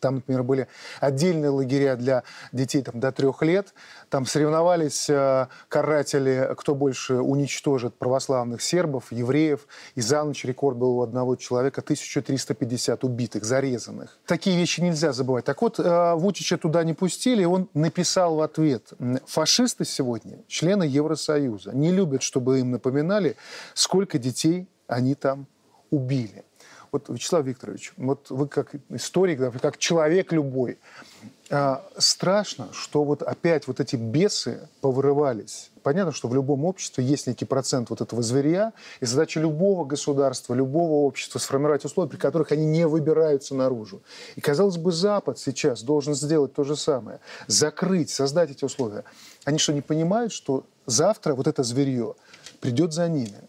там, 0.00 0.16
например, 0.16 0.42
были 0.42 0.68
отдельные 1.00 1.50
лагеря 1.50 1.96
для 1.96 2.22
детей 2.52 2.82
там, 2.82 3.00
до 3.00 3.12
трех 3.12 3.42
лет. 3.42 3.74
Там 4.08 4.26
соревновались 4.26 5.08
э, 5.08 5.46
каратели, 5.68 6.50
кто 6.56 6.74
больше 6.74 7.14
уничтожит 7.14 7.94
православных 7.94 8.62
сербов, 8.62 9.10
евреев. 9.10 9.66
И 9.94 10.00
за 10.00 10.22
ночь 10.24 10.44
рекорд 10.44 10.76
был 10.76 10.98
у 10.98 11.02
одного 11.02 11.36
человека 11.36 11.80
1350 11.80 13.04
убитых, 13.04 13.44
зарезанных. 13.44 14.18
Такие 14.26 14.56
вещи 14.56 14.80
нельзя 14.80 15.12
забывать. 15.12 15.44
Так 15.44 15.62
вот, 15.62 15.78
э, 15.78 16.14
Вучича 16.14 16.58
туда 16.58 16.84
не 16.84 16.94
пустили, 16.94 17.42
и 17.42 17.46
он 17.46 17.68
написал 17.74 18.36
в 18.36 18.40
ответ. 18.40 18.92
«М, 18.98 19.18
Фашисты 19.26 19.84
сегодня, 19.84 20.38
члены 20.48 20.84
Евросоюза, 20.84 21.72
не 21.72 21.90
любят, 21.90 22.22
чтобы 22.22 22.60
им 22.60 22.70
напоминали, 22.70 23.36
сколько 23.74 24.18
детей 24.18 24.68
они 24.86 25.14
там 25.14 25.46
убили. 25.90 26.44
Вот, 26.94 27.08
Вячеслав 27.08 27.44
Викторович, 27.44 27.92
вот 27.96 28.30
вы 28.30 28.46
как 28.46 28.70
историк, 28.90 29.40
да, 29.40 29.50
вы 29.50 29.58
как 29.58 29.78
человек 29.78 30.30
любой, 30.30 30.78
а, 31.50 31.84
страшно, 31.98 32.68
что 32.72 33.02
вот 33.02 33.20
опять 33.20 33.66
вот 33.66 33.80
эти 33.80 33.96
бесы 33.96 34.68
повырывались. 34.80 35.72
Понятно, 35.82 36.12
что 36.12 36.28
в 36.28 36.34
любом 36.36 36.64
обществе 36.64 37.02
есть 37.02 37.26
некий 37.26 37.46
процент 37.46 37.90
вот 37.90 38.00
этого 38.00 38.22
зверя, 38.22 38.72
и 39.00 39.06
задача 39.06 39.40
любого 39.40 39.84
государства, 39.84 40.54
любого 40.54 41.04
общества 41.04 41.40
сформировать 41.40 41.84
условия, 41.84 42.10
при 42.10 42.16
которых 42.16 42.52
они 42.52 42.64
не 42.64 42.86
выбираются 42.86 43.56
наружу. 43.56 44.00
И, 44.36 44.40
казалось 44.40 44.76
бы, 44.76 44.92
Запад 44.92 45.40
сейчас 45.40 45.82
должен 45.82 46.14
сделать 46.14 46.54
то 46.54 46.62
же 46.62 46.76
самое. 46.76 47.18
Закрыть, 47.48 48.10
создать 48.10 48.52
эти 48.52 48.64
условия. 48.64 49.02
Они 49.42 49.58
что, 49.58 49.72
не 49.72 49.82
понимают, 49.82 50.32
что 50.32 50.64
завтра 50.86 51.34
вот 51.34 51.48
это 51.48 51.64
зверье 51.64 52.14
придет 52.60 52.92
за 52.92 53.08
ними? 53.08 53.48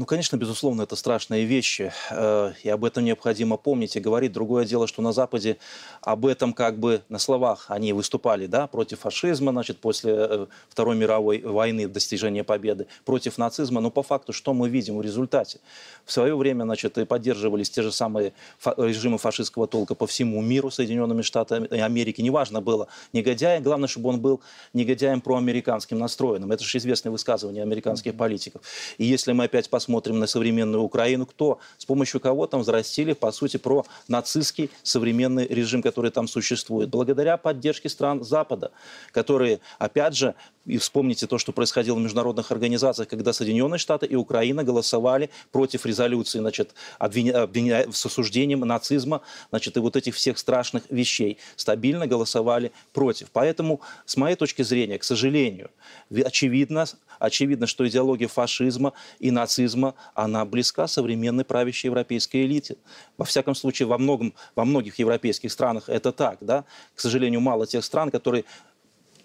Ну, 0.00 0.06
конечно, 0.06 0.38
безусловно, 0.38 0.80
это 0.80 0.96
страшные 0.96 1.44
вещи, 1.44 1.92
э, 2.08 2.52
и 2.62 2.70
об 2.70 2.86
этом 2.86 3.04
необходимо 3.04 3.58
помнить 3.58 3.96
и 3.96 4.00
говорить. 4.00 4.32
Другое 4.32 4.64
дело, 4.64 4.86
что 4.86 5.02
на 5.02 5.12
Западе 5.12 5.58
об 6.00 6.24
этом 6.24 6.54
как 6.54 6.78
бы 6.78 7.02
на 7.10 7.18
словах 7.18 7.66
они 7.68 7.92
выступали, 7.92 8.46
да, 8.46 8.66
против 8.66 9.00
фашизма, 9.00 9.52
значит, 9.52 9.78
после 9.78 10.14
э, 10.16 10.46
Второй 10.70 10.96
мировой 10.96 11.42
войны, 11.42 11.86
достижения 11.86 12.42
победы, 12.44 12.86
против 13.04 13.36
нацизма, 13.36 13.82
но 13.82 13.90
по 13.90 14.02
факту, 14.02 14.32
что 14.32 14.54
мы 14.54 14.70
видим 14.70 14.96
в 14.96 15.02
результате? 15.02 15.60
В 16.06 16.12
свое 16.12 16.34
время, 16.34 16.62
значит, 16.62 16.96
и 16.96 17.04
поддерживались 17.04 17.68
те 17.68 17.82
же 17.82 17.92
самые 17.92 18.32
фа- 18.58 18.74
режимы 18.78 19.18
фашистского 19.18 19.66
толка 19.66 19.94
по 19.94 20.06
всему 20.06 20.40
миру, 20.40 20.70
Соединенными 20.70 21.20
Штатами 21.20 21.78
Америки, 21.78 22.22
неважно 22.22 22.62
было, 22.62 22.88
негодяй, 23.12 23.60
главное, 23.60 23.86
чтобы 23.86 24.08
он 24.08 24.20
был 24.22 24.40
негодяем 24.72 25.20
проамериканским 25.20 25.98
настроенным. 25.98 26.52
Это 26.52 26.64
же 26.64 26.78
известное 26.78 27.10
высказывание 27.10 27.62
американских 27.62 28.16
политиков. 28.16 28.62
И 28.96 29.04
если 29.04 29.32
мы 29.32 29.44
опять 29.44 29.68
посмотрим 29.68 29.89
на 29.90 30.26
современную 30.26 30.82
Украину, 30.82 31.26
кто, 31.26 31.58
с 31.78 31.84
помощью 31.84 32.20
кого 32.20 32.46
там 32.46 32.60
взрастили, 32.60 33.12
по 33.12 33.32
сути, 33.32 33.56
про 33.56 33.84
нацистский 34.08 34.70
современный 34.82 35.46
режим, 35.46 35.82
который 35.82 36.10
там 36.10 36.28
существует. 36.28 36.88
Благодаря 36.88 37.36
поддержке 37.36 37.88
стран 37.88 38.22
Запада, 38.24 38.70
которые, 39.12 39.60
опять 39.78 40.16
же, 40.16 40.34
и 40.66 40.78
вспомните 40.78 41.26
то, 41.26 41.38
что 41.38 41.52
происходило 41.52 41.96
в 41.96 42.00
международных 42.00 42.52
организациях, 42.52 43.08
когда 43.08 43.32
Соединенные 43.32 43.78
Штаты 43.78 44.06
и 44.06 44.14
Украина 44.14 44.62
голосовали 44.62 45.30
против 45.52 45.86
резолюции, 45.86 46.38
значит, 46.38 46.74
обвиня, 46.98 47.42
обвиня- 47.42 47.90
с 47.92 48.06
осуждением 48.06 48.60
нацизма, 48.60 49.22
значит, 49.50 49.76
и 49.76 49.80
вот 49.80 49.96
этих 49.96 50.14
всех 50.14 50.38
страшных 50.38 50.84
вещей. 50.90 51.38
Стабильно 51.56 52.06
голосовали 52.06 52.72
против. 52.92 53.28
Поэтому, 53.32 53.80
с 54.04 54.16
моей 54.16 54.36
точки 54.36 54.62
зрения, 54.62 54.98
к 54.98 55.04
сожалению, 55.04 55.70
ви- 56.10 56.22
очевидно, 56.22 56.84
очевидно, 57.18 57.66
что 57.66 57.86
идеология 57.88 58.28
фашизма 58.28 58.92
и 59.18 59.30
нацизма, 59.30 59.69
она 60.14 60.44
близка 60.44 60.86
современной 60.86 61.44
правящей 61.44 61.88
европейской 61.88 62.44
элите. 62.44 62.76
Во 63.18 63.24
всяком 63.24 63.54
случае, 63.54 63.86
во, 63.86 63.98
многом, 63.98 64.34
во 64.54 64.64
многих 64.64 64.98
европейских 64.98 65.52
странах 65.52 65.88
это 65.88 66.12
так. 66.12 66.38
Да? 66.40 66.64
К 66.94 67.00
сожалению, 67.00 67.40
мало 67.40 67.66
тех 67.66 67.84
стран, 67.84 68.10
которые 68.10 68.44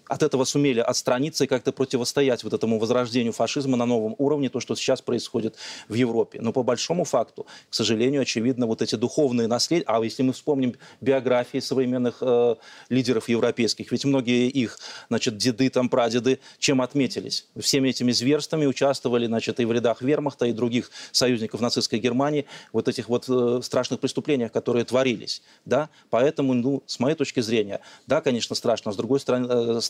от 0.08 0.22
этого 0.22 0.44
сумели 0.44 0.80
отстраниться 0.80 1.44
и 1.44 1.46
как-то 1.46 1.72
противостоять 1.72 2.44
вот 2.44 2.52
этому 2.52 2.78
возрождению 2.78 3.32
фашизма 3.32 3.76
на 3.76 3.86
новом 3.86 4.14
уровне, 4.18 4.48
то, 4.48 4.60
что 4.60 4.74
сейчас 4.74 5.02
происходит 5.02 5.56
в 5.88 5.94
Европе. 5.94 6.40
Но 6.40 6.52
по 6.52 6.62
большому 6.62 7.04
факту, 7.04 7.46
к 7.70 7.74
сожалению, 7.74 8.22
очевидно, 8.22 8.66
вот 8.66 8.82
эти 8.82 8.94
духовные 8.94 9.48
наследия, 9.48 9.84
а 9.86 10.02
если 10.02 10.22
мы 10.22 10.32
вспомним 10.32 10.76
биографии 11.00 11.58
современных 11.58 12.18
э, 12.20 12.54
лидеров 12.88 13.28
европейских, 13.28 13.90
ведь 13.92 14.04
многие 14.04 14.48
их, 14.48 14.78
значит, 15.08 15.36
деды, 15.36 15.68
там, 15.70 15.88
прадеды, 15.88 16.38
чем 16.58 16.80
отметились? 16.80 17.46
Всеми 17.58 17.88
этими 17.88 18.12
зверствами 18.12 18.66
участвовали, 18.66 19.26
значит, 19.26 19.60
и 19.60 19.64
в 19.64 19.72
рядах 19.72 20.02
вермахта, 20.02 20.46
и 20.46 20.52
других 20.52 20.90
союзников 21.12 21.60
нацистской 21.60 21.98
Германии, 21.98 22.46
вот 22.72 22.88
этих 22.88 23.08
вот 23.08 23.26
э, 23.28 23.60
страшных 23.62 24.00
преступлениях, 24.00 24.52
которые 24.52 24.84
творились, 24.84 25.42
да? 25.64 25.88
Поэтому, 26.10 26.54
ну, 26.54 26.82
с 26.86 26.98
моей 27.00 27.16
точки 27.16 27.40
зрения, 27.40 27.80
да, 28.06 28.20
конечно, 28.20 28.54
страшно, 28.54 28.92
с 28.92 28.96
другой 28.96 29.20
стороны, 29.20 29.46
э, 29.50 29.80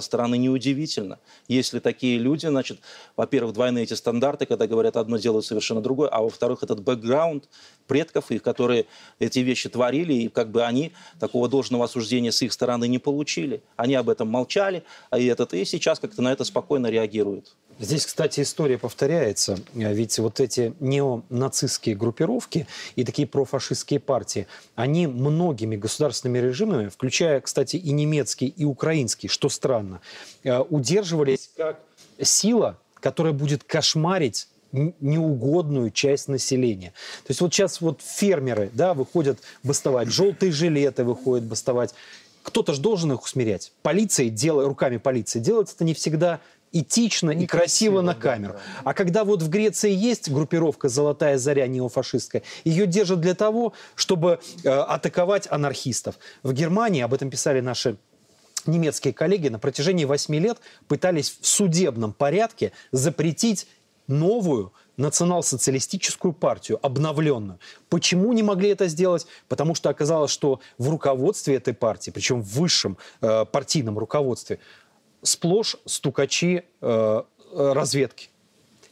стороны 0.00 0.36
неудивительно, 0.38 1.18
если 1.48 1.78
такие 1.78 2.18
люди, 2.18 2.46
значит, 2.46 2.78
во-первых, 3.16 3.54
двойные 3.54 3.84
эти 3.84 3.94
стандарты, 3.94 4.46
когда 4.46 4.66
говорят 4.66 4.96
одно, 4.96 5.18
делают 5.18 5.46
совершенно 5.46 5.80
другое, 5.80 6.08
а 6.08 6.22
во-вторых, 6.22 6.62
этот 6.62 6.82
бэкграунд 6.82 7.48
предков 7.86 8.30
их, 8.30 8.42
которые 8.42 8.86
эти 9.18 9.40
вещи 9.40 9.68
творили, 9.68 10.14
и 10.14 10.28
как 10.28 10.50
бы 10.50 10.62
они 10.62 10.92
такого 11.20 11.48
должного 11.48 11.84
осуждения 11.84 12.32
с 12.32 12.42
их 12.42 12.52
стороны 12.52 12.88
не 12.88 12.98
получили. 12.98 13.62
Они 13.76 13.94
об 13.94 14.08
этом 14.08 14.28
молчали, 14.28 14.82
а 15.10 15.18
этот, 15.18 15.54
и 15.54 15.64
сейчас 15.64 15.98
как-то 15.98 16.22
на 16.22 16.32
это 16.32 16.44
спокойно 16.44 16.88
реагируют. 16.88 17.56
Здесь, 17.78 18.06
кстати, 18.06 18.40
история 18.40 18.78
повторяется. 18.78 19.58
Ведь 19.74 20.18
вот 20.18 20.40
эти 20.40 20.72
неонацистские 20.80 21.94
группировки 21.94 22.66
и 22.94 23.04
такие 23.04 23.28
профашистские 23.28 24.00
партии, 24.00 24.46
они 24.74 25.06
многими 25.06 25.76
государственными 25.76 26.38
режимами, 26.38 26.88
включая, 26.88 27.40
кстати, 27.40 27.76
и 27.76 27.90
немецкий, 27.92 28.46
и 28.46 28.64
украинский, 28.64 29.28
что 29.28 29.50
странно, 29.50 30.00
э, 30.42 30.58
удерживались 30.58 31.50
как 31.54 31.80
сила, 32.20 32.78
которая 33.00 33.34
будет 33.34 33.62
кошмарить 33.62 34.48
неугодную 34.72 35.90
часть 35.90 36.28
населения. 36.28 36.92
То 37.24 37.30
есть 37.30 37.40
вот 37.40 37.52
сейчас 37.52 37.80
вот 37.80 38.00
фермеры 38.02 38.70
да, 38.72 38.94
выходят 38.94 39.38
бастовать, 39.62 40.08
желтые 40.08 40.52
жилеты 40.52 41.04
выходят 41.04 41.44
бастовать. 41.44 41.94
Кто-то 42.42 42.74
же 42.74 42.80
должен 42.80 43.12
их 43.12 43.22
усмирять. 43.22 43.72
Полиция, 43.82 44.28
дел, 44.28 44.66
руками 44.66 44.98
полиции 44.98 45.40
делать 45.40 45.72
это 45.72 45.84
не 45.84 45.94
всегда 45.94 46.40
этично 46.80 47.30
и 47.30 47.46
красиво 47.46 48.00
на 48.00 48.14
камеру. 48.14 48.54
Да, 48.54 48.58
да. 48.58 48.90
А 48.90 48.94
когда 48.94 49.24
вот 49.24 49.42
в 49.42 49.48
Греции 49.48 49.92
есть 49.92 50.30
группировка 50.30 50.88
«Золотая 50.88 51.38
заря» 51.38 51.66
неофашистская, 51.66 52.42
ее 52.64 52.86
держат 52.86 53.20
для 53.20 53.34
того, 53.34 53.72
чтобы 53.94 54.40
э, 54.64 54.68
атаковать 54.68 55.46
анархистов. 55.50 56.16
В 56.42 56.52
Германии, 56.52 57.02
об 57.02 57.14
этом 57.14 57.30
писали 57.30 57.60
наши 57.60 57.96
немецкие 58.66 59.14
коллеги, 59.14 59.48
на 59.48 59.58
протяжении 59.58 60.04
восьми 60.04 60.38
лет 60.38 60.58
пытались 60.88 61.38
в 61.40 61.46
судебном 61.46 62.12
порядке 62.12 62.72
запретить 62.92 63.68
новую 64.06 64.72
национал-социалистическую 64.96 66.32
партию, 66.32 66.78
обновленную. 66.82 67.58
Почему 67.88 68.32
не 68.32 68.42
могли 68.42 68.70
это 68.70 68.88
сделать? 68.88 69.26
Потому 69.48 69.74
что 69.74 69.90
оказалось, 69.90 70.30
что 70.30 70.60
в 70.78 70.88
руководстве 70.88 71.56
этой 71.56 71.74
партии, 71.74 72.10
причем 72.10 72.40
в 72.40 72.46
высшем 72.46 72.96
э, 73.20 73.44
партийном 73.44 73.98
руководстве, 73.98 74.58
сплошь 75.26 75.76
стукачи 75.84 76.64
э, 76.80 77.22
разведки. 77.52 78.28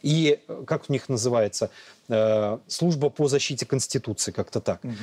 И, 0.02 0.40
э, 0.46 0.64
как 0.66 0.84
у 0.88 0.92
них 0.92 1.08
называется, 1.08 1.70
э, 2.08 2.58
служба 2.66 3.08
по 3.08 3.28
защите 3.28 3.64
Конституции, 3.64 4.32
как-то 4.32 4.60
так. 4.60 4.84
Угу. 4.84 4.94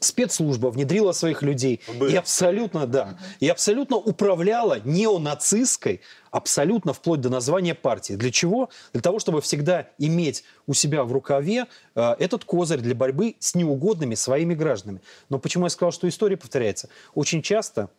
Спецслужба 0.00 0.68
внедрила 0.68 1.12
своих 1.12 1.42
людей 1.42 1.80
Были. 1.98 2.12
и 2.12 2.16
абсолютно, 2.16 2.86
да, 2.86 3.18
и 3.38 3.48
абсолютно 3.48 3.96
управляла 3.96 4.80
неонацистской, 4.84 6.00
абсолютно 6.30 6.94
вплоть 6.94 7.20
до 7.20 7.28
названия 7.28 7.74
партии. 7.74 8.14
Для 8.14 8.30
чего? 8.30 8.70
Для 8.94 9.02
того, 9.02 9.18
чтобы 9.18 9.42
всегда 9.42 9.88
иметь 9.98 10.44
у 10.66 10.72
себя 10.72 11.04
в 11.04 11.12
рукаве 11.12 11.66
э, 11.94 12.14
этот 12.18 12.44
козырь 12.44 12.80
для 12.80 12.94
борьбы 12.94 13.36
с 13.38 13.54
неугодными 13.54 14.14
своими 14.14 14.54
гражданами. 14.54 15.02
Но 15.28 15.38
почему 15.38 15.66
я 15.66 15.70
сказал, 15.70 15.92
что 15.92 16.08
история 16.08 16.38
повторяется? 16.38 16.88
Очень 17.14 17.42
часто 17.42 17.90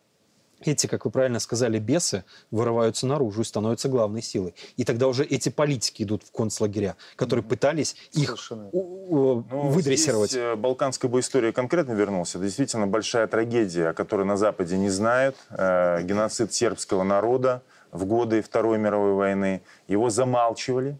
эти, 0.68 0.86
как 0.86 1.04
вы 1.04 1.10
правильно 1.10 1.40
сказали, 1.40 1.78
бесы 1.78 2.24
вырываются 2.50 3.06
наружу 3.06 3.42
и 3.42 3.44
становятся 3.44 3.88
главной 3.88 4.22
силой. 4.22 4.54
И 4.76 4.84
тогда 4.84 5.08
уже 5.08 5.24
эти 5.24 5.48
политики 5.48 6.02
идут 6.02 6.22
в 6.24 6.32
концлагеря, 6.32 6.96
которые 7.16 7.44
пытались 7.44 7.96
их 8.12 8.36
ну, 8.50 9.44
выдрессировать. 9.50 10.30
Здесь 10.30 10.42
э, 10.42 10.56
балканская 10.56 11.10
бы 11.10 11.20
история 11.20 11.52
конкретно 11.52 11.92
вернулся. 11.92 12.38
Это 12.38 12.46
действительно 12.46 12.86
большая 12.86 13.26
трагедия, 13.26 13.88
о 13.88 13.94
которой 13.94 14.24
на 14.26 14.36
Западе 14.36 14.76
не 14.76 14.90
знают. 14.90 15.36
Э, 15.50 16.02
геноцид 16.02 16.52
сербского 16.52 17.02
народа 17.02 17.62
в 17.90 18.04
годы 18.06 18.42
Второй 18.42 18.78
мировой 18.78 19.12
войны. 19.12 19.62
Его 19.88 20.10
замалчивали. 20.10 20.98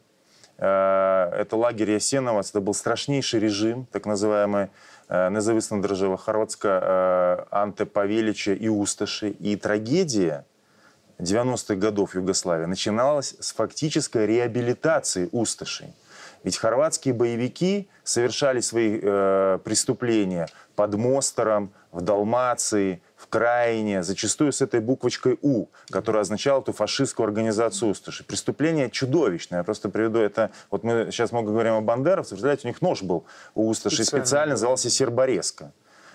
Э, 0.59 1.31
это 1.37 1.57
лагерь 1.57 1.91
Ясеновац, 1.91 2.51
это 2.51 2.61
был 2.61 2.75
страшнейший 2.75 3.41
режим, 3.41 3.87
так 3.91 4.07
называемый 4.07 4.69
независна 5.11 5.83
держава 5.83 6.17
Хорватска 6.17 6.69
е, 6.69 7.45
Анте 7.51 7.85
Павелича 7.85 8.53
и 8.53 8.71
Усташи. 8.71 9.35
И 9.41 9.57
трагедия 9.57 10.45
90-х 11.21 11.75
годов 11.75 12.15
Югославии 12.15 12.67
начиналась 12.67 13.37
с 13.41 13.53
фактической 13.53 14.27
реабилитации 14.27 15.29
Усташей. 15.33 15.89
Ведь 16.45 16.57
хорватские 16.57 17.15
боевики 17.15 17.89
совершали 18.05 18.61
свои 18.61 18.99
э, 19.01 19.59
преступления 19.65 20.49
под 20.75 20.95
Мостером, 20.95 21.73
в 21.93 22.01
Далмации, 22.01 23.03
в 23.17 23.29
Крайне, 23.29 24.03
зачастую 24.03 24.53
с 24.53 24.63
этой 24.63 24.81
буквочкой 24.81 25.39
«У», 25.43 25.67
которая 25.91 26.23
означала 26.23 26.61
эту 26.61 26.73
фашистскую 26.73 27.27
организацию 27.27 27.91
Усташи. 27.91 28.25
Преступление 28.25 28.91
чудовищное. 28.91 29.61
Я 29.61 29.65
просто 29.65 29.91
приведу 29.91 30.19
это... 30.19 30.51
Вот 30.71 30.83
мы 30.83 31.09
сейчас 31.11 31.33
много 31.33 31.53
говорим 31.53 31.75
о 31.75 31.81
бандеровцах. 31.83 32.31
Представляете, 32.31 32.67
у 32.67 32.71
них 32.71 32.83
нож 32.83 33.03
был 33.03 33.25
у 33.55 33.69
Усташи 33.69 34.05
специально, 34.05 34.25
специально 34.25 34.51
назывался 34.53 34.91
Серборезка 34.91 35.73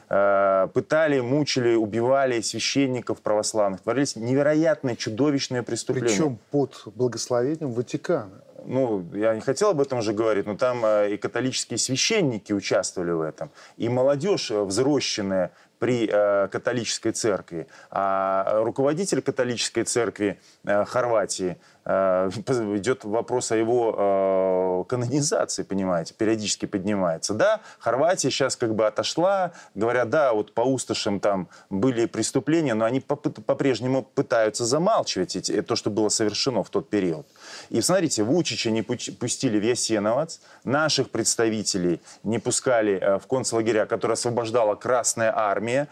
э, 0.10 0.68
пытали, 0.74 1.20
мучили, 1.20 1.76
убивали 1.76 2.42
священников 2.42 3.22
православных. 3.22 3.82
Творились 3.82 4.16
невероятные, 4.16 4.96
чудовищные 4.96 5.64
преступления. 5.64 6.10
Причем 6.10 6.40
под 6.52 6.82
благословением 6.96 7.72
Ватикана 7.72 8.42
ну, 8.68 9.06
я 9.14 9.34
не 9.34 9.42
хотел 9.42 9.70
об 9.70 9.82
этом 9.82 10.00
уже 10.00 10.14
говорить, 10.14 10.46
но 10.46 10.56
там 10.56 10.86
э, 10.86 11.14
и 11.14 11.18
католические 11.18 11.78
священники 11.78 12.52
участвовали 12.52 13.12
в 13.12 13.22
этом, 13.22 13.50
и 13.78 13.88
молодежь 13.90 14.52
э, 14.52 14.62
взросшенная 14.62 15.52
при 15.80 16.10
э, 16.12 16.48
католической 16.50 17.12
церкви. 17.12 17.68
А 17.92 18.62
руководитель 18.64 19.22
католической 19.22 19.84
церкви 19.84 20.40
Хорватии 20.66 21.58
идет 21.86 23.06
вопрос 23.06 23.52
о 23.52 23.56
его 23.56 24.86
канонизации, 24.90 25.64
понимаете, 25.64 26.16
периодически 26.16 26.66
поднимается. 26.66 27.34
Да, 27.34 27.62
Хорватия 27.80 28.30
сейчас 28.30 28.58
как 28.58 28.76
бы 28.76 28.88
отошла, 28.88 29.54
говорят, 29.76 30.10
да, 30.10 30.34
вот 30.34 30.54
по 30.54 30.62
усташам 30.62 31.22
там 31.22 31.48
были 31.70 32.08
преступления, 32.08 32.74
но 32.74 32.84
они 32.84 33.00
по-прежнему 33.00 34.02
пытаются 34.02 34.66
замалчивать 34.66 35.38
эти, 35.38 35.62
то, 35.62 35.78
что 35.78 35.90
было 35.90 36.10
совершено 36.10 36.64
в 36.64 36.70
тот 36.70 36.90
период. 36.90 37.26
И 37.70 37.82
смотрите, 37.82 38.24
Вучича 38.24 38.72
не 38.72 38.82
пустили 38.82 39.60
в 39.60 39.64
Ясеновац, 39.64 40.40
наших 40.64 41.10
представителей 41.10 42.02
не 42.24 42.40
пускали 42.40 43.00
э, 43.00 43.20
в 43.20 43.28
концлагеря, 43.28 43.86
которые 43.86 44.14
освобождала 44.14 44.76
Красная 44.76 45.34
Армия. 45.36 45.88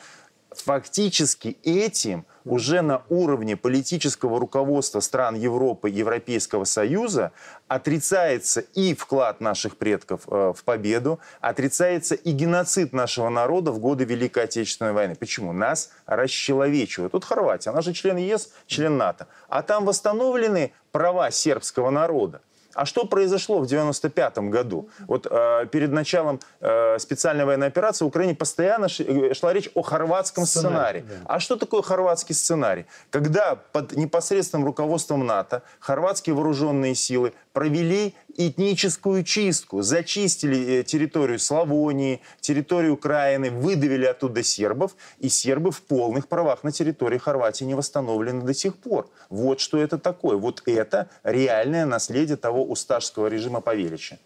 Фактически 0.52 1.58
этим 1.64 2.26
уже 2.46 2.82
на 2.82 3.04
уровне 3.10 3.58
политического 3.58 4.40
руководства 4.40 5.00
стран 5.00 5.36
Европы, 5.36 5.90
Европейского 5.90 6.64
Союза 6.64 7.32
отрицается 7.68 8.62
и 8.62 8.94
вклад 8.94 9.42
наших 9.42 9.78
предков 9.78 10.22
э, 10.28 10.54
в 10.56 10.64
победу, 10.64 11.20
отрицается 11.42 12.16
и 12.16 12.32
геноцид 12.32 12.94
нашего 12.94 13.30
народа 13.30 13.72
в 13.72 13.80
годы 13.80 14.06
Великой 14.06 14.44
Отечественной 14.44 14.94
войны. 14.94 15.16
Почему? 15.16 15.52
Нас 15.52 15.92
расчеловечивают. 16.06 17.12
Тут 17.12 17.26
Хорватия, 17.26 17.72
она 17.72 17.82
же 17.82 17.94
член 17.94 18.18
ЕС, 18.18 18.52
член 18.68 18.98
НАТО. 18.98 19.28
А 19.50 19.64
там 19.64 19.86
восстановлены 19.86 20.72
права 20.92 21.32
сербского 21.32 21.90
народа. 21.90 22.42
А 22.76 22.86
что 22.86 23.06
произошло 23.06 23.60
в 23.60 23.68
95 23.68 24.38
году? 24.50 24.90
Вот 25.08 25.28
э, 25.30 25.66
перед 25.72 25.92
началом 25.92 26.40
э, 26.60 27.00
специальной 27.00 27.46
военной 27.46 27.68
операции 27.68 28.04
в 28.04 28.10
Украине 28.10 28.36
постоянно 28.36 28.88
э, 29.00 29.34
шла 29.34 29.54
речь 29.54 29.70
о 29.74 29.82
хорватском 29.82 30.46
сценарии. 30.46 31.00
сценарии. 31.00 31.06
Да. 31.24 31.34
А 31.36 31.40
что 31.40 31.56
такое 31.56 31.82
хорватский 31.82 32.36
сценарий? 32.36 32.86
Когда 33.10 33.56
под 33.56 33.94
непосредственным 33.94 34.66
руководством 34.66 35.26
НАТО 35.26 35.64
хорватские 35.80 36.36
вооруженные 36.36 36.96
силы 36.96 37.34
провели 37.54 38.14
этническую 38.38 39.24
чистку, 39.24 39.82
зачистили 39.82 40.80
э, 40.80 40.84
территорию 40.84 41.40
Славонии, 41.40 42.22
территорию 42.42 42.94
Украины, 42.94 43.50
выдавили 43.50 44.06
оттуда 44.06 44.44
сербов, 44.44 44.96
и 45.20 45.30
сербы 45.30 45.72
в 45.72 45.82
полных 45.82 46.28
правах 46.28 46.64
на 46.64 46.72
территории 46.72 47.18
Хорватии 47.18 47.64
не 47.64 47.74
восстановлены 47.74 48.42
до 48.42 48.54
сих 48.54 48.76
пор. 48.76 49.10
Вот 49.30 49.60
что 49.60 49.78
это 49.78 49.98
такое. 49.98 50.38
Вот 50.38 50.62
это 50.66 51.10
реальное 51.24 51.86
наследие 51.86 52.38
того 52.38 52.64
усташского 52.64 53.28
режима 53.28 53.62
Павелича. 53.62 54.20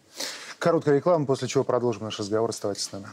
Короткая 0.57 0.95
реклама, 0.95 1.25
после 1.25 1.47
чего 1.47 1.63
продолжим 1.63 2.03
наш 2.03 2.19
разговор. 2.19 2.49
Оставайтесь 2.49 2.83
с 2.83 2.91
нами. 2.91 3.07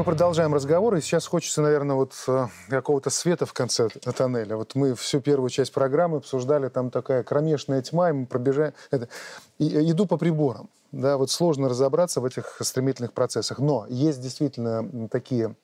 Мы 0.00 0.04
продолжаем 0.04 0.54
разговор, 0.54 0.94
и 0.94 1.02
сейчас 1.02 1.26
хочется, 1.26 1.60
наверное, 1.60 1.94
вот 1.94 2.14
э, 2.26 2.46
какого-то 2.70 3.10
света 3.10 3.44
в 3.44 3.52
конце 3.52 3.90
тоннеля. 3.90 4.56
Вот 4.56 4.74
мы 4.74 4.94
всю 4.94 5.20
первую 5.20 5.50
часть 5.50 5.74
программы 5.74 6.16
обсуждали, 6.16 6.70
там 6.70 6.90
такая 6.90 7.22
кромешная 7.22 7.82
тьма, 7.82 8.08
и 8.08 8.12
мы 8.14 8.24
пробежаем... 8.24 8.72
Это, 8.90 9.08
и, 9.58 9.68
э, 9.68 9.90
иду 9.90 10.06
по 10.06 10.16
приборам. 10.16 10.70
Да, 10.90 11.18
вот 11.18 11.30
сложно 11.30 11.68
разобраться 11.68 12.22
в 12.22 12.24
этих 12.24 12.56
стремительных 12.62 13.12
процессах. 13.12 13.58
Но 13.58 13.84
есть 13.90 14.22
действительно 14.22 15.08
такие 15.10 15.54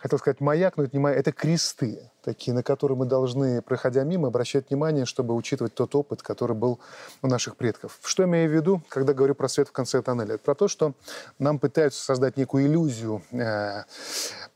хотел 0.00 0.18
сказать 0.18 0.40
маяк, 0.40 0.76
но 0.76 0.84
это 0.84 0.96
не 0.96 1.00
маяк, 1.00 1.18
это 1.18 1.30
кресты 1.30 2.10
такие, 2.22 2.54
на 2.54 2.62
которые 2.62 2.96
мы 2.96 3.06
должны, 3.06 3.62
проходя 3.62 4.02
мимо, 4.02 4.28
обращать 4.28 4.70
внимание, 4.70 5.04
чтобы 5.04 5.34
учитывать 5.34 5.74
тот 5.74 5.94
опыт, 5.94 6.22
который 6.22 6.56
был 6.56 6.80
у 7.22 7.26
наших 7.26 7.56
предков. 7.56 7.98
Что 8.02 8.22
я 8.22 8.28
имею 8.28 8.50
в 8.50 8.52
виду, 8.52 8.82
когда 8.88 9.12
говорю 9.12 9.34
про 9.34 9.48
свет 9.48 9.68
в 9.68 9.72
конце 9.72 10.02
тоннеля? 10.02 10.34
Это 10.34 10.44
про 10.44 10.54
то, 10.54 10.68
что 10.68 10.94
нам 11.38 11.58
пытаются 11.58 12.02
создать 12.02 12.36
некую 12.36 12.66
иллюзию 12.66 13.22
э, 13.32 13.84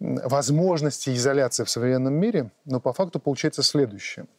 возможности 0.00 1.14
изоляции 1.14 1.64
в 1.64 1.70
современном 1.70 2.14
мире, 2.14 2.50
но 2.64 2.80
по 2.80 2.92
факту 2.92 3.20
получается 3.20 3.62
следующее– 3.62 4.26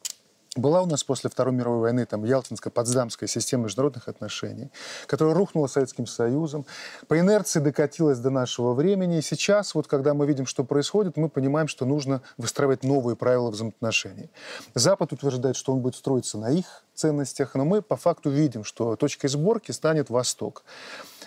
была 0.56 0.82
у 0.82 0.86
нас 0.86 1.04
после 1.04 1.30
Второй 1.30 1.54
мировой 1.54 1.82
войны 1.82 2.06
там 2.06 2.24
Ялтинская, 2.24 2.72
Потсдамская 2.72 3.28
система 3.28 3.66
международных 3.66 4.08
отношений, 4.08 4.72
которая 5.08 5.36
рухнула 5.36 5.68
Советским 5.68 6.08
Союзом, 6.08 6.66
по 7.08 7.20
инерции 7.20 7.60
докатилась 7.60 8.20
до 8.20 8.30
нашего 8.30 8.74
времени. 8.74 9.18
И 9.18 9.22
сейчас, 9.22 9.76
вот 9.76 9.88
когда 9.88 10.14
мы 10.14 10.26
видим, 10.26 10.46
что 10.46 10.64
происходит, 10.64 11.18
мы 11.18 11.30
понимаем, 11.30 11.68
что 11.68 11.86
нужно 11.86 12.22
выстраивать 12.38 12.84
новые 12.84 13.16
правила 13.16 13.52
взаимоотношений. 13.52 14.30
Запад 14.74 15.12
утверждает, 15.12 15.56
что 15.56 15.74
он 15.74 15.80
будет 15.80 15.96
строиться 15.96 16.38
на 16.38 16.52
их 16.52 16.84
ценностях, 16.94 17.56
но 17.56 17.66
мы 17.66 17.82
по 17.82 17.98
факту 17.98 18.30
видим, 18.30 18.64
что 18.64 18.96
точкой 18.96 19.28
сборки 19.28 19.72
станет 19.72 20.10
Восток. 20.10 20.64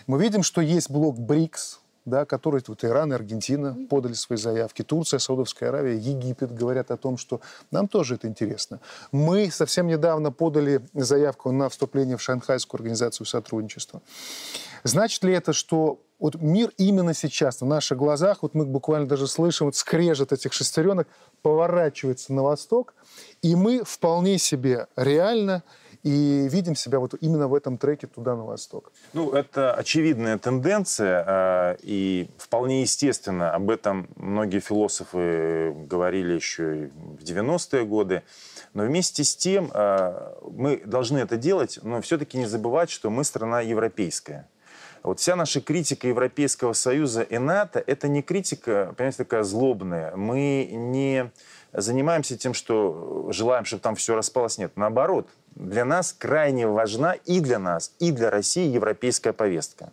Мы 0.06 0.20
видим, 0.20 0.42
что 0.42 0.62
есть 0.62 0.90
блок 0.90 1.18
БРИКС, 1.18 1.80
да, 2.08 2.24
которые 2.24 2.62
вот 2.66 2.84
Иран 2.84 3.12
и 3.12 3.14
Аргентина 3.14 3.76
подали 3.88 4.14
свои 4.14 4.38
заявки, 4.38 4.82
Турция, 4.82 5.18
Саудовская 5.18 5.68
Аравия, 5.68 5.96
Египет 5.96 6.54
говорят 6.54 6.90
о 6.90 6.96
том, 6.96 7.16
что 7.16 7.40
нам 7.70 7.88
тоже 7.88 8.16
это 8.16 8.28
интересно. 8.28 8.80
Мы 9.12 9.50
совсем 9.50 9.86
недавно 9.86 10.32
подали 10.32 10.80
заявку 10.94 11.52
на 11.52 11.68
вступление 11.68 12.16
в 12.16 12.22
Шанхайскую 12.22 12.78
организацию 12.78 13.26
сотрудничества. 13.26 14.02
Значит 14.84 15.24
ли 15.24 15.32
это, 15.32 15.52
что 15.52 16.00
вот 16.18 16.34
мир 16.36 16.72
именно 16.78 17.14
сейчас 17.14 17.60
на 17.60 17.66
наших 17.66 17.98
глазах, 17.98 18.42
вот 18.42 18.54
мы 18.54 18.64
буквально 18.64 19.06
даже 19.06 19.26
слышим 19.26 19.66
вот 19.66 19.76
скрежет 19.76 20.32
этих 20.32 20.52
шестеренок, 20.52 21.06
поворачивается 21.42 22.32
на 22.32 22.42
восток, 22.42 22.94
и 23.42 23.54
мы 23.54 23.84
вполне 23.84 24.38
себе 24.38 24.86
реально 24.96 25.62
и 26.08 26.48
видим 26.48 26.74
себя 26.74 27.00
вот 27.00 27.14
именно 27.20 27.48
в 27.48 27.54
этом 27.54 27.76
треке 27.76 28.06
туда 28.06 28.34
на 28.34 28.44
восток. 28.44 28.92
Ну, 29.12 29.32
это 29.32 29.74
очевидная 29.74 30.38
тенденция, 30.38 31.24
э, 31.26 31.76
и 31.82 32.30
вполне 32.38 32.80
естественно, 32.80 33.50
об 33.50 33.68
этом 33.68 34.08
многие 34.16 34.60
философы 34.60 35.74
говорили 35.86 36.32
еще 36.32 36.90
в 37.20 37.22
90-е 37.22 37.84
годы. 37.84 38.22
Но 38.72 38.84
вместе 38.84 39.22
с 39.22 39.36
тем 39.36 39.70
э, 39.74 40.32
мы 40.50 40.78
должны 40.78 41.18
это 41.18 41.36
делать, 41.36 41.78
но 41.82 42.00
все-таки 42.00 42.38
не 42.38 42.46
забывать, 42.46 42.88
что 42.88 43.10
мы 43.10 43.22
страна 43.22 43.60
европейская. 43.60 44.48
Вот 45.02 45.20
вся 45.20 45.36
наша 45.36 45.60
критика 45.60 46.08
Европейского 46.08 46.72
Союза 46.72 47.20
и 47.20 47.36
НАТО– 47.36 47.84
это 47.86 48.08
не 48.08 48.22
критика, 48.22 48.94
понимаете, 48.96 49.18
такая 49.18 49.42
злобная. 49.42 50.16
Мы 50.16 50.70
не 50.72 51.30
занимаемся 51.72 52.36
тем, 52.36 52.54
что 52.54 53.28
желаем, 53.30 53.64
чтобы 53.64 53.82
там 53.82 53.94
все 53.94 54.16
распалось. 54.16 54.58
Нет, 54.58 54.72
наоборот, 54.76 55.28
для 55.58 55.84
нас 55.84 56.14
крайне 56.16 56.66
важна 56.66 57.14
и 57.26 57.40
для 57.40 57.58
нас, 57.58 57.92
и 57.98 58.12
для 58.12 58.30
России 58.30 58.66
европейская 58.68 59.32
повестка. 59.32 59.92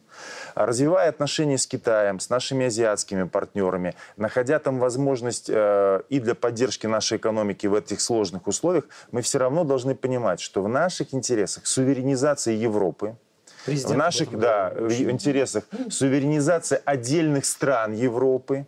Развивая 0.53 1.09
отношения 1.09 1.57
с 1.57 1.65
Китаем, 1.65 2.19
с 2.19 2.29
нашими 2.29 2.67
азиатскими 2.67 3.23
партнерами, 3.23 3.95
находя 4.15 4.59
там 4.59 4.79
возможность 4.79 5.49
э, 5.49 6.01
и 6.09 6.19
для 6.19 6.35
поддержки 6.35 6.85
нашей 6.85 7.17
экономики 7.17 7.67
в 7.67 7.73
этих 7.73 7.99
сложных 7.99 8.47
условиях, 8.47 8.85
мы 9.11 9.21
все 9.21 9.39
равно 9.39 9.63
должны 9.63 9.95
понимать, 9.95 10.39
что 10.39 10.61
в 10.61 10.69
наших 10.69 11.13
интересах 11.13 11.65
суверенизация 11.65 12.53
Европы, 12.53 13.15
Президент 13.65 13.95
в 13.95 13.97
наших 13.97 14.39
да, 14.39 14.71
в 14.77 15.09
интересах 15.09 15.63
суверенизация 15.89 16.79
отдельных 16.85 17.45
стран 17.45 17.93
Европы, 17.93 18.67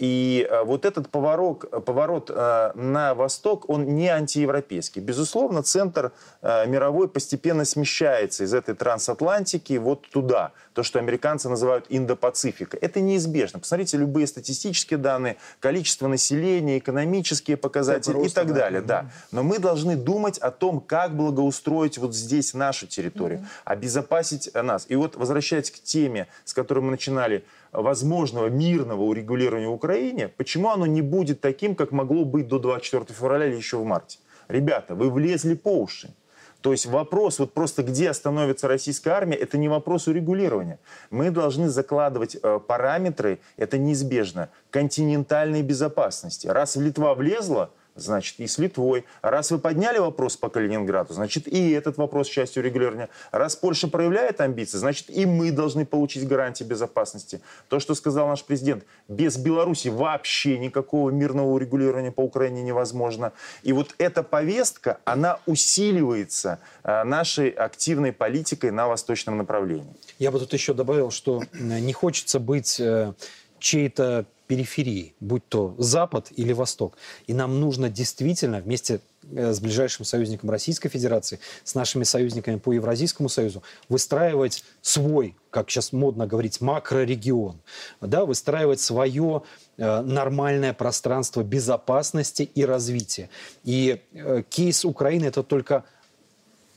и 0.00 0.48
э, 0.50 0.64
вот 0.64 0.86
этот 0.86 1.10
поворот, 1.10 1.84
поворот 1.84 2.30
э, 2.34 2.70
на 2.74 3.14
восток, 3.14 3.68
он 3.68 3.84
не 3.96 4.08
антиевропейский. 4.08 5.02
Безусловно, 5.02 5.62
центр 5.62 6.12
э, 6.40 6.66
мировой 6.66 7.06
постепенно 7.06 7.66
смещается 7.66 8.44
из 8.44 8.54
этой 8.54 8.74
трансатлантики 8.74 9.74
вот 9.74 10.08
туда. 10.08 10.52
То, 10.72 10.82
что 10.82 11.00
американцы 11.00 11.50
называют 11.50 11.84
Индо-Пацифика. 11.90 12.78
Это 12.80 13.00
неизбежно. 13.00 13.58
Посмотрите 13.58 13.98
любые 13.98 14.26
статистические 14.26 14.96
данные, 14.96 15.36
количество 15.58 16.08
населения, 16.08 16.78
экономические 16.78 17.58
показатели 17.58 18.14
Роста, 18.14 18.40
и 18.40 18.44
так 18.44 18.54
да, 18.54 18.60
далее. 18.60 18.80
Да. 18.80 19.10
Но 19.32 19.42
мы 19.42 19.58
должны 19.58 19.96
думать 19.96 20.38
о 20.38 20.50
том, 20.50 20.80
как 20.80 21.14
благоустроить 21.14 21.98
вот 21.98 22.14
здесь 22.14 22.54
нашу 22.54 22.86
территорию, 22.86 23.40
mm-hmm. 23.40 23.62
обезопасить 23.66 24.54
нас. 24.54 24.86
И 24.88 24.96
вот 24.96 25.16
возвращаясь 25.16 25.70
к 25.70 25.74
теме, 25.82 26.26
с 26.46 26.54
которой 26.54 26.80
мы 26.80 26.90
начинали, 26.90 27.44
возможного 27.72 28.48
мирного 28.48 29.02
урегулирования 29.02 29.68
в 29.68 29.72
Украине, 29.72 30.28
почему 30.28 30.70
оно 30.70 30.86
не 30.86 31.02
будет 31.02 31.40
таким, 31.40 31.74
как 31.74 31.92
могло 31.92 32.24
быть 32.24 32.48
до 32.48 32.58
24 32.58 33.06
февраля 33.16 33.46
или 33.46 33.56
еще 33.56 33.78
в 33.78 33.84
марте? 33.84 34.18
Ребята, 34.48 34.94
вы 34.94 35.10
влезли 35.10 35.54
по 35.54 35.80
уши. 35.80 36.12
То 36.60 36.72
есть 36.72 36.86
вопрос, 36.86 37.38
вот 37.38 37.54
просто 37.54 37.82
где 37.82 38.10
остановится 38.10 38.68
российская 38.68 39.10
армия, 39.10 39.36
это 39.36 39.56
не 39.56 39.68
вопрос 39.68 40.08
урегулирования. 40.08 40.78
Мы 41.10 41.30
должны 41.30 41.68
закладывать 41.68 42.36
э, 42.42 42.60
параметры, 42.66 43.40
это 43.56 43.78
неизбежно, 43.78 44.50
континентальной 44.70 45.62
безопасности. 45.62 46.48
Раз 46.48 46.76
Литва 46.76 47.14
влезла, 47.14 47.70
значит, 47.94 48.38
и 48.38 48.46
с 48.46 48.58
Литвой. 48.58 49.04
Раз 49.22 49.50
вы 49.50 49.58
подняли 49.58 49.98
вопрос 49.98 50.36
по 50.36 50.48
Калининграду, 50.48 51.14
значит, 51.14 51.46
и 51.48 51.70
этот 51.70 51.96
вопрос 51.96 52.28
частью 52.28 52.62
регулирования. 52.62 53.08
Раз 53.32 53.56
Польша 53.56 53.88
проявляет 53.88 54.40
амбиции, 54.40 54.78
значит, 54.78 55.10
и 55.10 55.26
мы 55.26 55.50
должны 55.50 55.84
получить 55.86 56.26
гарантии 56.26 56.64
безопасности. 56.64 57.40
То, 57.68 57.80
что 57.80 57.94
сказал 57.94 58.28
наш 58.28 58.44
президент, 58.44 58.84
без 59.08 59.36
Беларуси 59.36 59.88
вообще 59.88 60.58
никакого 60.58 61.10
мирного 61.10 61.50
урегулирования 61.50 62.12
по 62.12 62.22
Украине 62.22 62.62
невозможно. 62.62 63.32
И 63.62 63.72
вот 63.72 63.94
эта 63.98 64.22
повестка, 64.22 64.98
она 65.04 65.38
усиливается 65.46 66.60
э, 66.82 67.04
нашей 67.04 67.50
активной 67.50 68.12
политикой 68.12 68.70
на 68.70 68.88
восточном 68.88 69.38
направлении. 69.38 69.94
Я 70.18 70.30
бы 70.30 70.38
тут 70.38 70.52
еще 70.52 70.74
добавил, 70.74 71.10
что 71.10 71.42
не 71.52 71.92
хочется 71.92 72.40
быть 72.40 72.80
э, 72.80 73.12
чьей-то 73.58 74.26
периферии, 74.50 75.14
будь 75.20 75.46
то 75.48 75.76
Запад 75.78 76.32
или 76.34 76.52
Восток. 76.52 76.96
И 77.28 77.34
нам 77.34 77.60
нужно 77.60 77.88
действительно 77.88 78.58
вместе 78.60 79.00
э, 79.30 79.52
с 79.52 79.60
ближайшим 79.60 80.04
союзником 80.04 80.50
Российской 80.50 80.88
Федерации, 80.88 81.38
с 81.62 81.76
нашими 81.76 82.02
союзниками 82.02 82.56
по 82.56 82.72
Евразийскому 82.72 83.28
Союзу, 83.28 83.62
выстраивать 83.88 84.64
свой, 84.82 85.36
как 85.50 85.70
сейчас 85.70 85.92
модно 85.92 86.26
говорить, 86.26 86.60
макрорегион, 86.60 87.60
да, 88.00 88.24
выстраивать 88.24 88.80
свое 88.80 89.42
э, 89.76 90.00
нормальное 90.00 90.72
пространство 90.72 91.44
безопасности 91.44 92.50
и 92.52 92.64
развития. 92.64 93.30
И 93.62 94.00
э, 94.12 94.42
кейс 94.50 94.84
Украины 94.84 95.26
это 95.26 95.44
только 95.44 95.84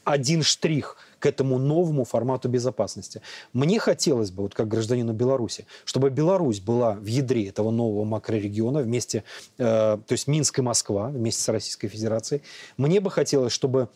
один 0.03 0.43
штрих– 0.43 0.97
к 1.23 1.25
этому 1.25 1.57
новому 1.57 2.03
формату 2.03 2.49
безопасности. 2.49 3.21
Мне 3.53 3.79
хотелось 3.79 4.29
бы, 4.29 4.43
вот 4.43 4.53
как 4.53 4.67
гражданину 4.67 5.13
Беларуси, 5.13 5.65
чтобы 5.85 6.09
Беларусь 6.09 6.59
была 6.59 6.95
в 6.95 7.05
ядре 7.05 7.47
этого 7.47 7.71
нового 7.71 8.03
макрорегиона 8.03 8.81
вместе, 8.81 9.23
э, 9.57 9.63
то 10.05 10.11
есть 10.11 10.27
Минск 10.27 10.59
и 10.59 10.61
Москва 10.61 11.07
вместе 11.07 11.41
с 11.41 11.47
Российской 11.47 11.87
Федерацией. 11.87 12.41
Мне 12.75 12.99
бы 12.99 13.09
хотелось, 13.09 13.53
чтобы 13.53 13.87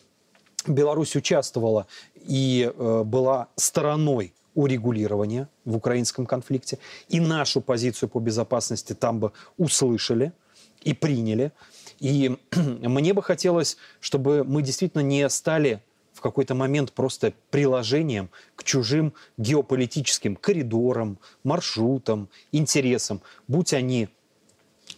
Беларусь 0.66 1.16
участвовала 1.16 1.86
и 2.14 2.72
э, 2.74 3.02
была 3.04 3.48
стороной 3.56 4.32
урегулирования 4.54 5.50
в 5.66 5.76
украинском 5.76 6.24
конфликте, 6.24 6.78
и 7.10 7.20
нашу 7.20 7.60
позицию 7.60 8.08
по 8.08 8.20
безопасности 8.20 8.94
там 8.94 9.20
бы 9.20 9.32
услышали 9.58 10.32
и 10.80 10.94
приняли. 10.94 11.52
И 12.00 12.38
мне 12.56 13.12
бы 13.12 13.22
хотелось, 13.22 13.76
чтобы 14.00 14.44
мы 14.44 14.62
действительно 14.62 15.02
не 15.02 15.28
стали 15.28 15.82
в 16.18 16.20
какой-то 16.20 16.56
момент 16.56 16.92
просто 16.92 17.32
приложением 17.50 18.28
к 18.56 18.64
чужим 18.64 19.14
геополитическим 19.36 20.34
коридорам, 20.34 21.20
маршрутам, 21.44 22.28
интересам, 22.50 23.20
будь 23.46 23.72
они 23.72 24.08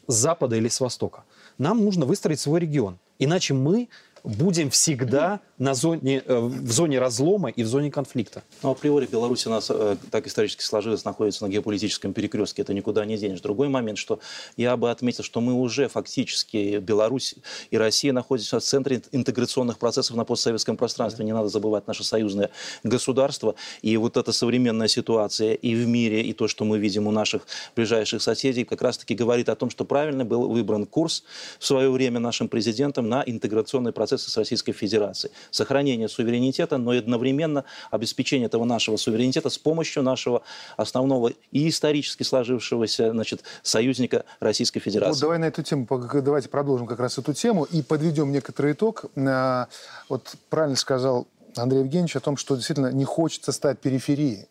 с 0.06 0.14
запада 0.14 0.56
или 0.56 0.68
с 0.68 0.80
востока. 0.80 1.24
Нам 1.58 1.84
нужно 1.84 2.06
выстроить 2.06 2.40
свой 2.40 2.60
регион. 2.60 2.98
Иначе 3.18 3.52
мы 3.52 3.90
будем 4.24 4.70
всегда 4.70 5.40
на 5.61 5.74
зоне, 5.74 6.22
э, 6.26 6.38
в 6.38 6.72
зоне 6.72 6.98
разлома 6.98 7.50
и 7.50 7.62
в 7.62 7.66
зоне 7.66 7.90
конфликта. 7.90 8.42
Ну, 8.62 8.70
априори 8.70 9.06
Беларусь 9.06 9.46
у 9.46 9.50
нас, 9.50 9.70
э, 9.70 9.96
так 10.11 10.26
исторически 10.26 10.62
сложилось, 10.62 11.04
находится 11.04 11.44
на 11.44 11.50
геополитическом 11.50 12.14
перекрестке. 12.14 12.62
Это 12.62 12.72
никуда 12.72 13.04
не 13.04 13.18
денешь. 13.18 13.42
Другой 13.42 13.68
момент, 13.68 13.98
что 13.98 14.20
я 14.56 14.76
бы 14.78 14.90
отметил, 14.90 15.22
что 15.22 15.42
мы 15.42 15.52
уже 15.52 15.88
фактически, 15.88 16.78
Беларусь 16.78 17.34
и 17.70 17.76
Россия 17.76 18.14
находятся 18.14 18.58
в 18.58 18.62
центре 18.62 19.02
интеграционных 19.12 19.78
процессов 19.78 20.16
на 20.16 20.24
постсоветском 20.24 20.78
пространстве. 20.78 21.26
Не 21.26 21.34
надо 21.34 21.48
забывать 21.48 21.86
наше 21.86 22.04
союзное 22.04 22.48
государство. 22.82 23.54
И 23.82 23.94
вот 23.98 24.16
эта 24.16 24.32
современная 24.32 24.88
ситуация 24.88 25.52
и 25.52 25.74
в 25.74 25.86
мире, 25.86 26.22
и 26.22 26.32
то, 26.32 26.48
что 26.48 26.64
мы 26.64 26.78
видим 26.78 27.06
у 27.06 27.11
наших 27.11 27.46
ближайших 27.76 28.22
соседей, 28.22 28.64
как 28.64 28.80
раз-таки 28.80 29.14
говорит 29.14 29.50
о 29.50 29.56
том, 29.56 29.68
что 29.68 29.84
правильно 29.84 30.24
был 30.24 30.48
выбран 30.48 30.86
курс 30.86 31.22
в 31.58 31.66
свое 31.66 31.90
время 31.90 32.18
нашим 32.18 32.48
президентом 32.48 33.11
на 33.11 33.22
интеграционный 33.26 33.92
процесс 33.92 34.22
с 34.22 34.36
Российской 34.38 34.72
Федерацией. 34.72 35.30
Сохранение 35.51 36.09
суверенитета, 36.09 36.78
но 36.78 36.92
и 36.94 36.98
одновременно 36.98 37.64
обеспечение 37.90 38.46
этого 38.46 38.64
нашего 38.64 38.96
суверенитета 38.96 39.51
с 39.51 39.59
помощью 39.59 40.03
нашего 40.03 40.42
основного 40.76 41.32
и 41.53 41.68
исторически 41.68 42.22
сложившегося 42.22 43.11
значит, 43.11 43.42
союзника 43.62 44.24
Российской 44.40 44.80
Федерации. 44.80 45.12
Вот 45.12 45.20
давай 45.20 45.38
на 45.38 45.46
эту 45.46 45.62
тему, 45.62 45.86
давайте 45.88 46.48
продолжим 46.48 46.86
как 46.86 47.01
раз 47.01 47.18
эту 47.18 47.32
тему 47.32 47.64
и 47.64 47.82
подведем 47.82 48.32
некоторый 48.32 48.72
итог. 48.72 49.07
А, 49.16 49.68
вот 50.09 50.34
правильно 50.48 50.76
сказал 50.76 51.26
Андрей 51.57 51.80
Евгеньевич 51.80 52.16
о 52.16 52.20
том, 52.20 52.36
что 52.36 52.57
действительно 52.57 52.92
не 52.92 53.05
хочется 53.05 53.53
стать 53.53 53.78
периферией. 53.78 54.46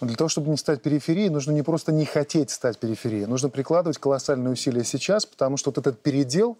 Но 0.00 0.06
для 0.06 0.16
того, 0.16 0.28
чтобы 0.28 0.50
не 0.50 0.56
стать 0.56 0.82
периферией, 0.82 1.28
нужно 1.28 1.52
не 1.52 1.62
просто 1.62 1.92
не 1.92 2.04
хотеть 2.04 2.50
стать 2.50 2.78
периферией, 2.78 3.26
нужно 3.26 3.48
прикладывать 3.48 3.98
колоссальные 3.98 4.52
усилия 4.52 4.84
сейчас, 4.84 5.24
потому 5.24 5.56
что 5.56 5.70
вот 5.70 5.78
этот 5.78 6.00
передел, 6.02 6.58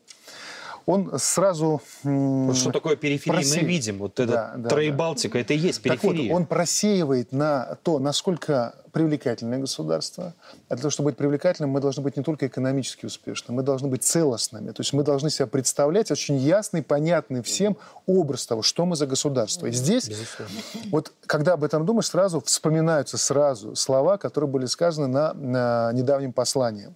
он 0.86 1.12
сразу... 1.18 1.80
Вот 2.02 2.56
что 2.56 2.70
такое 2.70 2.96
периферия, 2.96 3.38
просеивает. 3.38 3.62
мы 3.62 3.68
видим. 3.68 3.98
Вот 3.98 4.20
это 4.20 4.32
да, 4.32 4.54
да, 4.56 4.68
Троебалтика, 4.68 5.34
да. 5.34 5.40
это 5.40 5.54
и 5.54 5.58
есть 5.58 5.82
периферия. 5.82 6.16
Так 6.16 6.30
вот, 6.30 6.36
он 6.36 6.46
просеивает 6.46 7.32
на 7.32 7.76
то, 7.82 7.98
насколько 7.98 8.74
привлекательное 8.92 9.58
государство. 9.58 10.34
А 10.68 10.74
для 10.74 10.82
того, 10.82 10.90
чтобы 10.90 11.10
быть 11.10 11.16
привлекательным, 11.16 11.70
мы 11.70 11.80
должны 11.80 12.02
быть 12.02 12.16
не 12.16 12.22
только 12.22 12.46
экономически 12.46 13.06
успешными, 13.06 13.56
мы 13.56 13.62
должны 13.62 13.88
быть 13.88 14.04
целостными. 14.04 14.70
То 14.70 14.82
есть 14.82 14.92
мы 14.92 15.02
должны 15.02 15.30
себя 15.30 15.46
представлять 15.46 16.10
очень 16.10 16.36
ясный, 16.36 16.82
понятный 16.82 17.42
всем 17.42 17.76
образ 18.06 18.46
того, 18.46 18.62
что 18.62 18.84
мы 18.84 18.96
за 18.96 19.06
государство. 19.06 19.66
И 19.66 19.72
здесь, 19.72 20.08
Безусловно. 20.08 20.54
вот 20.90 21.12
когда 21.26 21.54
об 21.54 21.64
этом 21.64 21.86
думаешь, 21.86 22.08
сразу 22.08 22.40
вспоминаются 22.40 23.16
сразу 23.16 23.74
слова, 23.74 24.18
которые 24.18 24.50
были 24.50 24.66
сказаны 24.66 25.06
на, 25.06 25.32
на 25.32 25.90
недавнем 25.92 26.32
послании 26.32 26.94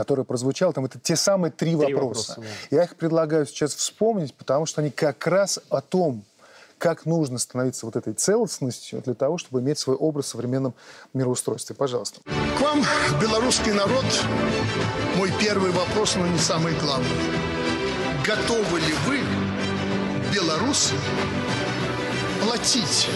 который 0.00 0.24
прозвучал, 0.24 0.72
там 0.72 0.86
это 0.86 0.98
те 0.98 1.14
самые 1.14 1.52
три, 1.52 1.76
три 1.76 1.94
вопроса. 1.94 2.36
вопроса 2.36 2.40
да. 2.70 2.76
Я 2.76 2.84
их 2.84 2.96
предлагаю 2.96 3.44
сейчас 3.44 3.74
вспомнить, 3.74 4.32
потому 4.32 4.64
что 4.64 4.80
они 4.80 4.90
как 4.90 5.26
раз 5.26 5.60
о 5.68 5.82
том, 5.82 6.24
как 6.78 7.04
нужно 7.04 7.38
становиться 7.38 7.84
вот 7.84 7.96
этой 7.96 8.14
целостностью 8.14 9.02
для 9.02 9.12
того, 9.12 9.36
чтобы 9.36 9.60
иметь 9.60 9.78
свой 9.78 9.96
образ 9.96 10.24
в 10.24 10.28
современном 10.28 10.72
мироустройстве. 11.12 11.76
Пожалуйста. 11.76 12.22
К 12.56 12.60
вам, 12.62 12.82
белорусский 13.20 13.72
народ, 13.72 14.06
мой 15.18 15.30
первый 15.38 15.70
вопрос, 15.70 16.16
но 16.16 16.26
не 16.26 16.38
самый 16.38 16.72
главный. 16.76 17.06
Готовы 18.24 18.80
ли 18.80 18.94
вы, 19.06 19.20
белорусы, 20.32 20.94
платить 22.42 23.10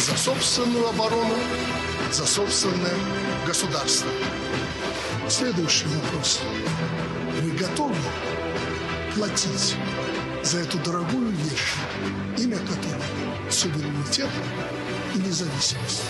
за 0.00 0.16
собственную 0.16 0.88
оборону, 0.88 1.36
за 2.10 2.26
собственное 2.26 2.96
государство? 3.46 4.10
Следующий 5.30 5.86
вопрос. 5.86 6.40
Вы 7.40 7.52
готовы 7.52 7.94
платить 9.14 9.76
за 10.42 10.58
эту 10.58 10.76
дорогую 10.78 11.30
вещь, 11.30 11.74
имя 12.36 12.58
которой 12.58 13.48
суверенитет 13.48 14.28
и 15.14 15.18
независимость? 15.18 16.02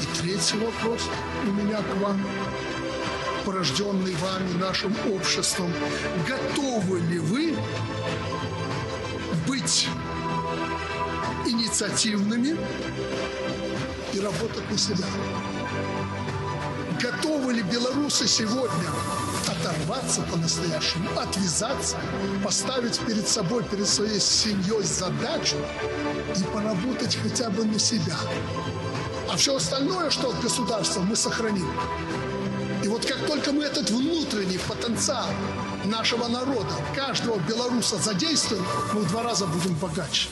И 0.00 0.22
третий 0.22 0.56
вопрос 0.56 1.02
у 1.44 1.52
меня 1.52 1.82
к 1.82 1.96
вам, 1.96 2.18
порожденный 3.44 4.14
вами, 4.14 4.58
нашим 4.58 4.96
обществом. 5.12 5.70
Готовы 6.26 7.00
ли 7.00 7.18
вы 7.18 7.54
быть 9.46 9.86
инициативными 11.44 12.56
и 14.14 14.20
работать 14.20 14.70
на 14.70 14.78
себя? 14.78 15.04
Готовы 17.06 17.52
ли 17.52 17.62
белорусы 17.62 18.26
сегодня 18.26 18.90
оторваться 19.46 20.22
по-настоящему, 20.22 21.08
отвязаться, 21.16 21.96
поставить 22.42 22.98
перед 22.98 23.28
собой, 23.28 23.62
перед 23.62 23.86
своей 23.86 24.18
семьей 24.18 24.82
задачу 24.82 25.56
и 26.36 26.42
поработать 26.52 27.16
хотя 27.22 27.48
бы 27.50 27.64
на 27.64 27.78
себя? 27.78 28.16
А 29.30 29.36
все 29.36 29.54
остальное, 29.54 30.10
что 30.10 30.30
от 30.30 30.40
государства, 30.40 31.00
мы 31.00 31.14
сохраним. 31.14 31.70
И 32.82 32.88
вот 32.88 33.06
как 33.06 33.24
только 33.24 33.52
мы 33.52 33.62
этот 33.62 33.88
внутренний 33.90 34.58
потенциал 34.58 35.28
нашего 35.84 36.26
народа, 36.26 36.74
каждого 36.96 37.38
белоруса 37.38 37.98
задействуем, 37.98 38.66
мы 38.92 39.02
в 39.02 39.08
два 39.10 39.22
раза 39.22 39.46
будем 39.46 39.74
богаче. 39.74 40.28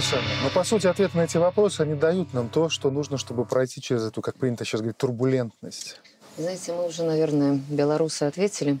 Совершенно. 0.00 0.28
Но, 0.42 0.50
по 0.50 0.62
сути, 0.62 0.86
ответы 0.86 1.16
на 1.16 1.22
эти 1.22 1.38
вопросы, 1.38 1.80
они 1.80 1.94
дают 1.94 2.34
нам 2.34 2.50
то, 2.50 2.68
что 2.68 2.90
нужно, 2.90 3.16
чтобы 3.16 3.46
пройти 3.46 3.80
через 3.80 4.04
эту, 4.04 4.20
как 4.20 4.36
принято 4.36 4.62
сейчас 4.64 4.82
говорить, 4.82 4.98
турбулентность. 4.98 6.00
Знаете, 6.36 6.74
мы 6.74 6.86
уже, 6.86 7.02
наверное, 7.02 7.54
белорусы 7.70 8.24
ответили 8.24 8.78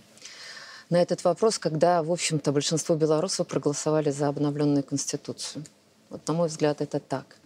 на 0.90 1.00
этот 1.00 1.24
вопрос, 1.24 1.58
когда, 1.58 2.02
в 2.02 2.12
общем-то, 2.12 2.52
большинство 2.52 2.96
белорусов 2.96 3.46
проголосовали 3.46 4.10
за 4.10 4.28
обновленную 4.28 4.84
Конституцию. 4.84 5.64
Вот, 6.10 6.26
на 6.28 6.34
мой 6.34 6.48
взгляд, 6.48 6.82
это 6.82 7.00
так. 7.00 7.38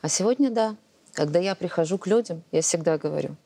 А 0.00 0.08
сегодня, 0.08 0.50
да, 0.50 0.74
когда 1.12 1.38
я 1.38 1.54
прихожу 1.54 1.98
к 1.98 2.08
людям, 2.08 2.42
я 2.50 2.60
всегда 2.60 2.98
говорю, 2.98 3.36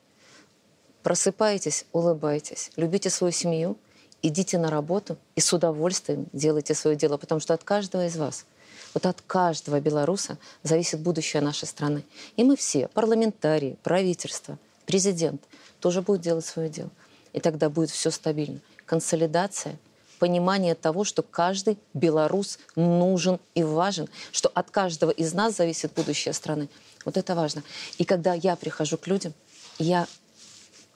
просыпайтесь, 1.03 1.85
улыбайтесь, 1.93 2.71
любите 2.77 3.11
свою 3.11 3.31
семью, 3.31 3.77
идите 4.23 4.57
на 4.57 4.71
работу 4.71 5.19
и 5.35 5.41
с 5.43 5.53
удовольствием 5.53 6.29
делайте 6.33 6.73
свое 6.75 6.97
дело, 6.97 7.19
потому 7.19 7.43
что 7.43 7.53
от 7.53 7.63
каждого 7.63 8.07
из 8.07 8.17
вас– 8.17 8.47
вот 8.97 9.05
от 9.05 9.21
каждого 9.21 9.79
белоруса 9.79 10.39
зависит 10.63 11.01
будущее 11.01 11.43
нашей 11.43 11.69
страны. 11.69 12.03
И 12.37 12.45
мы 12.45 12.57
все, 12.57 12.89
парламентарии, 12.89 13.77
правительство, 13.83 14.59
президент, 14.87 15.43
тоже 15.81 16.01
будут 16.01 16.23
делать 16.23 16.47
свое 16.47 16.71
дело. 16.71 16.89
И 17.35 17.41
тогда 17.41 17.69
будет 17.69 17.91
все 17.91 18.11
стабильно. 18.11 18.59
Консолидация, 18.87 19.77
понимание 20.19 20.75
того, 20.75 21.05
что 21.05 21.23
каждый 21.23 21.77
белорус 21.93 22.59
нужен 22.75 23.39
и 23.55 23.63
важен, 23.63 24.09
что 24.33 24.51
от 24.55 24.71
каждого 24.71 25.11
из 25.11 25.35
нас 25.35 25.57
зависит 25.57 25.93
будущее 25.93 26.33
страны. 26.33 26.71
Вот 27.05 27.19
это 27.19 27.35
важно. 27.35 27.63
И 27.99 28.07
когда 28.07 28.33
я 28.33 28.57
прихожу 28.57 28.97
к 28.97 29.07
людям, 29.09 29.35
я... 29.79 30.07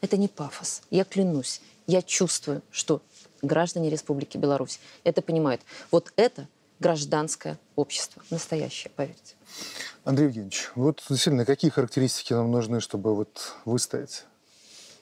Это 0.00 0.16
не 0.16 0.28
пафос. 0.28 0.80
Я 0.90 1.04
клянусь. 1.04 1.60
Я 1.86 2.00
чувствую, 2.00 2.62
что 2.70 3.02
граждане 3.42 3.90
Республики 3.90 4.38
Беларусь 4.38 4.80
это 5.04 5.20
понимают. 5.20 5.60
Вот 5.90 6.14
это 6.16 6.48
гражданское 6.80 7.58
общество. 7.76 8.22
Настоящее, 8.30 8.90
поверьте. 8.96 9.36
Андрей 10.04 10.26
Евгеньевич, 10.26 10.70
вот 10.74 11.02
действительно, 11.08 11.44
какие 11.44 11.70
характеристики 11.70 12.32
нам 12.32 12.50
нужны, 12.50 12.80
чтобы 12.80 13.14
вот 13.14 13.54
выстоять? 13.64 14.24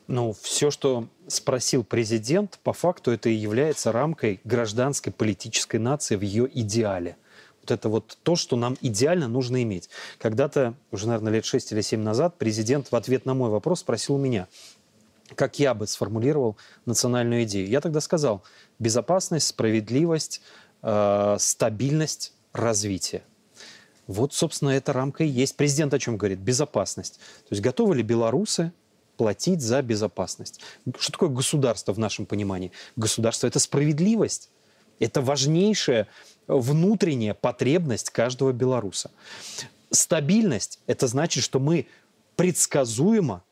Ну, 0.08 0.32
все, 0.32 0.70
что 0.70 1.06
спросил 1.26 1.84
президент, 1.84 2.58
по 2.62 2.72
факту 2.72 3.10
это 3.10 3.28
и 3.28 3.34
является 3.34 3.92
рамкой 3.92 4.40
гражданской 4.42 5.12
политической 5.12 5.76
нации 5.76 6.16
в 6.16 6.22
ее 6.22 6.48
идеале. 6.60 7.16
Вот 7.60 7.70
это 7.70 7.88
вот 7.90 8.18
то, 8.22 8.34
что 8.34 8.56
нам 8.56 8.78
идеально 8.80 9.28
нужно 9.28 9.62
иметь. 9.62 9.90
Когда-то, 10.18 10.74
уже, 10.90 11.06
наверное, 11.06 11.34
лет 11.34 11.44
6 11.44 11.72
или 11.72 11.82
7 11.82 12.00
назад, 12.00 12.38
президент 12.38 12.90
в 12.90 12.96
ответ 12.96 13.26
на 13.26 13.34
мой 13.34 13.50
вопрос 13.50 13.80
спросил 13.80 14.14
у 14.14 14.18
меня, 14.18 14.48
как 15.34 15.58
я 15.58 15.74
бы 15.74 15.86
сформулировал 15.86 16.56
национальную 16.86 17.44
идею. 17.44 17.68
Я 17.68 17.82
тогда 17.82 18.00
сказал, 18.00 18.42
безопасность, 18.78 19.48
справедливость, 19.48 20.40
э, 20.82 21.36
стабильность, 21.38 22.32
развитие. 22.52 23.22
Вот, 24.06 24.32
собственно, 24.32 24.70
эта 24.70 24.92
рамка 24.92 25.24
и 25.24 25.28
есть. 25.28 25.56
Президент 25.56 25.92
о 25.94 25.98
чем 25.98 26.16
говорит? 26.16 26.38
Безопасность. 26.38 27.18
То 27.18 27.48
есть 27.50 27.62
готовы 27.62 27.96
ли 27.96 28.02
белорусы 28.02 28.72
платить 29.16 29.60
за 29.60 29.82
безопасность? 29.82 30.60
Что 30.98 31.12
такое 31.12 31.28
государство 31.28 31.92
в 31.92 31.98
нашем 31.98 32.24
понимании? 32.24 32.72
Государство– 32.96 33.46
это 33.48 33.58
справедливость. 33.58 34.50
Это 34.98 35.20
важнейшая 35.20 36.08
внутренняя 36.46 37.34
потребность 37.34 38.10
каждого 38.10 38.52
белоруса. 38.52 39.10
Стабильность– 39.90 40.80
это 40.86 41.06
значит, 41.06 41.44
что 41.44 41.60
мы 41.60 41.86
предсказуемо 42.36 43.42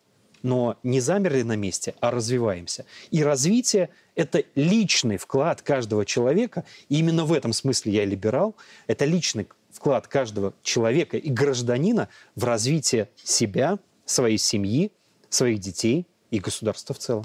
но 0.47 0.79
не 0.85 1.01
замерли 1.01 1.43
на 1.43 1.57
месте, 1.57 1.97
а 2.01 2.13
развиваемся. 2.13 2.85
И 3.11 3.25
развитие– 3.25 3.91
это 4.15 4.45
личный 4.55 5.17
вклад 5.17 5.61
каждого 5.61 6.07
человека. 6.07 6.65
И 6.89 7.01
именно 7.01 7.25
в 7.25 7.33
этом 7.33 7.53
смысле 7.53 7.93
я 7.93 8.05
либерал. 8.05 8.55
Это 8.87 9.05
личный 9.07 9.49
вклад 9.73 10.07
каждого 10.07 10.55
человека 10.63 11.17
и 11.17 11.31
гражданина 11.31 12.09
в 12.37 12.45
развитие 12.45 13.09
себя, 13.25 13.81
своей 14.05 14.39
семьи, 14.39 14.93
своих 15.31 15.59
детей 15.59 16.07
и 16.31 16.39
государства 16.39 16.95
в 16.95 16.99
целом. 16.99 17.25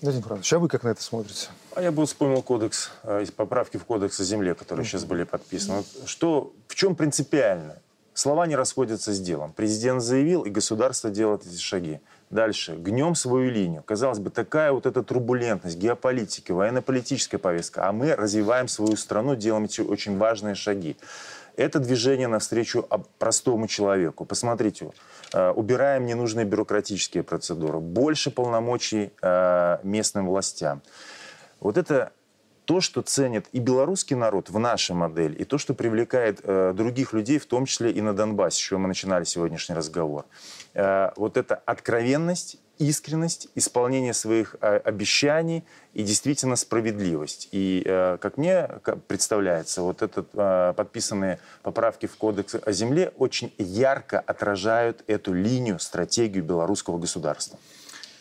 Владимир 0.00 0.24
Францович, 0.24 0.52
а 0.54 0.58
вы 0.58 0.68
как 0.68 0.84
на 0.84 0.88
это 0.88 1.02
смотрите? 1.02 1.48
А 1.76 1.82
я 1.82 1.92
бы 1.92 2.06
вспомнил 2.06 2.40
кодекс, 2.40 2.90
э, 3.02 3.26
поправки 3.36 3.76
в 3.76 3.84
кодекс 3.84 4.18
о 4.18 4.24
земле, 4.24 4.54
которые 4.54 4.86
сейчас 4.86 5.04
были 5.04 5.24
подписаны. 5.24 5.84
Что, 6.06 6.54
в 6.66 6.74
чем 6.74 6.96
принципиально? 6.96 7.76
Слова 8.14 8.46
не 8.46 8.56
расходятся 8.56 9.12
с 9.12 9.20
делом. 9.20 9.52
Президент 9.54 10.02
заявил, 10.02 10.42
и 10.42 10.50
государство 10.50 11.10
делает 11.10 11.46
эти 11.46 11.58
шаги. 11.58 12.00
Дальше. 12.32 12.76
Гнем 12.76 13.14
свою 13.14 13.50
линию. 13.50 13.82
Казалось 13.82 14.18
бы, 14.18 14.30
такая 14.30 14.72
вот 14.72 14.86
эта 14.86 15.02
турбулентность, 15.02 15.76
геополитики, 15.76 16.50
военно-политическая 16.50 17.36
повестка. 17.36 17.86
А 17.86 17.92
мы 17.92 18.16
развиваем 18.16 18.68
свою 18.68 18.96
страну, 18.96 19.36
делаем 19.36 19.64
эти 19.64 19.82
очень 19.82 20.16
важные 20.16 20.54
шаги. 20.54 20.96
Это 21.56 21.78
движение 21.78 22.28
навстречу 22.28 22.88
простому 23.18 23.68
человеку. 23.68 24.24
Посмотрите, 24.24 24.92
э, 25.34 25.50
убираем 25.50 26.06
ненужные 26.06 26.46
бюрократические 26.46 27.22
процедуры, 27.22 27.80
больше 27.80 28.30
полномочий 28.30 29.12
э, 29.20 29.78
местным 29.82 30.26
властям. 30.26 30.80
Вот 31.60 31.76
это 31.76 32.12
то, 32.64 32.80
что 32.80 33.02
ценит 33.02 33.46
и 33.52 33.58
белорусский 33.58 34.16
народ 34.16 34.50
в 34.50 34.58
нашей 34.58 34.94
модели, 34.94 35.34
и 35.34 35.44
то, 35.44 35.58
что 35.58 35.74
привлекает 35.74 36.40
э, 36.42 36.72
других 36.74 37.12
людей, 37.12 37.38
в 37.38 37.46
том 37.46 37.66
числе 37.66 37.90
и 37.90 38.00
на 38.00 38.14
Донбассе, 38.14 38.56
с 38.56 38.60
чего 38.60 38.80
мы 38.80 38.88
начинали 38.88 39.24
сегодняшний 39.24 39.74
разговор. 39.74 40.24
Э, 40.74 41.10
вот 41.16 41.36
эта 41.36 41.56
откровенность, 41.56 42.58
искренность, 42.78 43.48
исполнение 43.54 44.14
своих 44.14 44.56
э, 44.60 44.76
обещаний 44.78 45.64
и 45.94 46.02
действительно 46.02 46.56
справедливость. 46.56 47.48
И, 47.52 47.82
э, 47.84 48.18
как 48.20 48.36
мне 48.38 48.68
представляется, 49.08 49.82
вот 49.82 50.02
этот, 50.02 50.28
э, 50.34 50.74
подписанные 50.76 51.38
поправки 51.62 52.06
в 52.06 52.16
Кодекс 52.16 52.54
о 52.54 52.72
земле 52.72 53.12
очень 53.18 53.52
ярко 53.58 54.20
отражают 54.20 55.04
эту 55.06 55.32
линию, 55.32 55.78
стратегию 55.78 56.44
белорусского 56.44 56.98
государства. 56.98 57.58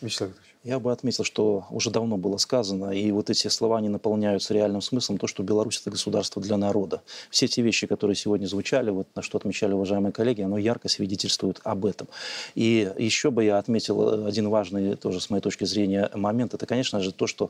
Вячеслав. 0.01 0.31
Я 0.63 0.79
бы 0.79 0.91
отметил, 0.91 1.23
что 1.23 1.65
уже 1.71 1.89
давно 1.89 2.17
было 2.17 2.37
сказано, 2.37 2.91
и 2.91 3.11
вот 3.11 3.31
эти 3.31 3.47
слова 3.47 3.81
не 3.81 3.89
наполняются 3.89 4.53
реальным 4.53 4.81
смыслом, 4.81 5.17
то, 5.17 5.25
что 5.25 5.41
Беларусь– 5.41 5.79
это 5.81 5.89
государство 5.89 6.39
для 6.39 6.55
народа. 6.55 7.01
Все 7.31 7.47
те 7.47 7.63
вещи, 7.63 7.87
которые 7.87 8.15
сегодня 8.15 8.45
звучали, 8.45 8.91
вот 8.91 9.07
на 9.15 9.23
что 9.23 9.39
отмечали 9.39 9.73
уважаемые 9.73 10.11
коллеги, 10.11 10.43
оно 10.43 10.59
ярко 10.59 10.87
свидетельствует 10.87 11.59
об 11.63 11.87
этом. 11.87 12.07
И 12.53 12.93
еще 12.99 13.31
бы 13.31 13.43
я 13.43 13.57
отметил 13.57 14.27
один 14.27 14.49
важный, 14.49 14.95
тоже 14.97 15.19
с 15.19 15.31
моей 15.31 15.41
точки 15.41 15.63
зрения, 15.63 16.11
момент. 16.13 16.53
Это, 16.53 16.67
конечно 16.67 16.99
же, 16.99 17.11
то, 17.11 17.25
что 17.25 17.49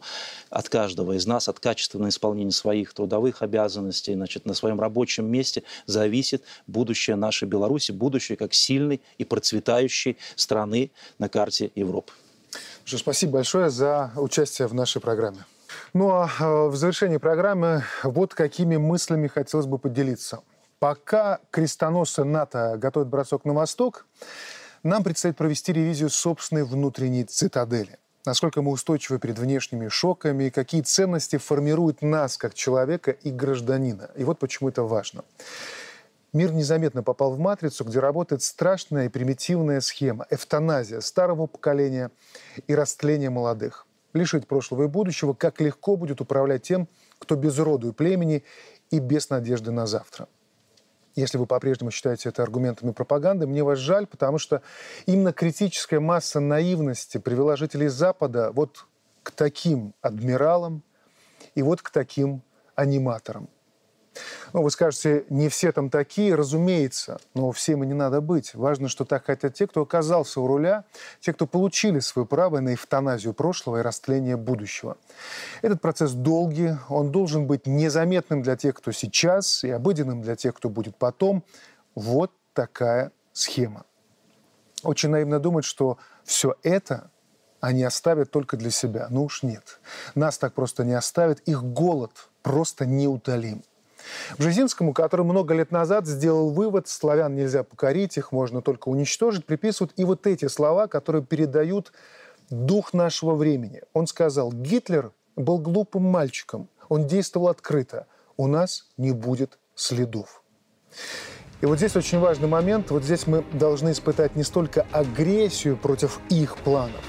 от 0.49 0.69
каждого 0.69 1.11
из 1.11 1.27
нас, 1.27 1.49
от 1.49 1.59
качественного 1.59 2.07
исполнения 2.07 2.51
своих 2.51 2.93
трудовых 2.93 3.41
обязанностей, 3.41 4.13
значит, 4.13 4.45
на 4.45 4.53
своем 4.53 4.79
рабочем 4.79 5.25
месте 5.25 5.63
зависит 5.85 6.43
будущее 6.65 7.17
нашей 7.17 7.49
Беларуси, 7.49 7.91
будущее 7.91 8.37
как 8.37 8.53
сильной 8.53 9.01
и 9.17 9.25
процветающей 9.25 10.15
страны 10.37 10.91
на 11.19 11.27
карте 11.27 11.71
Европы. 11.75 12.13
Что, 12.83 12.97
спасибо 12.97 13.33
большое 13.33 13.69
за 13.69 14.11
участие 14.15 14.67
в 14.67 14.73
нашей 14.73 15.01
программе. 15.01 15.45
Ну 15.93 16.11
а 16.11 16.29
э, 16.39 16.67
в 16.67 16.75
завершении 16.75 17.17
программы 17.17 17.83
вот 18.03 18.33
какими 18.33 18.77
мыслями 18.77 19.27
хотелось 19.27 19.65
бы 19.65 19.77
поделиться. 19.77 20.41
Пока 20.79 21.39
крестоносцы 21.51 22.23
НАТО 22.23 22.75
готовят 22.77 23.07
бросок 23.07 23.45
на 23.45 23.53
восток, 23.53 24.05
нам 24.83 25.03
предстоит 25.03 25.37
провести 25.37 25.73
ревизию 25.73 26.09
собственной 26.09 26.63
внутренней 26.63 27.23
цитадели. 27.23 27.99
Насколько 28.25 28.61
мы 28.61 28.71
устойчивы 28.71 29.19
перед 29.19 29.37
внешними 29.37 29.87
шоками, 29.87 30.49
какие 30.49 30.81
ценности 30.81 31.37
формируют 31.37 32.01
нас 32.01 32.37
как 32.37 32.53
человека 32.53 33.11
и 33.11 33.31
гражданина. 33.31 34.09
И 34.15 34.23
вот 34.23 34.39
почему 34.39 34.69
это 34.69 34.83
важно. 34.83 35.23
Мир 36.33 36.53
незаметно 36.53 37.03
попал 37.03 37.33
в 37.33 37.39
матрицу, 37.39 37.83
где 37.83 37.99
работает 37.99 38.41
страшная 38.41 39.07
и 39.07 39.09
примитивная 39.09 39.81
схема– 39.81 40.25
эвтаназия 40.29 41.01
старого 41.01 41.45
поколения 41.45 42.09
и 42.67 42.75
растление 42.75 43.29
молодых. 43.29 43.85
Лишить 44.13 44.47
прошлого 44.47 44.83
и 44.83 44.87
будущего, 44.87 45.33
как 45.33 45.59
легко 45.59 45.97
будет 45.97 46.21
управлять 46.21 46.61
тем, 46.63 46.87
кто 47.19 47.35
без 47.35 47.59
роду 47.59 47.89
и 47.89 47.91
племени 47.91 48.45
и 48.91 48.99
без 48.99 49.29
надежды 49.29 49.71
на 49.71 49.85
завтра. 49.85 50.29
Если 51.15 51.37
вы 51.37 51.45
по-прежнему 51.45 51.91
считаете 51.91 52.29
это 52.29 52.43
аргументами 52.43 52.91
пропаганды, 52.91 53.45
мне 53.45 53.63
вас 53.63 53.79
жаль, 53.79 54.07
потому 54.07 54.37
что 54.37 54.61
именно 55.05 55.33
критическая 55.33 55.99
масса 55.99 56.39
наивности 56.39 57.17
привела 57.17 57.57
жителей 57.57 57.89
Запада 57.89 58.53
вот 58.53 58.85
к 59.23 59.31
таким 59.31 59.93
адмиралам 59.99 60.81
и 61.55 61.61
вот 61.61 61.81
к 61.81 61.89
таким 61.89 62.41
аниматорам– 62.75 63.49
ну, 64.53 64.63
вы 64.63 64.71
скажете, 64.71 65.25
не 65.29 65.47
все 65.49 65.71
там 65.71 65.89
такие, 65.89 66.35
разумеется, 66.35 67.19
но 67.33 67.51
всем 67.51 67.83
и 67.83 67.87
не 67.87 67.93
надо 67.93 68.21
быть. 68.21 68.53
Важно, 68.53 68.89
что 68.89 69.05
так 69.05 69.25
хотят 69.25 69.53
те, 69.53 69.67
кто 69.67 69.81
оказался 69.81 70.41
у 70.41 70.47
руля, 70.47 70.83
те, 71.19 71.33
кто 71.33 71.47
получили 71.47 71.99
свое 71.99 72.25
право 72.25 72.59
на 72.59 72.73
эвтаназию 72.73 73.33
прошлого 73.33 73.77
и 73.77 73.81
растление 73.81 74.35
будущего. 74.35 74.97
Этот 75.61 75.81
процесс 75.81 76.11
долгий, 76.11 76.71
он 76.89 77.11
должен 77.11 77.47
быть 77.47 77.65
незаметным 77.65 78.41
для 78.41 78.57
тех, 78.57 78.75
кто 78.75 78.91
сейчас, 78.91 79.63
и 79.63 79.69
обыденным 79.69 80.21
для 80.21 80.35
тех, 80.35 80.55
кто 80.55 80.69
будет 80.69 80.97
потом. 80.97 81.43
Вот 81.95 82.31
такая 82.53 83.11
схема. 83.31 83.85
Очень 84.83 85.09
наивно 85.09 85.39
думать, 85.39 85.63
что 85.63 85.97
все 86.25 86.55
это 86.63 87.11
они 87.61 87.83
оставят 87.83 88.31
только 88.31 88.57
для 88.57 88.71
себя. 88.71 89.07
Ну 89.09 89.25
уж 89.25 89.43
нет. 89.43 89.79
Нас 90.15 90.37
так 90.37 90.53
просто 90.53 90.83
не 90.83 90.93
оставят. 90.93 91.39
Их 91.41 91.63
голод 91.63 92.11
просто 92.41 92.85
неутолим. 92.85 93.63
Бжезинскому, 94.37 94.93
который 94.93 95.25
много 95.25 95.53
лет 95.53 95.71
назад 95.71 96.07
сделал 96.07 96.49
вывод, 96.49 96.87
славян 96.87 97.35
нельзя 97.35 97.63
покорить, 97.63 98.17
их 98.17 98.31
можно 98.31 98.61
только 98.61 98.89
уничтожить, 98.89 99.45
приписывают 99.45 99.93
и 99.97 100.03
вот 100.03 100.27
эти 100.27 100.47
слова, 100.47 100.87
которые 100.87 101.23
передают 101.23 101.91
дух 102.49 102.93
нашего 102.93 103.35
времени. 103.35 103.81
Он 103.93 104.07
сказал, 104.07 104.51
Гитлер 104.51 105.11
был 105.35 105.57
глупым 105.57 106.03
мальчиком, 106.03 106.67
он 106.89 107.07
действовал 107.07 107.47
открыто, 107.47 108.07
у 108.37 108.47
нас 108.47 108.87
не 108.97 109.11
будет 109.11 109.57
следов. 109.75 110.41
И 111.61 111.67
вот 111.67 111.77
здесь 111.77 111.95
очень 111.95 112.19
важный 112.19 112.47
момент. 112.47 112.89
Вот 112.89 113.03
здесь 113.03 113.27
мы 113.27 113.45
должны 113.53 113.91
испытать 113.91 114.35
не 114.35 114.41
столько 114.41 114.87
агрессию 114.91 115.77
против 115.77 116.19
их 116.29 116.57
планов. 116.57 117.03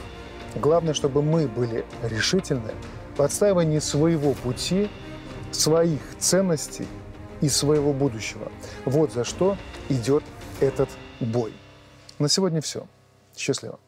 Главное, 0.55 0.93
чтобы 0.93 1.22
мы 1.22 1.49
были 1.49 1.86
решительны 2.03 2.72
в 3.16 3.22
отстаивании 3.22 3.78
своего 3.78 4.34
пути 4.34 4.90
своих 5.53 6.00
ценностей 6.18 6.86
и 7.40 7.48
своего 7.48 7.92
будущего. 7.92 8.50
Вот 8.84 9.12
за 9.12 9.24
что 9.24 9.57
идет 9.88 10.24
этот 10.61 10.88
бой. 11.20 11.53
На 12.18 12.28
сегодня 12.28 12.61
все. 12.61 12.86
Счастливо. 13.36 13.78